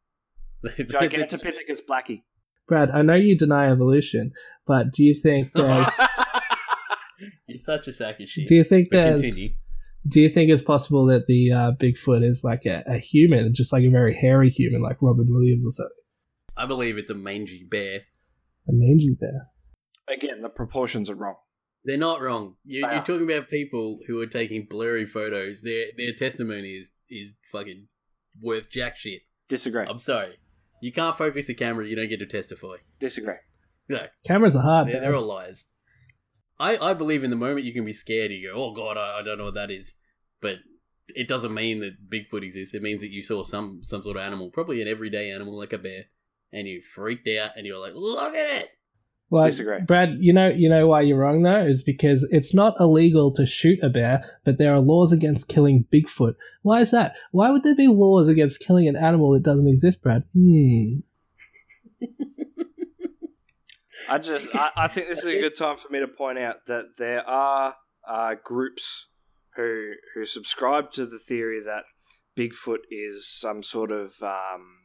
The- 0.63 0.71
the- 0.79 0.85
Gigantopithecus 0.85 1.81
blacki. 1.89 2.23
Brad, 2.69 2.91
I 2.91 3.03
know 3.03 3.15
you 3.15 3.37
deny 3.39 3.71
evolution, 3.71 4.33
but 4.67 4.93
do 4.93 5.05
you 5.05 5.15
think 5.15 5.53
there's 5.55 5.89
You're 7.47 7.59
such 7.59 7.87
a 7.89 7.93
sack 7.93 8.21
of 8.21 8.29
shit. 8.29 8.49
do 8.49 8.57
you 8.57 8.65
think 8.65 8.89
But 8.91 9.03
there's 9.03 9.21
continue. 9.23 9.49
do 10.09 10.21
you 10.21 10.29
think 10.29 10.51
it's 10.51 10.63
possible 10.63 11.07
that 11.07 11.27
the 11.29 11.53
uh, 11.53 11.73
Bigfoot 11.81 12.25
is 12.29 12.43
like 12.45 12.67
a, 12.67 12.83
a 12.89 12.99
human, 12.99 13.55
just 13.55 13.73
like 13.73 13.85
a 13.85 13.89
very 13.89 14.15
hairy 14.17 14.51
human, 14.51 14.81
like 14.83 14.97
Robin 15.01 15.27
Williams 15.29 15.65
or 15.67 15.71
something? 15.71 15.93
I 16.57 16.67
believe 16.67 16.99
it's 16.99 17.11
a 17.11 17.15
mangy 17.15 17.67
bear. 17.71 18.01
A 18.69 18.73
mangy 18.73 19.17
bear. 19.19 19.49
Again, 20.09 20.43
the 20.43 20.49
proportions 20.49 21.09
are 21.11 21.17
wrong. 21.17 21.37
They're 21.87 21.97
not 21.97 22.21
wrong. 22.21 22.57
You, 22.65 22.81
you're 22.81 22.89
are. 22.91 23.05
talking 23.05 23.31
about 23.31 23.49
people 23.49 24.01
who 24.09 24.21
are 24.21 24.27
taking 24.27 24.67
blurry 24.69 25.07
photos. 25.07 25.63
Their 25.63 25.87
their 25.97 26.13
testimony 26.13 26.71
is 26.71 26.91
is 27.09 27.33
fucking 27.51 27.87
worth 28.43 28.71
jack 28.71 28.97
shit. 28.97 29.23
Disagree. 29.49 29.87
I'm 29.89 30.01
sorry. 30.01 30.37
You 30.83 30.91
can't 30.91 31.17
focus 31.17 31.47
the 31.47 31.55
camera. 31.55 31.87
You 31.87 31.95
don't 31.95 32.09
get 32.09 32.19
to 32.19 32.27
testify. 32.27 32.77
Disagree. 32.99 33.37
No, 33.89 34.01
Cameras 34.27 34.57
are 34.57 34.63
hard. 34.63 34.89
they're, 34.89 35.01
they're 35.01 35.15
all 35.15 35.23
lies. 35.23 35.67
I, 36.59 36.77
I 36.77 36.93
believe 36.93 37.23
in 37.23 37.31
the 37.31 37.37
moment 37.37 37.65
you 37.65 37.73
can 37.73 37.85
be 37.85 37.93
scared. 37.93 38.33
You 38.33 38.43
go, 38.43 38.55
oh 38.57 38.73
god, 38.73 38.97
I, 38.97 39.21
I 39.21 39.23
don't 39.23 39.39
know 39.39 39.45
what 39.45 39.55
that 39.55 39.71
is. 39.71 39.95
But 40.41 40.59
it 41.15 41.29
doesn't 41.29 41.55
mean 41.55 41.79
that 41.81 42.11
Bigfoot 42.11 42.43
exists. 42.43 42.75
It 42.75 42.83
means 42.83 43.03
that 43.03 43.13
you 43.13 43.23
saw 43.23 43.45
some 43.45 43.79
some 43.83 44.03
sort 44.03 44.17
of 44.17 44.25
animal, 44.25 44.51
probably 44.51 44.83
an 44.83 44.89
everyday 44.89 45.31
animal 45.31 45.57
like 45.57 45.73
a 45.73 45.79
bear, 45.79 46.07
and 46.53 46.67
you 46.67 46.81
freaked 46.81 47.29
out 47.29 47.53
and 47.57 47.65
you're 47.65 47.79
like, 47.79 47.95
look 47.95 48.35
at 48.35 48.63
it. 48.63 48.71
Well, 49.29 49.43
Disagree. 49.43 49.81
Brad, 49.81 50.19
you 50.21 50.33
know, 50.33 50.49
you 50.49 50.69
know 50.69 50.87
why 50.87 51.01
you're 51.01 51.19
wrong 51.19 51.43
though, 51.43 51.65
is 51.65 51.83
because 51.83 52.23
it's 52.31 52.55
not 52.55 52.77
illegal 52.79 53.33
to 53.33 53.45
shoot 53.45 53.83
a 53.83 53.89
bear, 53.89 54.25
but 54.45 54.59
there 54.59 54.73
are 54.73 54.79
laws 54.79 55.11
against 55.13 55.49
killing 55.49 55.85
Bigfoot. 55.93 56.37
Why 56.63 56.81
is 56.81 56.93
that? 56.93 57.17
Why 57.33 57.51
would 57.51 57.65
there 57.65 57.75
be 57.75 57.89
laws 57.89 58.29
against 58.29 58.61
killing 58.61 58.87
an 58.87 58.95
animal 58.95 59.33
that 59.33 59.43
doesn't 59.43 59.69
exist, 59.69 60.03
Brad? 60.03 60.23
Hmm. 60.33 61.01
I 64.09 64.19
just 64.19 64.55
I, 64.55 64.71
I 64.77 64.89
think 64.89 65.09
this 65.09 65.25
is 65.25 65.37
a 65.37 65.41
good 65.41 65.57
time 65.57 65.77
for 65.77 65.93
me 65.93 65.99
to 65.99 66.07
point 66.07 66.39
out 66.39 66.67
that 66.67 66.97
there 66.97 67.29
are 67.29 67.75
uh, 68.09 68.37
groups 68.45 69.09
who 69.57 69.93
who 70.15 70.25
subscribe 70.25 70.93
to 70.93 71.05
the 71.07 71.19
theory 71.19 71.61
that 71.65 71.85
Bigfoot 72.37 72.81
is 72.91 73.29
some 73.29 73.63
sort 73.65 73.91
of 73.91 74.13
um, 74.23 74.77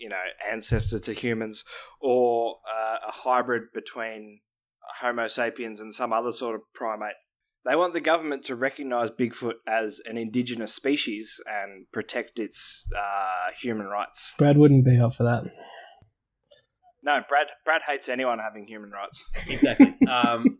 you 0.00 0.08
know 0.08 0.22
ancestor 0.50 0.98
to 0.98 1.12
humans 1.12 1.62
or 2.00 2.56
uh, 2.68 2.96
a 3.06 3.12
hybrid 3.12 3.64
between 3.72 4.40
Homo 5.00 5.26
sapiens 5.26 5.80
and 5.80 5.94
some 5.94 6.12
other 6.12 6.32
sort 6.32 6.56
of 6.56 6.62
primate. 6.74 7.14
They 7.64 7.76
want 7.76 7.92
the 7.92 8.00
government 8.00 8.42
to 8.44 8.54
recognize 8.54 9.10
Bigfoot 9.10 9.56
as 9.68 10.00
an 10.06 10.16
indigenous 10.16 10.72
species 10.72 11.38
and 11.46 11.86
protect 11.92 12.38
its 12.38 12.86
uh, 12.96 13.50
human 13.60 13.86
rights. 13.86 14.34
Brad 14.38 14.56
wouldn't 14.56 14.84
be 14.84 14.98
up 14.98 15.14
for 15.14 15.24
that. 15.24 15.44
No, 17.02 17.20
Brad. 17.28 17.48
Brad 17.64 17.82
hates 17.86 18.08
anyone 18.08 18.38
having 18.38 18.66
human 18.66 18.90
rights. 18.90 19.24
Exactly. 19.48 19.88
um, 20.08 20.58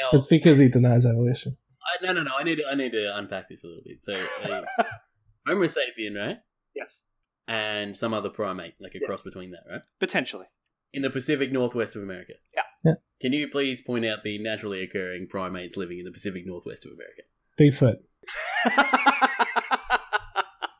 now, 0.00 0.08
It's 0.12 0.26
because 0.26 0.58
he 0.58 0.68
denies 0.68 1.06
evolution. 1.06 1.56
I, 1.84 2.04
no, 2.04 2.12
no, 2.12 2.22
no. 2.22 2.30
I 2.38 2.44
need 2.44 2.56
to, 2.56 2.66
I 2.70 2.74
need 2.74 2.92
to 2.92 3.16
unpack 3.16 3.48
this 3.48 3.64
a 3.64 3.68
little 3.68 3.82
bit. 3.84 4.02
So, 4.02 4.12
a 4.12 4.84
Homo 5.46 5.64
sapien, 5.64 6.16
right, 6.16 6.38
Yes, 6.74 7.04
and 7.48 7.96
some 7.96 8.12
other 8.14 8.28
primate, 8.30 8.74
like 8.80 8.94
a 8.94 8.98
Yeah. 9.00 9.06
cross 9.06 9.22
between 9.22 9.50
that, 9.52 9.64
right, 9.70 9.82
potentially. 10.00 10.46
in 10.92 11.02
the 11.02 11.10
Pacific 11.10 11.50
Northwest 11.52 11.96
of 11.96 12.02
America. 12.02 12.34
Yeah. 12.54 12.62
Yeah. 12.84 12.94
Can 13.20 13.32
you 13.32 13.48
please 13.48 13.80
point 13.80 14.04
out 14.04 14.22
the 14.24 14.38
naturally 14.38 14.82
occurring 14.82 15.26
primates 15.28 15.76
living 15.76 15.98
in 15.98 16.04
the 16.04 16.12
Pacific 16.12 16.44
Northwest 16.46 16.84
of 16.84 16.92
America? 16.92 17.22
Bigfoot. 17.58 17.98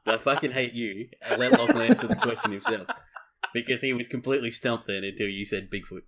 I 0.05 0.18
fucking 0.18 0.51
hate 0.51 0.72
you. 0.75 1.09
I 1.29 1.37
let 1.37 1.53
Lachlan 1.53 1.90
answer 1.90 2.09
the 2.09 2.16
question 2.16 2.51
himself. 2.53 2.88
Because 3.55 3.81
he 3.83 3.92
was 3.92 4.09
completely 4.09 4.51
stumped 4.51 4.87
then 4.87 5.05
until 5.05 5.29
you 5.29 5.44
said 5.44 5.70
Bigfoot. 5.70 6.03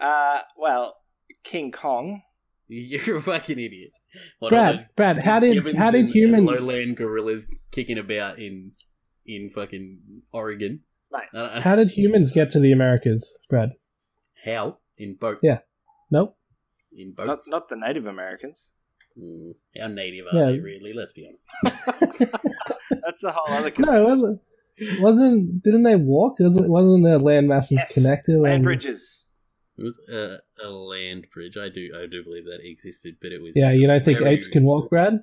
uh, 0.00 0.40
well, 0.56 0.96
King 1.44 1.70
Kong. 1.72 2.22
You're 2.68 3.16
a 3.16 3.20
fucking 3.20 3.58
idiot. 3.58 3.90
What 4.38 4.50
Brad, 4.50 4.74
those 4.74 4.84
Brad, 4.96 5.18
how 5.18 5.38
did 5.40 5.52
gibbons 5.54 5.76
how 5.76 5.90
did 5.90 5.98
and- 6.00 6.08
and 6.08 6.14
humans 6.16 6.60
lowland 6.66 6.96
gorillas 6.96 7.46
kicking 7.70 7.98
about 7.98 8.38
in 8.38 8.72
in 9.26 9.48
fucking 9.50 10.22
Oregon? 10.32 10.80
Mate. 11.12 11.62
How 11.62 11.74
did 11.76 11.90
humans 11.90 12.32
get 12.32 12.50
to 12.52 12.60
the 12.60 12.72
Americas, 12.72 13.38
Brad? 13.48 13.70
how 14.44 14.78
in 14.96 15.16
boats? 15.16 15.40
Yeah. 15.42 15.58
Nope. 16.10 16.36
in 16.96 17.12
boats. 17.12 17.48
not 17.48 17.68
the 17.68 17.76
Native 17.76 18.06
Americans. 18.06 18.70
Mm, 19.20 19.52
how 19.78 19.88
native 19.88 20.26
are 20.32 20.36
Yeah. 20.38 20.46
they 20.52 20.60
really? 20.60 20.92
Let's 20.92 21.12
be 21.12 21.26
honest. 21.26 22.32
That's 23.04 23.24
a 23.24 23.32
whole 23.32 23.54
other 23.54 23.64
No, 23.70 23.70
conspiracy. 23.70 24.00
it 24.00 24.04
wasn't. 24.06 24.40
Wasn't 25.00 25.62
didn't 25.62 25.82
they 25.82 25.96
walk? 25.96 26.36
Wasn't 26.40 26.68
wasn't 26.70 27.04
the 27.04 27.18
land 27.18 27.48
masses 27.48 27.78
Yes, 27.78 27.94
connected? 27.94 28.38
Land 28.40 28.54
and- 28.56 28.64
bridges. 28.64 29.26
It 29.76 29.82
was 29.84 29.98
a, 30.12 30.38
a 30.64 30.68
land 30.68 31.26
bridge. 31.32 31.56
I 31.56 31.68
do 31.70 31.90
I 31.96 32.06
do 32.06 32.22
believe 32.22 32.44
that 32.46 32.60
existed, 32.62 33.16
but 33.20 33.32
it 33.32 33.42
was 33.42 33.52
Yeah, 33.56 33.72
you 33.72 33.86
don't 33.86 34.04
think 34.04 34.20
apes 34.22 34.48
can 34.48 34.64
walk, 34.64 34.90
Brad? 34.90 35.20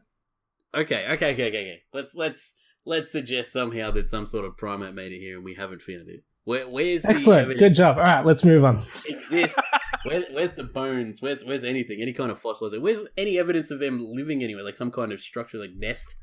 Okay, 0.75 1.03
okay, 1.13 1.33
okay, 1.33 1.47
okay, 1.47 1.47
okay. 1.47 1.81
Let's 1.93 2.13
let's 2.15 2.55
let's 2.87 3.11
suggest 3.11 3.51
somehow 3.51 3.91
that 3.91 4.09
some 4.09 4.25
sort 4.25 4.45
of 4.45 4.57
primate 4.57 4.93
made 4.93 5.11
it 5.11 5.19
here 5.19 5.35
and 5.35 5.43
we 5.43 5.53
haven't 5.55 5.81
found 5.81 6.07
it. 6.07 6.23
Where, 6.45 6.63
where's 6.63 7.01
the 7.01 7.09
Excellent. 7.09 7.41
evidence? 7.41 7.59
Good 7.59 7.75
job. 7.75 7.97
All 7.97 8.03
right, 8.03 8.25
let's 8.25 8.45
move 8.45 8.63
on. 8.63 8.77
Is 8.77 9.27
this 9.29 9.59
where, 10.05 10.21
where's 10.31 10.53
the 10.53 10.63
bones? 10.63 11.21
Where's 11.21 11.43
where's 11.43 11.65
anything? 11.65 12.01
Any 12.01 12.13
kind 12.13 12.31
of 12.31 12.39
fossils? 12.39 12.73
Where's 12.77 13.01
any 13.17 13.37
evidence 13.37 13.69
of 13.69 13.79
them 13.79 14.05
living 14.09 14.41
anywhere? 14.41 14.63
Like 14.63 14.77
some 14.77 14.91
kind 14.91 15.11
of 15.11 15.19
structure, 15.19 15.57
like 15.57 15.75
nest? 15.75 16.15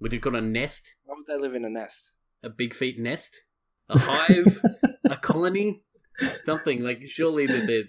Would 0.00 0.12
you 0.12 0.20
call 0.20 0.36
a 0.36 0.42
nest? 0.42 0.94
Why 1.04 1.14
would 1.16 1.24
they 1.26 1.40
live 1.40 1.54
in 1.54 1.64
a 1.64 1.70
nest? 1.70 2.12
A 2.42 2.50
big 2.50 2.74
feet 2.74 2.98
nest? 2.98 3.44
A 3.88 3.98
hive? 3.98 4.60
a 5.04 5.16
colony? 5.16 5.82
Something 6.42 6.84
like 6.84 7.02
surely 7.08 7.46
that 7.46 7.66
there 7.66 7.84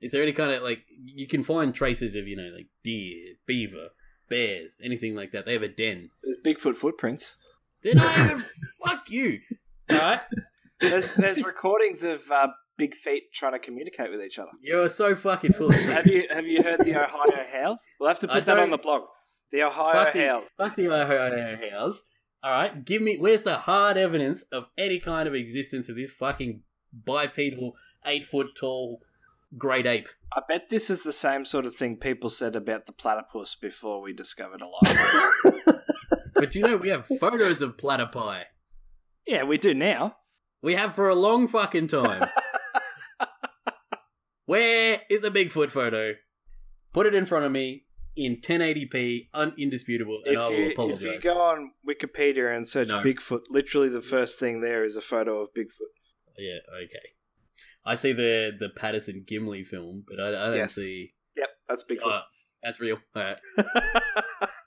is 0.00 0.10
there 0.10 0.22
any 0.22 0.32
kind 0.32 0.50
of 0.50 0.62
like 0.62 0.84
you 0.90 1.28
can 1.28 1.44
find 1.44 1.72
traces 1.72 2.16
of 2.16 2.26
you 2.26 2.36
know 2.36 2.50
like 2.52 2.66
deer, 2.82 3.34
beaver, 3.46 3.90
bears, 4.28 4.80
anything 4.82 5.14
like 5.14 5.30
that. 5.30 5.46
They 5.46 5.52
have 5.52 5.62
a 5.62 5.68
den. 5.68 6.10
There's 6.24 6.38
Bigfoot 6.44 6.74
footprints. 6.74 7.36
They're 7.82 7.94
not 7.94 8.18
even 8.18 8.42
fuck 8.86 9.10
you. 9.10 9.40
All 9.90 9.98
right, 9.98 10.20
There's 10.80 11.14
there's 11.14 11.46
recordings 11.46 12.02
of 12.04 12.22
uh, 12.30 12.48
big 12.76 12.94
feet 12.94 13.32
trying 13.32 13.52
to 13.52 13.58
communicate 13.58 14.10
with 14.10 14.22
each 14.22 14.38
other. 14.38 14.50
you're 14.60 14.88
so 14.88 15.14
fucking 15.14 15.52
full 15.52 15.68
of 15.70 15.74
shit. 15.74 15.90
Have 15.94 16.06
you 16.06 16.26
have 16.30 16.46
you 16.46 16.62
heard 16.62 16.80
the 16.84 16.94
Ohio 16.96 17.44
House? 17.62 17.84
We'll 17.98 18.08
have 18.08 18.18
to 18.20 18.30
I 18.30 18.34
put 18.34 18.46
that 18.46 18.54
don't- 18.54 18.64
on 18.64 18.70
the 18.70 18.78
blog. 18.78 19.02
The 19.50 19.62
Ohio 19.62 19.92
Fuck 20.04 20.12
the, 20.12 20.26
House. 20.28 20.44
fuck 20.58 20.76
the 20.76 20.88
Ohio 20.92 21.70
House. 21.70 22.02
All 22.42 22.52
right, 22.52 22.84
give 22.84 23.00
me 23.00 23.16
where's 23.18 23.42
the 23.42 23.56
hard 23.56 23.96
evidence 23.96 24.42
of 24.52 24.68
any 24.76 24.98
kind 25.00 25.26
of 25.26 25.34
existence 25.34 25.88
of 25.88 25.96
this 25.96 26.12
fucking 26.12 26.62
bipedal, 26.92 27.72
eight 28.04 28.24
foot 28.26 28.48
tall 28.54 29.00
great 29.56 29.86
ape? 29.86 30.08
I 30.36 30.42
bet 30.46 30.68
this 30.68 30.90
is 30.90 31.02
the 31.02 31.12
same 31.12 31.46
sort 31.46 31.64
of 31.64 31.74
thing 31.74 31.96
people 31.96 32.28
said 32.28 32.54
about 32.54 32.84
the 32.84 32.92
platypus 32.92 33.54
before 33.54 34.02
we 34.02 34.12
discovered 34.12 34.60
alive. 34.60 35.74
But 36.38 36.54
you 36.54 36.62
know 36.62 36.76
we 36.76 36.88
have 36.88 37.06
photos 37.20 37.62
of 37.62 37.76
platypi. 37.76 38.44
yeah, 39.26 39.44
we 39.44 39.58
do 39.58 39.74
now. 39.74 40.16
We 40.62 40.74
have 40.74 40.94
for 40.94 41.08
a 41.08 41.14
long 41.14 41.48
fucking 41.48 41.86
time. 41.88 42.26
Where 44.46 45.00
is 45.10 45.20
the 45.20 45.30
Bigfoot 45.30 45.70
photo? 45.70 46.14
Put 46.94 47.06
it 47.06 47.14
in 47.14 47.26
front 47.26 47.44
of 47.44 47.52
me 47.52 47.84
in 48.16 48.36
1080p, 48.40 49.28
unindisputable, 49.34 50.18
and 50.24 50.34
If 50.34 50.38
I 50.38 50.48
will 50.48 50.56
you, 50.56 50.64
if 50.66 50.72
apologize. 50.72 51.02
you 51.02 51.20
go 51.20 51.38
on 51.38 51.72
Wikipedia 51.88 52.56
and 52.56 52.66
search 52.66 52.88
No. 52.88 53.02
Bigfoot, 53.02 53.42
literally 53.50 53.88
the 53.90 54.00
first 54.00 54.38
thing 54.40 54.60
there 54.60 54.84
is 54.84 54.96
a 54.96 55.00
photo 55.02 55.40
of 55.40 55.48
Bigfoot. 55.54 55.92
Yeah, 56.38 56.58
okay. 56.74 57.08
I 57.84 57.94
see 57.94 58.12
the 58.12 58.52
the 58.58 58.70
Patterson 58.70 59.24
Gimlin 59.30 59.64
film, 59.66 60.04
but 60.08 60.18
I, 60.20 60.28
I 60.28 60.46
don't 60.48 60.56
Yes. 60.56 60.74
see. 60.74 61.14
Yep, 61.36 61.48
that's 61.68 61.84
Bigfoot. 61.84 61.98
Oh, 62.06 62.20
that's 62.62 62.80
real. 62.80 62.98
All 63.14 63.22
right. 63.22 63.38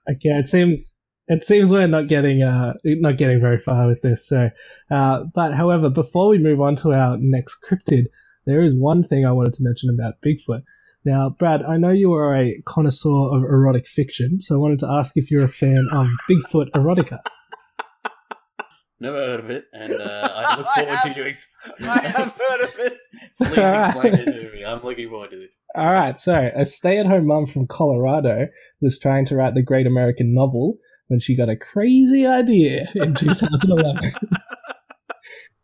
Okay, 0.10 0.30
it 0.30 0.48
seems 0.48 0.98
it 1.28 1.44
seems 1.44 1.72
we're 1.72 1.88
not 1.88 2.08
getting 2.08 2.42
uh 2.44 2.74
not 2.84 3.18
getting 3.18 3.40
very 3.40 3.60
far 3.60 3.88
with 3.88 4.02
this. 4.02 4.28
So, 4.28 4.50
uh, 4.90 5.24
but 5.34 5.54
however, 5.54 5.90
before 5.90 6.28
we 6.30 6.38
move 6.40 6.62
on 6.62 6.76
to 6.78 6.92
our 6.94 7.18
next 7.20 7.64
cryptid, 7.68 8.06
there 8.46 8.62
is 8.64 8.76
one 8.76 9.04
thing 9.04 9.26
I 9.26 9.32
wanted 9.32 9.54
to 9.54 9.64
mention 9.64 9.90
about 9.90 10.16
Bigfoot. 10.26 10.64
Now, 11.04 11.30
Brad, 11.30 11.64
I 11.64 11.78
know 11.78 11.90
you 11.90 12.14
are 12.14 12.36
a 12.36 12.62
connoisseur 12.66 13.36
of 13.36 13.44
erotic 13.44 13.88
fiction, 13.88 14.40
so 14.40 14.56
I 14.56 14.60
wanted 14.60 14.80
to 14.80 14.88
ask 14.88 15.18
if 15.18 15.32
you're 15.32 15.46
a 15.46 15.48
fan 15.50 15.88
of 15.94 16.08
Bigfoot 16.30 16.70
erotica. 16.76 17.20
Never 19.00 19.18
heard 19.18 19.40
of 19.40 19.50
it, 19.50 19.66
and 19.74 19.94
uh, 19.94 20.30
I 20.36 20.58
look 20.58 20.68
I 20.76 20.80
forward 20.82 20.96
have- 20.98 21.16
to 21.16 21.20
you. 21.20 21.26
Ex- 21.28 21.56
I 21.80 22.00
have 22.02 22.40
heard 22.40 22.62
of 22.62 22.80
it. 22.80 22.94
Please 23.40 23.58
explain 23.88 24.14
it 24.14 24.26
to 24.26 24.52
me. 24.56 24.64
I'm 24.64 24.80
looking 24.84 25.10
forward 25.10 25.32
to 25.32 25.38
this. 25.38 25.58
All 25.74 25.86
right, 25.92 26.20
so 26.20 26.52
a 26.56 26.66
stay-at-home 26.66 27.26
mom 27.26 27.48
from 27.48 27.66
Colorado 27.66 28.48
was 28.80 29.00
trying 29.00 29.26
to 29.26 29.36
write 29.36 29.56
the 29.56 29.64
great 29.64 29.88
American 29.88 30.36
novel 30.36 30.78
when 31.12 31.20
she 31.20 31.36
got 31.36 31.50
a 31.50 31.58
crazy 31.58 32.26
idea 32.26 32.88
in 32.96 33.14
2011. 33.16 34.00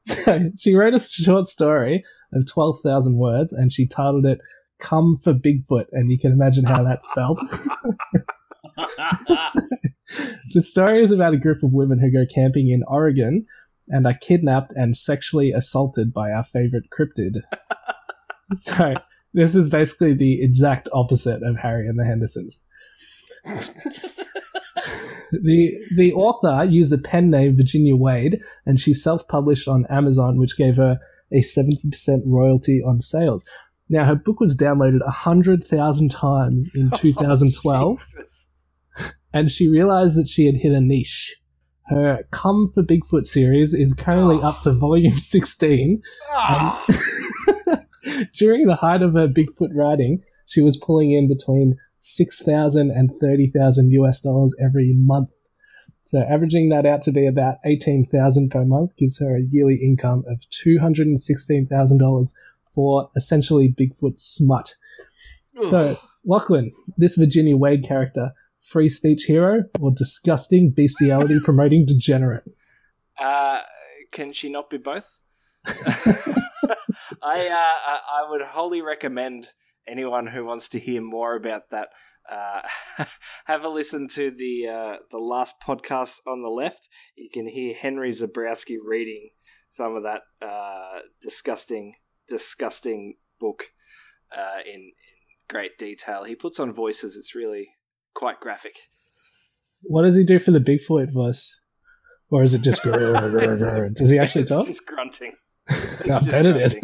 so 0.06 0.52
she 0.58 0.76
wrote 0.76 0.94
a 0.94 1.00
short 1.00 1.48
story 1.48 2.04
of 2.34 2.46
12,000 2.46 3.18
words 3.18 3.54
and 3.54 3.72
she 3.72 3.88
titled 3.88 4.26
it 4.26 4.40
"Come 4.78 5.16
for 5.16 5.34
Bigfoot," 5.34 5.86
and 5.94 6.12
you 6.12 6.20
can 6.20 6.34
imagine 6.34 6.66
how 6.66 6.84
that's 6.84 7.10
spelled. 7.10 7.40
the 10.54 10.62
story 10.62 11.02
is 11.02 11.14
about 11.14 11.34
a 11.34 11.40
group 11.40 11.64
of 11.64 11.72
women 11.72 12.00
who 12.00 12.12
go 12.12 12.26
camping 12.30 12.70
in 12.70 12.84
Oregon 12.86 13.46
and 13.88 14.06
are 14.06 14.18
kidnapped 14.20 14.74
and 14.74 14.98
sexually 14.98 15.54
assaulted 15.54 16.14
by 16.14 16.32
our 16.32 16.44
favorite 16.44 16.90
cryptid. 16.92 17.42
so 18.54 18.94
this 19.34 19.56
is 19.56 19.70
basically 19.70 20.14
the 20.14 20.44
exact 20.44 20.90
opposite 20.92 21.42
of 21.42 21.56
Harry 21.56 21.88
and 21.88 21.98
the 21.98 22.04
Hendersons. 22.04 22.66
The 25.32 25.78
the 25.96 26.14
author 26.14 26.64
used 26.64 26.92
the 26.92 26.98
pen 26.98 27.30
name 27.30 27.58
Virginia 27.58 27.96
Wade, 27.96 28.40
and 28.66 28.80
she 28.80 28.94
self-published 28.94 29.68
on 29.68 29.86
Amazon, 29.90 30.38
which 30.40 30.58
gave 30.58 30.78
her 30.78 31.00
a 31.34 31.42
seventy 31.42 31.90
percent 31.90 32.24
royalty 32.26 32.82
on 32.82 33.02
sales. 33.02 33.46
Now 33.90 34.06
her 34.06 34.16
book 34.16 34.40
was 34.40 34.56
downloaded 34.56 35.06
hundred 35.06 35.64
thousand 35.64 36.12
times 36.12 36.70
in 36.76 36.92
2012 36.96 38.00
and 39.34 39.52
she 39.52 39.70
realized 39.70 40.18
that 40.18 40.28
she 40.28 40.46
had 40.46 40.56
hit 40.56 40.72
a 40.72 40.82
niche. 40.82 41.40
Her 41.88 42.26
Come 42.32 42.66
for 42.74 42.84
Bigfoot 42.84 43.26
series 43.26 43.74
is 43.74 43.94
currently 43.94 44.42
up 44.42 44.62
to 44.64 44.74
volume 44.74 45.12
16. 45.12 46.02
Ah. 46.32 46.86
During 48.34 48.68
the 48.68 48.76
height 48.76 49.02
of 49.02 49.14
her 49.14 49.28
Bigfoot 49.28 49.70
writing, 49.74 50.24
she 50.48 50.62
was 50.62 50.78
pulling 50.78 51.12
in 51.12 51.28
between 51.28 51.78
6,000 52.16 52.90
and 52.90 53.12
30,000 53.12 53.92
US 53.92 54.22
dollars 54.22 54.56
every 54.64 54.94
month. 54.96 55.30
So 56.06 56.22
averaging 56.22 56.70
that 56.70 56.86
out 56.86 57.02
to 57.04 57.12
be 57.12 57.28
about 57.28 57.58
18,000 57.66 58.50
per 58.50 58.64
month 58.64 58.96
gives 58.96 59.20
her 59.20 59.36
a 59.36 59.42
yearly 59.42 59.76
income 59.76 60.24
of 60.28 60.40
$216,000 60.66 62.34
for 62.74 63.12
essentially 63.16 63.76
Bigfoot 63.78 64.20
smut. 64.20 64.76
So, 65.64 65.98
Lachlan, 66.24 66.72
this 66.98 67.18
Virginia 67.18 67.58
Wade 67.58 67.84
character, 67.84 68.32
free 68.60 68.90
speech 68.90 69.24
hero 69.24 69.64
or 69.82 69.92
disgusting 69.92 70.72
bestiality 70.72 71.40
promoting 71.44 71.86
degenerate? 71.86 72.44
Uh, 73.20 73.62
can 74.14 74.32
she 74.32 74.50
not 74.50 74.70
be 74.70 74.78
both? 74.78 75.20
I, 75.66 76.20
uh, 77.24 77.24
I 77.24 78.00
I 78.14 78.30
would 78.30 78.42
wholly 78.42 78.82
recommend 78.82 79.48
anyone 79.88 80.28
who 80.28 80.46
wants 80.46 80.70
to 80.70 80.80
hear 80.80 81.02
more 81.02 81.36
about 81.36 81.70
that 81.72 81.90
uh, 82.30 82.62
have 83.46 83.64
a 83.64 83.70
listen 83.70 84.08
to 84.10 84.32
the 84.32 84.68
uh, 84.68 84.98
the 85.12 85.18
last 85.18 85.56
podcast 85.66 86.20
on 86.28 86.42
the 86.42 86.50
left. 86.50 86.90
You 87.16 87.30
can 87.32 87.48
hear 87.48 87.74
Henry 87.74 88.10
Zebrowski 88.10 88.78
reading 88.84 89.30
some 89.70 89.96
of 89.96 90.04
that 90.04 90.24
uh, 90.42 91.00
disgusting, 91.22 91.94
disgusting 92.28 93.16
book 93.40 93.66
uh, 94.36 94.60
in, 94.66 94.74
in 94.82 94.92
great 95.50 95.78
detail. 95.78 96.24
He 96.24 96.36
puts 96.36 96.60
on 96.60 96.74
voices. 96.74 97.16
It's 97.16 97.36
really 97.36 97.70
quite 98.14 98.40
graphic. 98.40 98.76
What 99.84 100.04
does 100.04 100.18
he 100.18 100.24
do 100.24 100.40
for 100.40 100.52
the 100.52 100.60
Bigfoot 100.60 101.14
voice? 101.14 101.62
Or 102.30 102.44
is 102.44 102.54
it 102.54 102.62
just? 102.62 102.84
Does 103.96 104.10
he 104.10 104.20
actually 104.20 104.42
it's 104.42 104.52
talk? 104.52 104.66
just 104.66 104.86
grunting. 104.86 105.32
I 105.70 105.74
just 106.08 106.30
bet 106.30 106.46
it 106.46 106.58
is. 106.58 106.78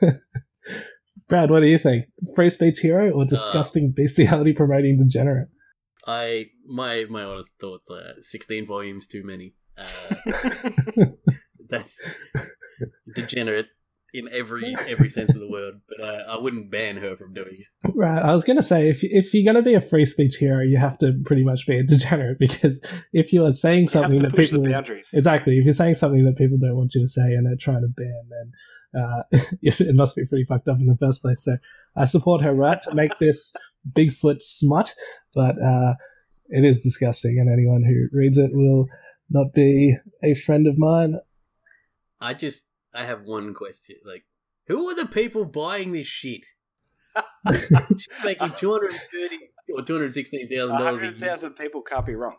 Brad, 1.28 1.50
what 1.50 1.60
do 1.60 1.66
you 1.68 1.78
think? 1.78 2.06
Free 2.34 2.50
speech 2.50 2.80
hero 2.80 3.10
or 3.10 3.24
disgusting 3.24 3.92
bestiality 3.96 4.52
promoting 4.52 4.98
degenerate? 4.98 5.48
I 6.06 6.46
my 6.66 7.06
my 7.10 7.24
honest 7.24 7.54
thoughts 7.60 7.90
are 7.90 8.14
sixteen 8.20 8.64
volumes 8.64 9.06
too 9.06 9.24
many. 9.24 9.54
Uh, 9.76 11.06
that's 11.68 12.00
degenerate 13.14 13.66
in 14.14 14.28
every 14.32 14.74
every 14.88 15.08
sense 15.08 15.34
of 15.34 15.40
the 15.40 15.50
word, 15.50 15.74
but 15.88 16.04
I, 16.06 16.34
I 16.34 16.38
wouldn't 16.38 16.70
ban 16.70 16.96
her 16.98 17.16
from 17.16 17.34
doing 17.34 17.56
it. 17.58 17.92
Right. 17.94 18.22
I 18.22 18.32
was 18.32 18.44
going 18.44 18.56
to 18.56 18.62
say, 18.62 18.88
if, 18.88 19.00
if 19.02 19.34
you're 19.34 19.44
going 19.52 19.62
to 19.62 19.68
be 19.68 19.74
a 19.74 19.80
free 19.80 20.06
speech 20.06 20.36
hero, 20.36 20.62
you 20.62 20.78
have 20.78 20.96
to 20.98 21.12
pretty 21.24 21.42
much 21.42 21.66
be 21.66 21.76
a 21.78 21.82
degenerate 21.82 22.38
because 22.40 22.80
if 23.12 23.32
you 23.32 23.44
are 23.44 23.52
saying 23.52 23.82
You 23.84 23.88
something 23.88 24.20
have 24.20 24.30
that 24.30 24.36
push 24.36 24.50
people. 24.50 24.62
the 24.64 24.70
boundaries. 24.70 25.10
Exactly. 25.12 25.58
If 25.58 25.64
you're 25.64 25.74
saying 25.74 25.96
something 25.96 26.24
that 26.24 26.36
people 26.36 26.56
don't 26.56 26.76
want 26.76 26.94
you 26.94 27.02
to 27.02 27.08
say 27.08 27.32
and 27.32 27.46
they're 27.46 27.56
trying 27.60 27.80
to 27.80 27.88
ban, 27.88 28.22
then 28.30 28.52
uh, 28.96 29.22
it 29.62 29.94
must 29.94 30.16
be 30.16 30.24
pretty 30.26 30.44
fucked 30.44 30.68
up 30.68 30.78
in 30.78 30.86
the 30.86 30.96
first 30.96 31.22
place. 31.22 31.44
So 31.44 31.56
I 31.96 32.04
support 32.04 32.42
her 32.42 32.52
right 32.52 32.80
to 32.82 32.94
make 32.94 33.18
this 33.18 33.54
Bigfoot 33.92 34.42
smut, 34.42 34.94
but 35.34 35.62
uh, 35.62 35.94
it 36.48 36.64
is 36.64 36.82
disgusting, 36.82 37.38
and 37.38 37.50
anyone 37.52 37.84
who 37.84 38.16
reads 38.16 38.38
it 38.38 38.50
will 38.52 38.86
not 39.30 39.52
be 39.54 39.96
a 40.22 40.34
friend 40.34 40.66
of 40.66 40.78
mine. 40.78 41.20
I 42.20 42.34
just 42.34 42.70
I 42.94 43.04
have 43.04 43.22
one 43.22 43.54
question. 43.54 43.96
Like, 44.04 44.24
who 44.66 44.88
are 44.88 44.94
the 44.94 45.06
people 45.06 45.44
buying 45.44 45.92
this 45.92 46.06
shit? 46.06 46.44
She's 47.52 48.08
making 48.24 48.50
two 48.56 48.72
hundred 48.72 48.90
and 48.92 49.00
thirty 49.12 49.38
or 49.74 49.82
two 49.82 49.94
hundred 49.94 50.14
sixteen 50.14 50.48
thousand 50.48 50.78
dollars 50.78 51.00
a 51.00 51.04
year. 51.04 51.12
100,000 51.12 51.54
people 51.54 51.82
can't 51.82 52.04
be 52.04 52.14
wrong. 52.14 52.36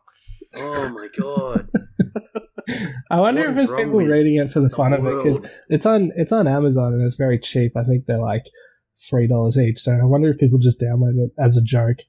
Oh 0.55 0.93
my 0.93 1.07
god! 1.17 1.69
I 3.09 3.19
wonder 3.19 3.41
What 3.41 3.49
if 3.51 3.55
there's 3.55 3.73
people 3.73 3.93
with 3.93 4.09
reading 4.09 4.35
it 4.35 4.49
for 4.49 4.59
the 4.59 4.69
fun 4.69 4.93
of 4.93 5.05
it 5.05 5.23
because 5.23 5.49
it's 5.69 5.85
on 5.85 6.11
it's 6.15 6.31
on 6.31 6.47
Amazon 6.47 6.93
and 6.93 7.03
it's 7.03 7.15
very 7.15 7.39
cheap. 7.39 7.75
I 7.77 7.83
think 7.83 8.05
they're 8.05 8.19
like 8.19 8.45
three 8.97 9.27
dollars 9.27 9.57
each. 9.57 9.79
So 9.79 9.93
I 9.93 10.03
wonder 10.05 10.29
if 10.29 10.37
people 10.37 10.59
just 10.59 10.81
download 10.81 11.17
it 11.17 11.31
as 11.39 11.55
a 11.57 11.61
joke, 11.63 11.99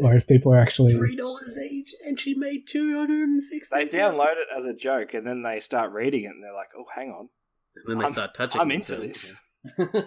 or 0.00 0.14
if 0.14 0.26
people 0.26 0.52
are 0.52 0.58
actually 0.58 0.94
Three 0.94 1.16
dollars 1.16 1.58
each, 1.70 1.94
and 2.06 2.18
she 2.18 2.34
made 2.34 2.66
two 2.66 2.96
hundred 2.96 3.28
and 3.28 3.42
sixty. 3.42 3.76
They 3.76 3.88
download 3.88 4.32
it 4.36 4.46
as 4.56 4.66
a 4.66 4.74
joke 4.74 5.14
and 5.14 5.26
then 5.26 5.42
they 5.42 5.58
start 5.58 5.92
reading 5.92 6.24
it 6.24 6.28
and 6.28 6.42
they're 6.42 6.54
like, 6.54 6.68
oh, 6.78 6.84
hang 6.94 7.10
on. 7.10 7.28
and 7.76 7.84
then 7.86 7.98
they 7.98 8.04
I'm- 8.04 8.12
start 8.12 8.34
touching. 8.34 8.60
I'm 8.60 8.70
into 8.70 8.94
themselves 8.94 9.44
this. 9.76 9.88
again. 9.88 10.04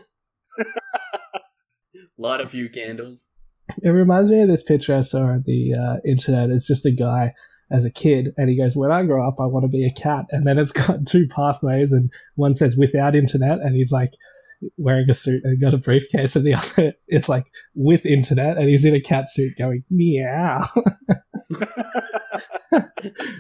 Light 2.18 2.42
a 2.42 2.48
few 2.48 2.70
candles. 2.70 3.28
It 3.84 3.90
reminds 3.90 4.32
me 4.32 4.42
of 4.42 4.50
this 4.50 4.64
picture 4.64 4.96
I 4.96 5.02
saw 5.02 5.24
on 5.28 5.44
the 5.46 5.74
uh, 5.74 5.98
internet. 6.06 6.50
It's 6.50 6.68
just 6.68 6.86
a 6.86 6.92
guy 6.92 7.34
as 7.72 7.86
a 7.86 7.92
kid, 7.92 8.34
and 8.38 8.50
he 8.50 8.58
goes, 8.58 8.76
"When 8.76 8.92
I 8.92 9.04
grow 9.04 9.28
up, 9.28 9.40
I 9.40 9.46
want 9.46 9.64
to 9.64 9.70
be 9.70 9.86
a 9.86 9.92
cat." 9.94 10.26
And 10.32 10.46
then 10.46 10.58
it's 10.60 10.72
got 10.88 11.06
two 11.06 11.28
pathways, 11.28 11.94
and 11.94 12.12
one 12.36 12.56
says 12.56 12.78
"without 12.78 13.16
internet," 13.16 13.60
and 13.60 13.76
he's 13.76 13.92
like 13.92 14.12
wearing 14.78 15.10
a 15.10 15.14
suit 15.14 15.44
and 15.44 15.60
got 15.60 15.74
a 15.74 15.78
briefcase, 15.78 16.36
and 16.36 16.46
the 16.46 16.54
other 16.62 16.94
is 17.08 17.28
like 17.30 17.46
with 17.76 18.06
internet, 18.06 18.58
and 18.58 18.70
he's 18.70 18.86
in 18.86 18.94
a 18.96 19.02
cat 19.02 19.30
suit 19.30 19.54
going 19.58 19.84
meow. 19.90 20.62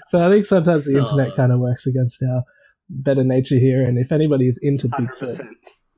so 0.09 0.19
I 0.25 0.29
think 0.29 0.45
sometimes 0.45 0.85
the 0.85 0.97
internet 0.97 1.29
Oh. 1.31 1.35
kind 1.35 1.51
of 1.51 1.59
works 1.59 1.85
against 1.87 2.23
our 2.23 2.43
better 2.89 3.23
nature 3.23 3.55
here. 3.59 3.81
And 3.81 3.97
if 3.97 4.11
anybody 4.11 4.47
is 4.47 4.59
into 4.61 4.87
Bigfoot, 4.89 5.39
100%. 5.41 5.47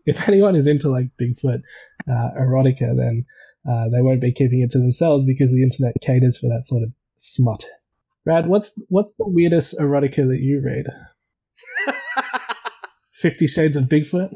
if 0.05 0.27
anyone 0.27 0.55
is 0.55 0.67
into 0.67 0.89
like 0.89 1.07
Bigfoot 1.19 1.61
uh, 2.09 2.29
erotica, 2.39 2.95
then 2.95 3.25
uh, 3.69 3.89
they 3.89 4.01
won't 4.01 4.21
be 4.21 4.31
keeping 4.31 4.61
it 4.61 4.71
to 4.71 4.77
themselves 4.79 5.25
because 5.25 5.51
the 5.51 5.63
internet 5.63 5.95
caters 6.01 6.37
for 6.37 6.47
that 6.47 6.65
sort 6.65 6.83
of 6.83 6.89
smut. 7.17 7.65
Brad, 8.25 8.47
what's 8.47 8.81
what's 8.89 9.15
the 9.15 9.27
weirdest 9.27 9.77
erotica 9.79 10.27
that 10.27 10.39
you 10.41 10.61
read? 10.63 10.85
Fifty 13.13 13.47
Shades 13.47 13.77
of 13.77 13.85
Bigfoot. 13.85 14.33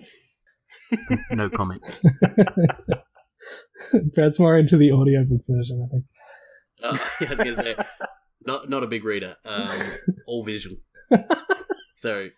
No 1.32 1.50
comment. 1.50 1.82
Brad's 4.16 4.40
more 4.40 4.58
into 4.58 4.78
the 4.78 4.92
audiobook 4.92 5.42
version, 5.48 5.88
I 5.88 5.92
think. 5.92 6.06
Uh, 6.84 6.98
yeah, 7.22 7.28
I 7.28 7.30
was 7.32 7.38
gonna 7.40 7.64
say, 7.64 7.76
not 8.46 8.70
not 8.70 8.84
a 8.84 8.88
big 8.88 9.04
reader. 9.04 9.36
Um, 9.46 9.70
all 10.28 10.44
visual. 10.44 10.78
so, 11.96 12.30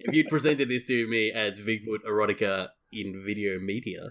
if 0.00 0.14
you'd 0.14 0.28
presented 0.28 0.68
this 0.68 0.86
to 0.88 1.06
me 1.08 1.30
as 1.30 1.60
Bigfoot 1.60 2.00
erotica 2.08 2.68
in 2.92 3.22
video 3.24 3.58
media, 3.58 4.10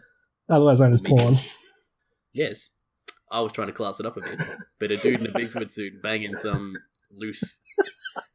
Otherwise 0.50 0.80
known 0.80 0.93
as 0.93 1.02
porn. 1.02 1.36
yes, 2.34 2.70
I 3.32 3.42
was 3.42 3.52
trying 3.52 3.68
to 3.68 3.74
class 3.74 4.00
it 4.00 4.06
up 4.06 4.18
a 4.18 4.22
bit. 4.22 4.40
But 4.80 4.92
a 4.92 4.98
dude 4.98 5.20
in 5.22 5.26
a 5.28 5.30
Bigfoot 5.30 5.72
suit 5.72 6.02
banging 6.02 6.36
some 6.38 6.74
loose, 7.12 7.60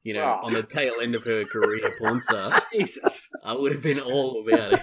you 0.03 0.15
know, 0.15 0.23
Oh. 0.43 0.47
on 0.47 0.53
the 0.53 0.63
tail 0.63 0.95
end 1.01 1.15
of 1.15 1.25
her 1.25 1.45
career 1.45 1.81
porn 1.99 2.21
star, 2.21 2.61
Jesus. 2.73 3.31
I 3.45 3.55
would 3.55 3.73
have 3.73 3.83
been 3.83 4.01
all 4.01 4.45
about 4.47 4.73
it. 4.75 4.81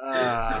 Uh, 0.00 0.52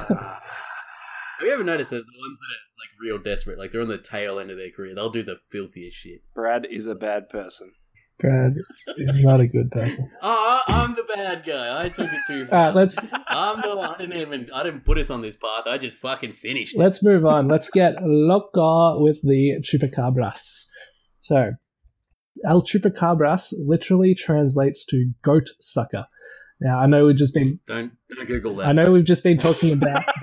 Have 1.38 1.46
you 1.46 1.52
ever 1.52 1.64
noticed 1.64 1.90
that 1.90 1.98
the 2.04 2.18
ones 2.18 2.38
that 2.40 2.54
are 2.54 2.64
like 2.78 2.90
real 3.00 3.18
desperate, 3.18 3.58
like 3.58 3.70
they're 3.70 3.82
on 3.82 3.88
the 3.88 3.98
tail 3.98 4.38
end 4.38 4.50
of 4.50 4.56
their 4.56 4.70
career, 4.70 4.94
they'll 4.94 5.10
do 5.10 5.22
the 5.22 5.38
filthiest 5.50 5.96
shit. 5.98 6.22
Brad 6.34 6.66
is 6.68 6.86
a 6.86 6.94
bad 6.94 7.28
person. 7.28 7.74
Brad 8.18 8.54
is 8.96 9.24
not 9.24 9.40
a 9.40 9.46
good 9.46 9.70
person. 9.70 10.10
Oh, 10.22 10.60
I'm 10.68 10.94
the 10.94 11.04
bad 11.04 11.44
guy. 11.44 11.84
I 11.84 11.88
took 11.90 12.10
it 12.10 12.20
too 12.26 12.46
far. 12.46 12.66
right, 12.68 12.74
let's 12.74 13.12
I'm 13.28 13.60
the. 13.60 13.78
I 13.78 13.96
didn't 13.98 14.18
even. 14.20 14.48
I 14.54 14.62
didn't 14.62 14.84
put 14.84 14.96
us 14.96 15.10
on 15.10 15.20
this 15.20 15.36
path. 15.36 15.66
I 15.66 15.76
just 15.76 15.98
fucking 15.98 16.32
finished. 16.32 16.76
it. 16.76 16.78
let's 16.78 17.04
move 17.04 17.26
on. 17.26 17.44
Let's 17.44 17.70
get 17.70 18.02
loca 18.02 19.02
with 19.02 19.20
the 19.22 19.60
chupacabras. 19.60 20.66
So, 21.18 21.52
El 22.46 22.62
chupacabras 22.62 23.52
literally 23.58 24.14
translates 24.14 24.86
to 24.86 25.12
goat 25.22 25.50
sucker. 25.60 26.06
Now, 26.60 26.78
I 26.78 26.86
know 26.86 27.06
we've 27.06 27.16
just 27.16 27.34
been 27.34 27.60
Don't 27.66 27.92
don't 28.08 28.26
Google 28.26 28.56
that. 28.56 28.68
I 28.68 28.72
know 28.72 28.90
we've 28.90 29.04
just 29.04 29.24
been 29.24 29.36
talking 29.36 29.72
about. 29.72 30.02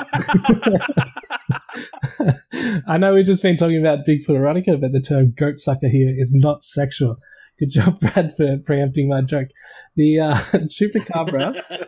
I 2.88 2.98
know 2.98 3.14
we've 3.14 3.26
just 3.26 3.44
been 3.44 3.58
talking 3.58 3.80
about 3.80 4.00
Bigfoot 4.08 4.30
erotica, 4.30 4.82
but 4.82 4.91
the 4.91 5.02
term 5.02 5.34
goat 5.38 5.60
sucker 5.60 5.88
here 5.88 6.12
is 6.16 6.34
not 6.34 6.64
sexual. 6.64 7.18
Good 7.60 7.70
job, 7.70 7.99
Brad, 7.99 8.34
for 8.34 8.58
preempting 8.66 9.10
my 9.10 9.22
joke. 9.22 9.49
The 9.95 10.20
uh, 10.20 10.34
chupacabras, 10.70 11.86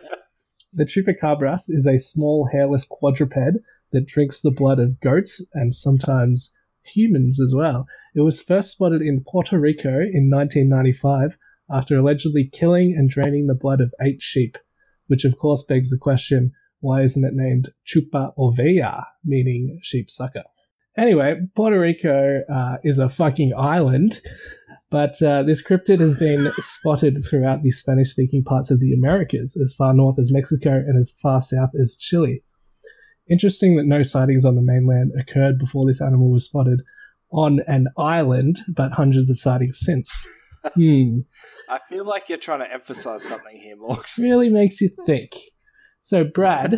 the 0.72 0.84
chupacabras 0.84 1.64
is 1.68 1.86
a 1.86 1.98
small 1.98 2.48
hairless 2.52 2.86
quadruped 2.88 3.58
that 3.92 4.06
drinks 4.06 4.40
the 4.40 4.50
blood 4.50 4.78
of 4.78 5.00
goats 5.00 5.46
and 5.54 5.74
sometimes 5.74 6.54
humans 6.82 7.40
as 7.40 7.54
well. 7.54 7.86
It 8.14 8.20
was 8.20 8.42
first 8.42 8.72
spotted 8.72 9.02
in 9.02 9.24
Puerto 9.26 9.58
Rico 9.58 9.88
in 9.88 10.30
1995 10.30 11.36
after 11.70 11.98
allegedly 11.98 12.48
killing 12.52 12.94
and 12.96 13.10
draining 13.10 13.46
the 13.46 13.54
blood 13.54 13.80
of 13.80 13.92
eight 14.00 14.22
sheep 14.22 14.56
which 15.06 15.24
of 15.24 15.38
course 15.38 15.64
begs 15.64 15.90
the 15.90 15.98
question 15.98 16.52
why 16.80 17.00
isn't 17.00 17.24
it 17.24 17.32
named 17.34 17.70
Chupa 17.86 18.32
Ovea, 18.36 19.06
meaning 19.24 19.80
sheep 19.82 20.10
sucker? 20.10 20.44
Anyway, 20.96 21.40
Puerto 21.56 21.80
Rico 21.80 22.42
uh, 22.48 22.76
is 22.84 22.98
a 22.98 23.08
fucking 23.08 23.52
island, 23.56 24.20
but 24.96 25.20
uh, 25.20 25.42
this 25.42 25.62
cryptid 25.62 26.00
has 26.00 26.18
been 26.18 26.50
spotted 26.58 27.18
throughout 27.22 27.62
the 27.62 27.70
Spanish 27.70 28.12
speaking 28.12 28.42
parts 28.42 28.70
of 28.70 28.80
the 28.80 28.94
Americas, 28.94 29.54
as 29.54 29.74
far 29.76 29.92
north 29.92 30.18
as 30.18 30.32
Mexico 30.32 30.70
and 30.70 30.98
as 30.98 31.14
far 31.20 31.42
south 31.42 31.72
as 31.78 31.98
Chile. 32.00 32.42
Interesting 33.30 33.76
that 33.76 33.84
no 33.84 34.02
sightings 34.02 34.46
on 34.46 34.54
the 34.54 34.62
mainland 34.62 35.12
occurred 35.20 35.58
before 35.58 35.84
this 35.86 36.00
animal 36.00 36.30
was 36.30 36.46
spotted 36.46 36.80
on 37.30 37.60
an 37.68 37.88
island, 37.98 38.60
but 38.74 38.92
hundreds 38.92 39.28
of 39.28 39.38
sightings 39.38 39.78
since. 39.78 40.26
Hmm 40.74 41.20
I 41.68 41.78
feel 41.78 42.04
like 42.04 42.28
you're 42.28 42.38
trying 42.38 42.58
to 42.58 42.72
emphasize 42.72 43.22
something 43.22 43.56
here, 43.56 43.76
Morgs. 43.76 44.18
really 44.18 44.48
makes 44.48 44.80
you 44.80 44.90
think. 45.04 45.30
So, 46.02 46.24
Brad. 46.24 46.74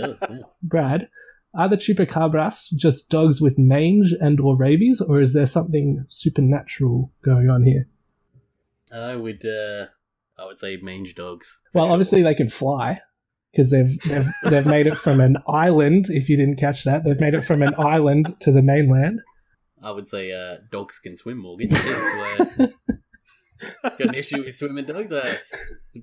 Brad, 0.63 1.09
are 1.55 1.69
the 1.71 1.77
chupacabras 1.77 2.75
just 2.77 3.11
dogs 3.11 3.41
with 3.41 3.59
mange 3.59 4.13
and 4.21 4.41
or 4.41 4.59
rabies, 4.59 5.01
or 5.01 5.21
is 5.21 5.33
there 5.33 5.47
something 5.47 6.05
supernatural 6.07 7.13
going 7.25 7.49
on 7.49 7.63
here? 7.63 7.89
I 8.95 9.17
would. 9.17 9.45
uh 9.45 9.87
I 10.39 10.47
would 10.47 10.61
say 10.61 10.77
mange 10.77 11.15
dogs. 11.15 11.61
Well, 11.75 11.87
sure. 11.87 11.93
obviously 11.93 12.23
they 12.23 12.35
can 12.35 12.49
fly 12.49 13.01
because 13.53 13.71
they've, 13.71 13.99
they've 14.09 14.27
they've 14.45 14.67
made 14.67 14.87
it 14.87 14.97
from 14.97 15.21
an 15.21 15.37
island. 15.49 16.07
If 16.09 16.29
you 16.29 16.37
didn't 16.37 16.57
catch 16.57 16.85
that, 16.85 17.05
they've 17.05 17.21
made 17.21 17.35
it 17.35 17.45
from 17.45 17.63
an 17.63 17.75
island 17.77 18.41
to 18.41 18.53
the 18.53 18.63
mainland. 18.63 19.21
I 19.83 19.91
would 19.91 20.09
say 20.09 20.33
uh, 20.33 20.59
dogs 20.71 20.99
can 20.99 21.17
swim, 21.17 21.39
Morgan. 21.39 21.69
Uh, 21.73 22.67
got 23.83 24.01
an 24.01 24.15
issue 24.15 24.45
with 24.45 24.55
swimming 24.55 24.85
dogs. 24.85 25.13
Uh, 25.13 25.35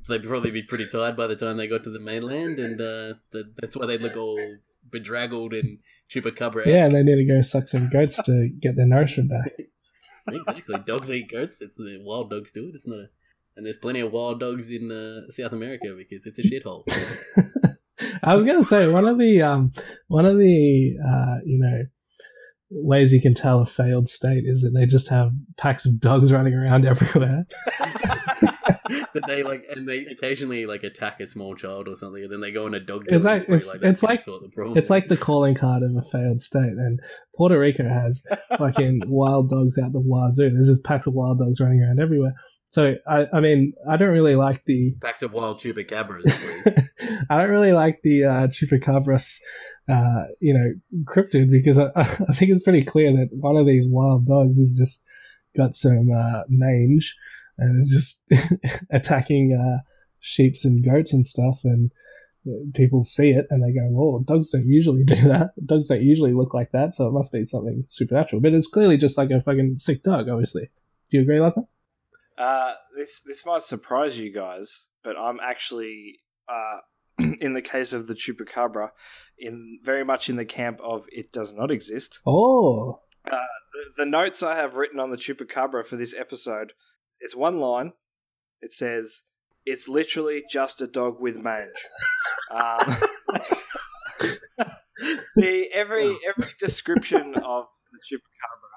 they'd 0.07 0.23
probably 0.23 0.51
be 0.51 0.63
pretty 0.63 0.87
tired 0.87 1.15
by 1.15 1.27
the 1.27 1.35
time 1.35 1.57
they 1.57 1.67
got 1.67 1.83
to 1.83 1.89
the 1.89 1.99
mainland, 1.99 2.59
and 2.59 2.79
uh, 2.79 3.15
the, 3.31 3.53
that's 3.57 3.77
why 3.77 3.85
they 3.85 3.97
look 3.97 4.15
all 4.15 4.39
bedraggled 4.89 5.53
and 5.53 5.79
chupacabra 6.09 6.65
Yeah, 6.65 6.85
and 6.85 6.93
they 6.93 7.03
need 7.03 7.25
to 7.27 7.33
go 7.33 7.41
suck 7.41 7.67
some 7.67 7.89
goats 7.89 8.21
to 8.23 8.49
get 8.61 8.75
their 8.75 8.87
nourishment 8.87 9.29
back. 9.29 9.51
exactly. 10.27 10.75
Dogs 10.85 11.11
eat 11.11 11.31
goats. 11.31 11.61
It's 11.61 11.77
the 11.77 11.99
wild 12.03 12.29
dogs 12.29 12.51
do 12.51 12.67
it. 12.69 12.75
It's 12.75 12.87
not 12.87 12.99
a. 12.99 13.09
And 13.57 13.65
there's 13.65 13.77
plenty 13.77 14.01
of 14.01 14.11
wild 14.11 14.41
dogs 14.41 14.69
in 14.69 14.91
uh, 14.91 15.29
South 15.29 15.53
America 15.53 15.93
because 15.97 16.25
it's 16.25 16.39
a 16.39 16.43
shithole. 16.43 16.83
I 18.23 18.35
was 18.35 18.43
gonna 18.43 18.63
say 18.63 18.87
one 18.87 19.07
of 19.07 19.17
the 19.17 19.41
um 19.41 19.71
one 20.07 20.25
of 20.25 20.37
the 20.37 20.97
uh 20.99 21.37
you 21.45 21.57
know 21.57 21.83
ways 22.69 23.13
you 23.13 23.21
can 23.21 23.33
tell 23.33 23.59
a 23.61 23.65
failed 23.65 24.09
state 24.09 24.43
is 24.45 24.61
that 24.61 24.71
they 24.71 24.85
just 24.85 25.09
have 25.09 25.31
packs 25.57 25.85
of 25.85 25.99
dogs 25.99 26.31
running 26.33 26.53
around 26.53 26.85
everywhere. 26.87 27.45
that 29.13 29.23
they 29.27 29.43
like, 29.43 29.63
and 29.75 29.87
they 29.87 29.99
occasionally 30.05 30.65
like 30.65 30.83
attack 30.83 31.19
a 31.19 31.27
small 31.27 31.55
child 31.55 31.87
or 31.87 31.95
something, 31.95 32.23
and 32.23 32.31
then 32.31 32.41
they 32.41 32.51
go 32.51 32.65
on 32.65 32.73
a 32.73 32.79
dog. 32.79 33.05
It's 33.07 33.23
like- 33.23 33.41
it's- 33.43 33.71
that's 33.71 33.83
it's 33.83 34.03
like- 34.03 34.19
sort 34.19 34.41
the 34.41 34.49
problem. 34.49 34.77
It's 34.77 34.89
like 34.89 35.07
the 35.07 35.17
calling 35.17 35.55
card 35.55 35.83
of 35.83 35.95
a 35.95 36.01
failed 36.01 36.41
state, 36.41 36.63
and 36.63 36.99
Puerto 37.37 37.57
Rico 37.59 37.83
has 37.83 38.23
fucking 38.57 39.03
wild 39.07 39.49
dogs 39.49 39.77
out 39.77 39.93
the 39.93 39.99
wazoo. 40.03 40.49
There's 40.49 40.67
just 40.67 40.83
packs 40.83 41.07
of 41.07 41.13
wild 41.13 41.39
dogs 41.39 41.59
running 41.61 41.81
around 41.81 41.99
everywhere. 41.99 42.33
So 42.69 42.95
I, 43.07 43.25
I 43.33 43.39
mean, 43.39 43.73
I 43.89 43.95
don't 43.95 44.09
really 44.09 44.35
like 44.35 44.63
the, 44.65 44.95
packs 45.01 45.21
of 45.23 45.31
wild 45.33 45.59
chupacabras. 45.61 46.67
I 47.29 47.37
don't 47.37 47.49
really 47.51 47.71
like 47.71 47.99
the 48.03 48.25
uh, 48.25 48.47
chupacabras, 48.47 49.37
uh, 49.87 50.23
you 50.39 50.53
know, 50.53 50.73
cryptid 51.03 51.51
because 51.51 51.77
I, 51.77 51.91
I 51.95 52.33
think 52.33 52.51
it's 52.51 52.63
pretty 52.63 52.83
clear 52.83 53.11
that 53.13 53.29
one 53.31 53.57
of 53.57 53.67
these 53.67 53.87
wild 53.87 54.25
dogs 54.25 54.59
has 54.59 54.77
just 54.77 55.03
got 55.55 55.75
some 55.75 56.11
uh, 56.11 56.43
mange 56.49 57.15
and 57.57 57.81
is 57.81 57.89
just 57.89 58.23
attacking 58.89 59.53
uh, 59.53 59.81
sheeps 60.19 60.65
and 60.65 60.83
goats 60.83 61.13
and 61.13 61.25
stuff, 61.25 61.59
and 61.63 61.91
people 62.73 63.03
see 63.03 63.29
it 63.31 63.47
and 63.49 63.63
they 63.63 63.71
go, 63.71 63.87
"Well, 63.89 64.19
dogs 64.19 64.51
don't 64.51 64.67
usually 64.67 65.03
do 65.03 65.15
that. 65.27 65.51
Dogs 65.65 65.87
don't 65.87 66.01
usually 66.01 66.33
look 66.33 66.53
like 66.53 66.71
that, 66.71 66.95
so 66.95 67.07
it 67.07 67.13
must 67.13 67.31
be 67.31 67.45
something 67.45 67.85
supernatural." 67.87 68.41
But 68.41 68.53
it's 68.53 68.67
clearly 68.67 68.97
just 68.97 69.17
like 69.17 69.29
a 69.29 69.41
fucking 69.41 69.75
sick 69.75 70.03
dog. 70.03 70.29
Obviously, 70.29 70.69
do 71.11 71.17
you 71.17 71.21
agree, 71.21 71.39
that? 71.39 71.53
Uh, 72.37 72.73
this 72.97 73.21
this 73.21 73.45
might 73.45 73.61
surprise 73.61 74.19
you 74.19 74.31
guys, 74.33 74.87
but 75.03 75.17
I'm 75.17 75.39
actually 75.39 76.19
uh, 76.49 76.79
in 77.39 77.53
the 77.53 77.61
case 77.61 77.93
of 77.93 78.07
the 78.07 78.13
chupacabra, 78.13 78.89
in 79.37 79.79
very 79.83 80.03
much 80.03 80.29
in 80.29 80.35
the 80.35 80.45
camp 80.45 80.79
of 80.81 81.07
it 81.11 81.31
does 81.31 81.53
not 81.53 81.71
exist. 81.71 82.19
Oh, 82.25 82.99
The, 83.25 84.03
the 84.03 84.09
notes 84.09 84.43
I 84.43 84.55
have 84.55 84.75
written 84.75 84.99
on 84.99 85.11
the 85.11 85.17
chupacabra 85.17 85.85
for 85.85 85.95
this 85.95 86.15
episode, 86.17 86.73
it's 87.19 87.35
one 87.35 87.59
line. 87.59 87.93
It 88.61 88.73
says, 88.73 89.23
"It's 89.65 89.87
literally 89.87 90.43
just 90.49 90.81
a 90.81 90.87
dog 90.87 91.19
with 91.19 91.37
mange." 91.37 91.69
um, 92.51 92.77
the 95.35 95.69
every 95.73 96.17
every 96.27 96.51
description 96.59 97.35
of 97.35 97.67
the 97.91 97.99
chupacabra 98.09 98.75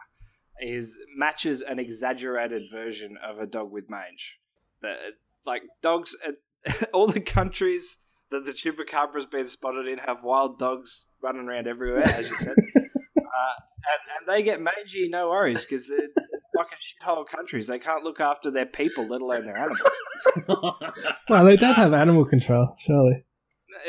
is 0.61 0.99
matches 1.16 1.61
an 1.61 1.78
exaggerated 1.78 2.64
version 2.70 3.16
of 3.22 3.39
a 3.39 3.47
dog 3.47 3.70
with 3.70 3.89
mange. 3.89 4.41
The, 4.82 4.95
like 5.47 5.62
dogs, 5.82 6.16
all 6.93 7.07
the 7.07 7.20
countries 7.20 7.99
that 8.31 8.45
the 8.45 8.53
chupacabra's 8.53 9.26
been 9.26 9.47
spotted 9.47 9.87
in 9.87 9.99
have 9.99 10.22
wild 10.22 10.59
dogs 10.59 11.09
running 11.22 11.49
around 11.49 11.66
everywhere, 11.66 12.03
as 12.03 12.29
you 12.29 12.37
said. 12.37 12.57
uh, 12.76 12.83
and, 13.16 14.18
and 14.18 14.29
they 14.29 14.43
get 14.43 14.61
mangy, 14.61 15.09
no 15.09 15.29
worries, 15.31 15.64
because 15.64 15.89
they're 15.89 16.09
fucking 16.57 16.79
shithole 16.79 17.26
countries. 17.26 17.66
They 17.68 17.79
can't 17.79 18.05
look 18.05 18.20
after 18.20 18.51
their 18.51 18.66
people, 18.66 19.07
let 19.07 19.22
alone 19.22 19.47
their 19.47 19.57
animals. 19.57 20.83
well, 21.29 21.45
they 21.45 21.57
don't 21.57 21.74
have 21.74 21.95
animal 21.95 22.24
control, 22.24 22.74
surely. 22.79 23.24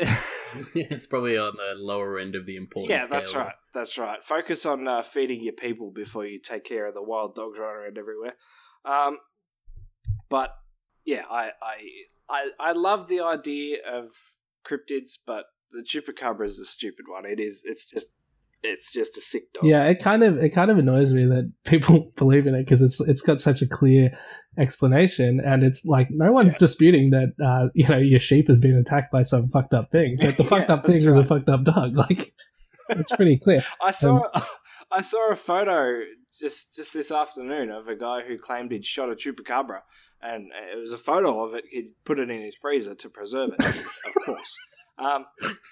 it's 0.74 1.06
probably 1.06 1.36
on 1.36 1.54
the 1.56 1.74
lower 1.76 2.18
end 2.18 2.34
of 2.34 2.46
the 2.46 2.56
important 2.56 2.90
yeah, 2.90 3.00
scale. 3.00 3.18
that's 3.18 3.34
right. 3.34 3.54
That's 3.74 3.98
right. 3.98 4.22
Focus 4.22 4.66
on 4.66 4.88
uh, 4.88 5.02
feeding 5.02 5.42
your 5.42 5.52
people 5.52 5.90
before 5.90 6.26
you 6.26 6.40
take 6.40 6.64
care 6.64 6.86
of 6.86 6.94
the 6.94 7.02
wild 7.02 7.34
dogs 7.34 7.58
running 7.58 7.76
around 7.76 7.98
everywhere. 7.98 8.34
Um, 8.84 9.18
but 10.28 10.56
yeah, 11.04 11.24
I, 11.30 11.50
I 11.62 11.76
I 12.28 12.50
I 12.58 12.72
love 12.72 13.08
the 13.08 13.20
idea 13.20 13.78
of 13.86 14.10
cryptids, 14.64 15.18
but 15.26 15.46
the 15.70 15.82
chupacabra 15.82 16.44
is 16.46 16.58
a 16.58 16.64
stupid 16.64 17.06
one. 17.08 17.24
It 17.26 17.40
is. 17.40 17.64
It's 17.66 17.84
just. 17.84 18.08
It's 18.62 18.92
just 18.92 19.16
a 19.16 19.22
sick 19.22 19.44
dog. 19.54 19.64
Yeah, 19.64 19.84
it 19.86 20.00
kind 20.02 20.22
of 20.22 20.36
it 20.36 20.50
kind 20.50 20.70
of 20.70 20.76
annoys 20.76 21.14
me 21.14 21.24
that 21.24 21.50
people 21.64 22.12
believe 22.16 22.46
in 22.46 22.54
it 22.54 22.64
because 22.66 22.82
it's 22.82 23.00
it's 23.00 23.22
got 23.22 23.40
such 23.40 23.62
a 23.62 23.66
clear 23.66 24.10
explanation, 24.58 25.40
and 25.42 25.62
it's 25.62 25.86
like 25.86 26.08
no 26.10 26.30
one's 26.30 26.58
disputing 26.58 27.08
that 27.10 27.32
uh, 27.42 27.68
you 27.74 27.88
know 27.88 27.96
your 27.96 28.20
sheep 28.20 28.48
has 28.48 28.60
been 28.60 28.76
attacked 28.76 29.10
by 29.10 29.22
some 29.22 29.48
fucked 29.48 29.72
up 29.72 29.90
thing, 29.90 30.16
but 30.20 30.36
the 30.36 30.44
fucked 30.50 30.68
Yeah, 30.68 30.74
up 30.74 30.84
thing 30.84 31.02
that's 31.02 31.06
is 31.06 31.30
a 31.30 31.34
fucked 31.34 31.48
up 31.48 31.64
dog. 31.64 31.96
Like 31.96 32.34
it's 32.90 33.16
pretty 33.16 33.38
clear. 33.38 33.62
I 33.82 33.92
saw 33.92 34.24
I 34.92 35.00
saw 35.00 35.30
a 35.32 35.36
photo 35.36 36.02
just 36.40 36.74
just 36.74 36.94
this 36.94 37.12
afternoon 37.12 37.70
of 37.70 37.88
a 37.88 37.94
guy 37.94 38.22
who 38.22 38.38
claimed 38.38 38.72
he'd 38.72 38.84
shot 38.84 39.10
a 39.10 39.14
chupacabra, 39.14 39.80
and 40.22 40.50
it 40.72 40.78
was 40.78 40.92
a 40.92 40.98
photo 40.98 41.44
of 41.44 41.54
it. 41.54 41.64
He'd 41.70 41.92
put 42.04 42.18
it 42.18 42.30
in 42.30 42.40
his 42.40 42.56
freezer 42.56 42.94
to 42.94 43.08
preserve 43.08 43.50
it, 43.58 43.60
of 43.60 44.22
course. 44.26 44.56
Um, 44.98 45.24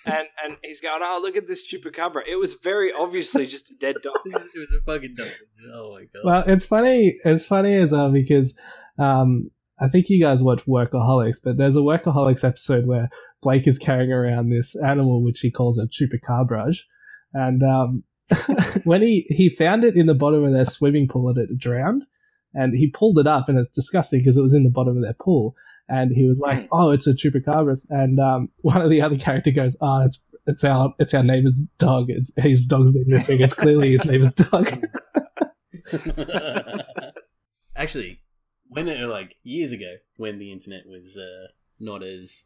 and 0.06 0.26
and 0.44 0.56
he's 0.62 0.80
going, 0.80 1.00
oh 1.02 1.20
look 1.22 1.36
at 1.36 1.46
this 1.46 1.70
chupacabra. 1.70 2.22
It 2.28 2.38
was 2.38 2.54
very 2.54 2.92
obviously 2.92 3.46
just 3.46 3.70
a 3.70 3.74
dead 3.78 3.96
dog. 4.02 4.16
it 4.24 4.58
was 4.58 4.74
a 4.78 4.82
fucking 4.84 5.14
dog. 5.16 5.28
Oh 5.74 5.94
my 5.94 6.04
god. 6.04 6.22
Well, 6.24 6.44
it's 6.46 6.66
funny. 6.66 7.18
It's 7.24 7.46
funny 7.46 7.74
as 7.74 7.92
well 7.92 8.10
because 8.10 8.54
um, 8.98 9.50
I 9.80 9.88
think 9.88 10.08
you 10.08 10.20
guys 10.20 10.42
watch 10.42 10.64
Workaholics, 10.66 11.38
but 11.44 11.56
there's 11.56 11.76
a 11.76 11.80
Workaholics 11.80 12.46
episode 12.46 12.86
where 12.86 13.10
Blake 13.42 13.68
is 13.68 13.78
carrying 13.78 14.12
around 14.12 14.48
this 14.48 14.74
animal 14.76 15.22
which 15.22 15.40
he 15.40 15.50
calls 15.50 15.78
a 15.78 15.86
chupacabra, 15.86 16.74
and 17.34 17.62
um, 17.62 18.04
when 18.84 19.02
he 19.02 19.26
he 19.30 19.48
found 19.48 19.84
it 19.84 19.96
in 19.96 20.06
the 20.06 20.14
bottom 20.14 20.44
of 20.44 20.52
their 20.52 20.64
swimming 20.64 21.08
pool 21.08 21.28
and 21.28 21.38
it 21.38 21.58
drowned, 21.58 22.04
and 22.54 22.74
he 22.74 22.90
pulled 22.90 23.18
it 23.18 23.26
up 23.26 23.48
and 23.48 23.58
it's 23.58 23.70
disgusting 23.70 24.20
because 24.20 24.36
it 24.36 24.42
was 24.42 24.54
in 24.54 24.64
the 24.64 24.70
bottom 24.70 24.96
of 24.96 25.02
their 25.02 25.14
pool, 25.14 25.56
and 25.88 26.12
he 26.12 26.26
was 26.26 26.40
like, 26.40 26.68
"Oh, 26.70 26.90
it's 26.90 27.06
a 27.06 27.14
chupacabras," 27.14 27.86
and 27.90 28.20
um, 28.20 28.50
one 28.62 28.82
of 28.82 28.90
the 28.90 29.00
other 29.00 29.16
character 29.16 29.50
goes, 29.50 29.76
"Ah, 29.80 30.04
it's." 30.04 30.22
It's 30.50 30.64
our 30.64 30.94
it's 30.98 31.12
our 31.12 31.22
neighbor's 31.22 31.66
dog. 31.76 32.06
It's, 32.08 32.32
his 32.38 32.64
dog's 32.64 32.92
been 32.92 33.04
missing. 33.06 33.38
It's 33.38 33.52
clearly 33.52 33.90
his 33.90 34.06
neighbor's 34.06 34.32
dog. 34.32 34.70
Actually, 37.76 38.22
when 38.68 38.88
it 38.88 39.06
like 39.06 39.36
years 39.42 39.72
ago, 39.72 39.96
when 40.16 40.38
the 40.38 40.50
internet 40.50 40.86
was 40.86 41.18
uh, 41.18 41.48
not 41.78 42.02
as 42.02 42.44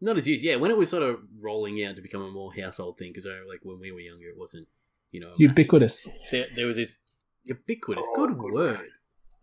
not 0.00 0.16
as 0.16 0.26
used, 0.26 0.44
yeah, 0.44 0.56
when 0.56 0.70
it 0.70 0.76
was 0.76 0.90
sort 0.90 1.02
of 1.02 1.20
rolling 1.40 1.84
out 1.84 1.96
to 1.96 2.02
become 2.02 2.22
a 2.22 2.30
more 2.30 2.52
household 2.54 2.98
thing, 2.98 3.12
because 3.12 3.26
like 3.48 3.60
when 3.62 3.78
we 3.78 3.92
were 3.92 4.00
younger, 4.00 4.28
it 4.28 4.38
wasn't, 4.38 4.68
you 5.10 5.20
know, 5.20 5.34
Ubiquitous. 5.38 6.08
There, 6.30 6.46
there 6.56 6.66
was 6.66 6.76
this 6.76 6.98
ubiquitous. 7.44 8.04
Oh, 8.08 8.26
good, 8.26 8.38
good 8.38 8.52
word. 8.54 8.88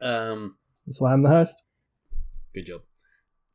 Um, 0.01 0.57
That's 0.85 1.01
why 1.01 1.13
I'm 1.13 1.23
the 1.23 1.29
host. 1.29 1.65
good 2.53 2.65
job. 2.65 2.81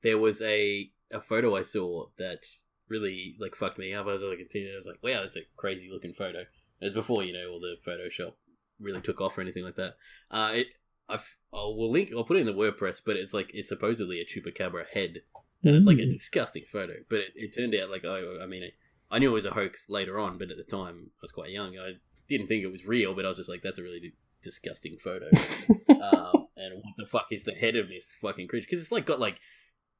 There 0.03 0.19
was 0.19 0.43
a 0.43 0.91
a 1.11 1.21
photo 1.21 1.55
I 1.57 1.63
saw 1.63 2.07
that 2.19 2.45
really 2.89 3.35
like 3.39 3.55
fucked 3.55 3.79
me 3.79 3.95
up. 3.95 4.07
I 4.07 4.13
was 4.13 4.25
like 4.25 4.39
a 4.41 4.45
teenager. 4.49 4.73
I 4.75 4.77
was 4.77 4.87
like, 4.87 5.03
wow, 5.03 5.21
that's 5.21 5.37
a 5.37 5.43
crazy 5.57 5.89
looking 5.91 6.13
photo. 6.15 6.41
It 6.41 6.47
was 6.85 6.93
before 6.93 7.23
you 7.23 7.33
know 7.33 7.51
all 7.51 7.61
the 7.61 7.77
Photoshop 7.87 8.33
really 8.81 9.01
took 9.01 9.21
off 9.21 9.39
or 9.39 9.41
anything 9.43 9.65
like 9.65 9.77
that. 9.77 9.95
Uh, 10.31 10.51
it 10.55 10.67
I've 11.09 11.37
I'll 11.53 11.91
link 11.91 12.11
I'll 12.17 12.25
put 12.25 12.37
it 12.37 12.41
in 12.41 12.47
the 12.47 12.53
WordPress, 12.55 13.03
but 13.05 13.17
it's 13.17 13.33
like 13.35 13.51
it's 13.55 13.69
supposedly 13.69 14.21
a 14.21 14.25
chupacabra 14.25 14.87
head, 14.93 15.19
and 15.63 15.77
it's 15.77 15.87
like 15.87 15.99
a 15.99 16.03
Mm. 16.07 16.11
disgusting 16.11 16.65
photo. 16.65 16.95
But 17.09 17.21
it, 17.21 17.33
it 17.37 17.55
turned 17.55 17.75
out 17.77 17.91
like 17.91 18.05
I 18.05 18.23
I 18.43 18.47
mean 18.47 18.65
I 19.13 19.19
knew 19.19 19.31
it 19.31 19.35
was 19.35 19.47
a 19.47 19.53
hoax 19.53 19.89
later 19.89 20.19
on, 20.19 20.39
but 20.39 20.51
at 20.51 20.57
the 20.57 20.65
time 20.65 21.11
I 21.17 21.23
was 21.23 21.33
quite 21.33 21.51
young. 21.51 21.77
I 21.79 21.97
didn't 22.29 22.47
think 22.47 22.65
it 22.65 22.73
was 22.73 22.87
real, 22.87 23.15
but 23.15 23.27
I 23.27 23.29
was 23.29 23.37
just 23.37 23.51
like, 23.51 23.61
that's 23.61 23.79
a 23.79 23.83
really 23.83 24.01
di- 24.01 24.15
disgusting 24.43 24.97
photo. 24.97 25.27
um, 25.89 26.49
and 26.57 26.77
what 26.77 26.95
the 26.97 27.07
fuck 27.07 27.27
is 27.31 27.45
the 27.45 27.53
head 27.53 27.77
of 27.77 27.89
this 27.89 28.15
fucking 28.15 28.49
creature? 28.49 28.67
Because 28.67 28.83
it's 28.83 28.93
like 28.93 29.05
got 29.07 29.21
like 29.21 29.39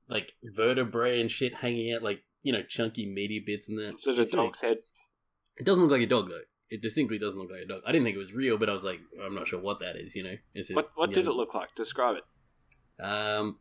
like 0.09 0.33
vertebrae 0.43 1.21
and 1.21 1.31
shit 1.31 1.57
hanging 1.57 1.93
out, 1.93 2.03
like 2.03 2.25
you 2.43 2.53
know, 2.53 2.63
chunky 2.63 3.07
meaty 3.07 3.39
bits 3.39 3.69
and 3.69 3.79
that. 3.79 3.91
It's 3.91 4.07
a 4.07 4.37
dog's 4.37 4.63
head. 4.63 4.79
It 5.59 5.67
doesn't 5.67 5.85
look 5.85 5.93
like 5.93 6.03
a 6.03 6.07
dog 6.07 6.29
though. 6.29 6.41
It 6.71 6.81
distinctly 6.81 7.19
doesn't 7.19 7.39
look 7.39 7.51
like 7.51 7.65
a 7.65 7.67
dog. 7.67 7.83
I 7.87 7.93
didn't 7.93 8.05
think 8.05 8.17
it 8.17 8.21
was 8.21 8.35
real, 8.35 8.57
but 8.57 8.71
I 8.71 8.73
was 8.73 8.85
like, 8.85 9.01
I'm 9.23 9.35
not 9.35 9.47
sure 9.47 9.61
what 9.61 9.79
that 9.81 9.97
is. 9.97 10.17
You 10.17 10.25
know, 10.25 10.37
is 10.55 10.71
it? 10.71 10.77
What 10.77 10.91
what 10.95 11.11
you 11.11 11.17
did 11.17 11.27
know, 11.27 11.33
it 11.33 11.37
look 11.37 11.55
like? 11.55 11.75
Describe 11.75 12.17
it. 12.17 13.05
Um, 13.05 13.59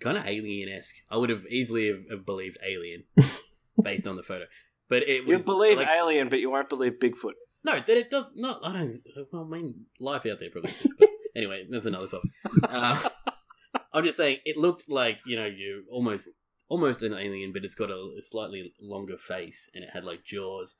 kind 0.00 0.18
of 0.18 0.26
alien 0.26 0.68
esque. 0.68 0.96
I 1.10 1.16
would 1.16 1.30
have 1.30 1.46
easily 1.46 1.88
have, 1.88 2.08
have 2.10 2.26
believed 2.26 2.58
alien 2.66 3.04
based 3.82 4.06
on 4.06 4.16
the 4.16 4.22
photo, 4.22 4.46
but 4.90 5.08
it 5.08 5.24
You 5.26 5.38
believe 5.38 5.78
like, 5.78 5.88
alien, 5.88 6.28
but 6.28 6.40
you 6.40 6.50
won't 6.50 6.68
believe 6.68 6.98
Bigfoot. 6.98 7.32
no, 7.64 7.74
that 7.80 7.88
it 7.96 8.10
does 8.10 8.30
not. 8.34 8.60
I 8.62 8.72
don't. 8.74 9.00
Well, 9.32 9.44
I 9.44 9.56
mean, 9.56 9.86
life 9.98 10.26
out 10.26 10.38
there 10.40 10.50
probably. 10.50 10.70
Is, 10.72 10.94
but 10.98 11.08
anyway, 11.36 11.66
that's 11.70 11.86
another 11.86 12.08
topic. 12.08 12.30
Uh, 12.68 13.08
I'm 13.94 14.04
just 14.04 14.18
saying, 14.18 14.38
it 14.44 14.56
looked 14.58 14.90
like 14.90 15.20
you 15.24 15.36
know 15.36 15.46
you 15.46 15.84
almost 15.90 16.28
almost 16.68 17.02
an 17.02 17.14
alien, 17.14 17.52
but 17.52 17.64
it's 17.64 17.74
got 17.74 17.90
a, 17.90 18.14
a 18.18 18.22
slightly 18.22 18.74
longer 18.80 19.16
face 19.16 19.70
and 19.74 19.82
it 19.84 19.90
had 19.90 20.04
like 20.04 20.24
jaws. 20.24 20.76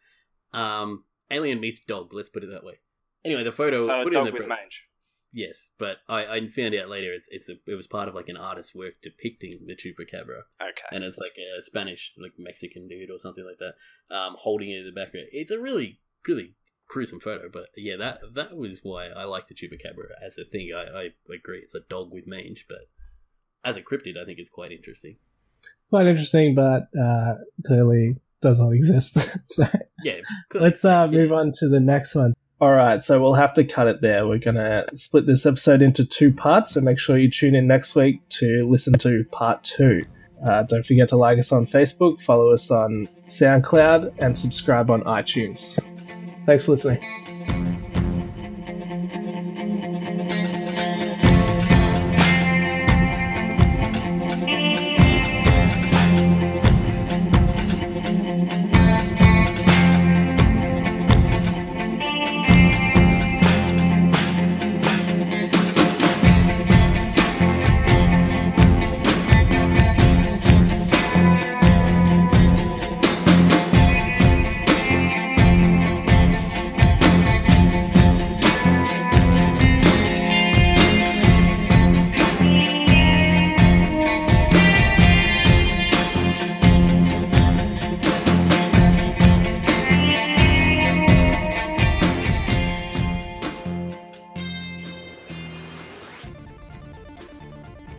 Um, 0.53 1.05
alien 1.31 1.61
meets 1.61 1.81
dog. 1.81 2.13
Let's 2.13 2.29
put 2.29 2.45
it 2.45 2.51
that 2.51 2.65
way. 2.65 2.81
Anyway, 3.25 3.45
the 3.45 3.53
photo. 3.53 3.79
so 3.79 4.01
a 4.01 4.05
put 4.05 4.15
in 4.15 4.19
dog 4.19 4.27
the 4.27 4.33
with 4.33 4.41
pro- 4.43 4.49
mange. 4.49 4.89
Yes, 5.33 5.71
but 5.79 5.99
I, 6.09 6.27
I 6.27 6.47
found 6.49 6.75
out 6.75 6.89
later 6.89 7.13
it's 7.13 7.29
it's 7.31 7.49
a, 7.49 7.55
it 7.67 7.77
was 7.77 7.87
part 7.87 8.09
of 8.09 8.15
like 8.15 8.29
an 8.29 8.37
artist's 8.37 8.75
work 8.75 8.95
depicting 9.01 9.53
the 9.67 9.77
chupacabra 9.77 10.43
Okay. 10.61 10.87
and 10.91 11.05
it's 11.05 11.19
like 11.19 11.37
a 11.39 11.63
Spanish, 11.63 12.13
like 12.19 12.33
Mexican 12.39 12.89
dude 12.89 13.11
or 13.11 13.19
something 13.19 13.45
like 13.45 13.59
that, 13.59 13.75
um, 14.15 14.35
holding 14.39 14.71
it 14.71 14.79
in 14.81 14.85
the 14.87 14.93
background. 14.93 15.29
It's 15.31 15.53
a 15.53 15.61
really, 15.61 16.01
really 16.27 16.55
gruesome 16.89 17.21
photo, 17.21 17.49
but 17.53 17.67
yeah, 17.77 17.97
that 17.97 18.35
that 18.35 18.57
was 18.57 18.81
why 18.83 19.07
I 19.07 19.25
like 19.25 19.47
the 19.47 19.55
chupacabra 19.55 20.09
as 20.25 20.37
a 20.37 20.45
thing. 20.45 20.73
I, 20.75 20.83
I 20.99 21.33
agree, 21.33 21.59
it's 21.61 21.75
a 21.77 21.81
dog 21.89 22.13
with 22.13 22.27
mange, 22.27 22.67
but 22.69 22.89
as 23.65 23.77
a 23.77 23.83
cryptid, 23.83 24.17
I 24.21 24.25
think 24.25 24.39
it's 24.41 24.51
quite 24.51 24.73
interesting. 24.73 25.17
Quite 25.91 26.07
interesting, 26.07 26.55
but 26.55 26.89
uh, 27.01 27.35
clearly 27.67 28.17
does 28.43 28.61
not 28.61 28.71
exist. 28.75 29.39
so 29.51 29.65
Yeah, 30.03 30.21
let's 30.55 30.85
uh, 30.85 31.07
move 31.07 31.31
on 31.33 31.53
to 31.57 31.69
the 31.69 31.81
next 31.81 32.15
one. 32.17 32.33
All 32.61 32.73
right, 32.73 33.01
so 33.01 33.19
we'll 33.23 33.35
have 33.35 33.55
to 33.55 33.65
cut 33.65 33.87
it 33.87 34.03
there. 34.03 34.29
We're 34.29 34.39
going 34.39 34.57
to 34.57 34.85
split 34.95 35.27
this 35.27 35.47
episode 35.47 35.81
into 35.81 36.05
two 36.05 36.31
parts, 36.31 36.75
so 36.75 36.83
make 36.83 36.99
sure 36.99 37.17
you 37.17 37.31
tune 37.31 37.55
in 37.55 37.67
next 37.67 37.97
week 37.97 38.21
to 38.31 38.69
listen 38.69 38.99
to 38.99 39.25
part 39.33 39.65
two. 39.65 40.05
Uh, 40.47 40.65
don't 40.65 40.85
forget 40.85 41.09
to 41.09 41.17
like 41.17 41.39
us 41.39 41.53
on 41.53 41.65
Facebook, 41.65 42.21
follow 42.23 42.53
us 42.53 42.71
on 42.71 43.09
SoundCloud, 43.29 44.13
and 44.19 44.37
subscribe 44.37 44.91
on 44.91 45.03
iTunes. 45.05 45.79
Thanks 46.45 46.67
for 46.67 46.73
listening. 46.73 47.80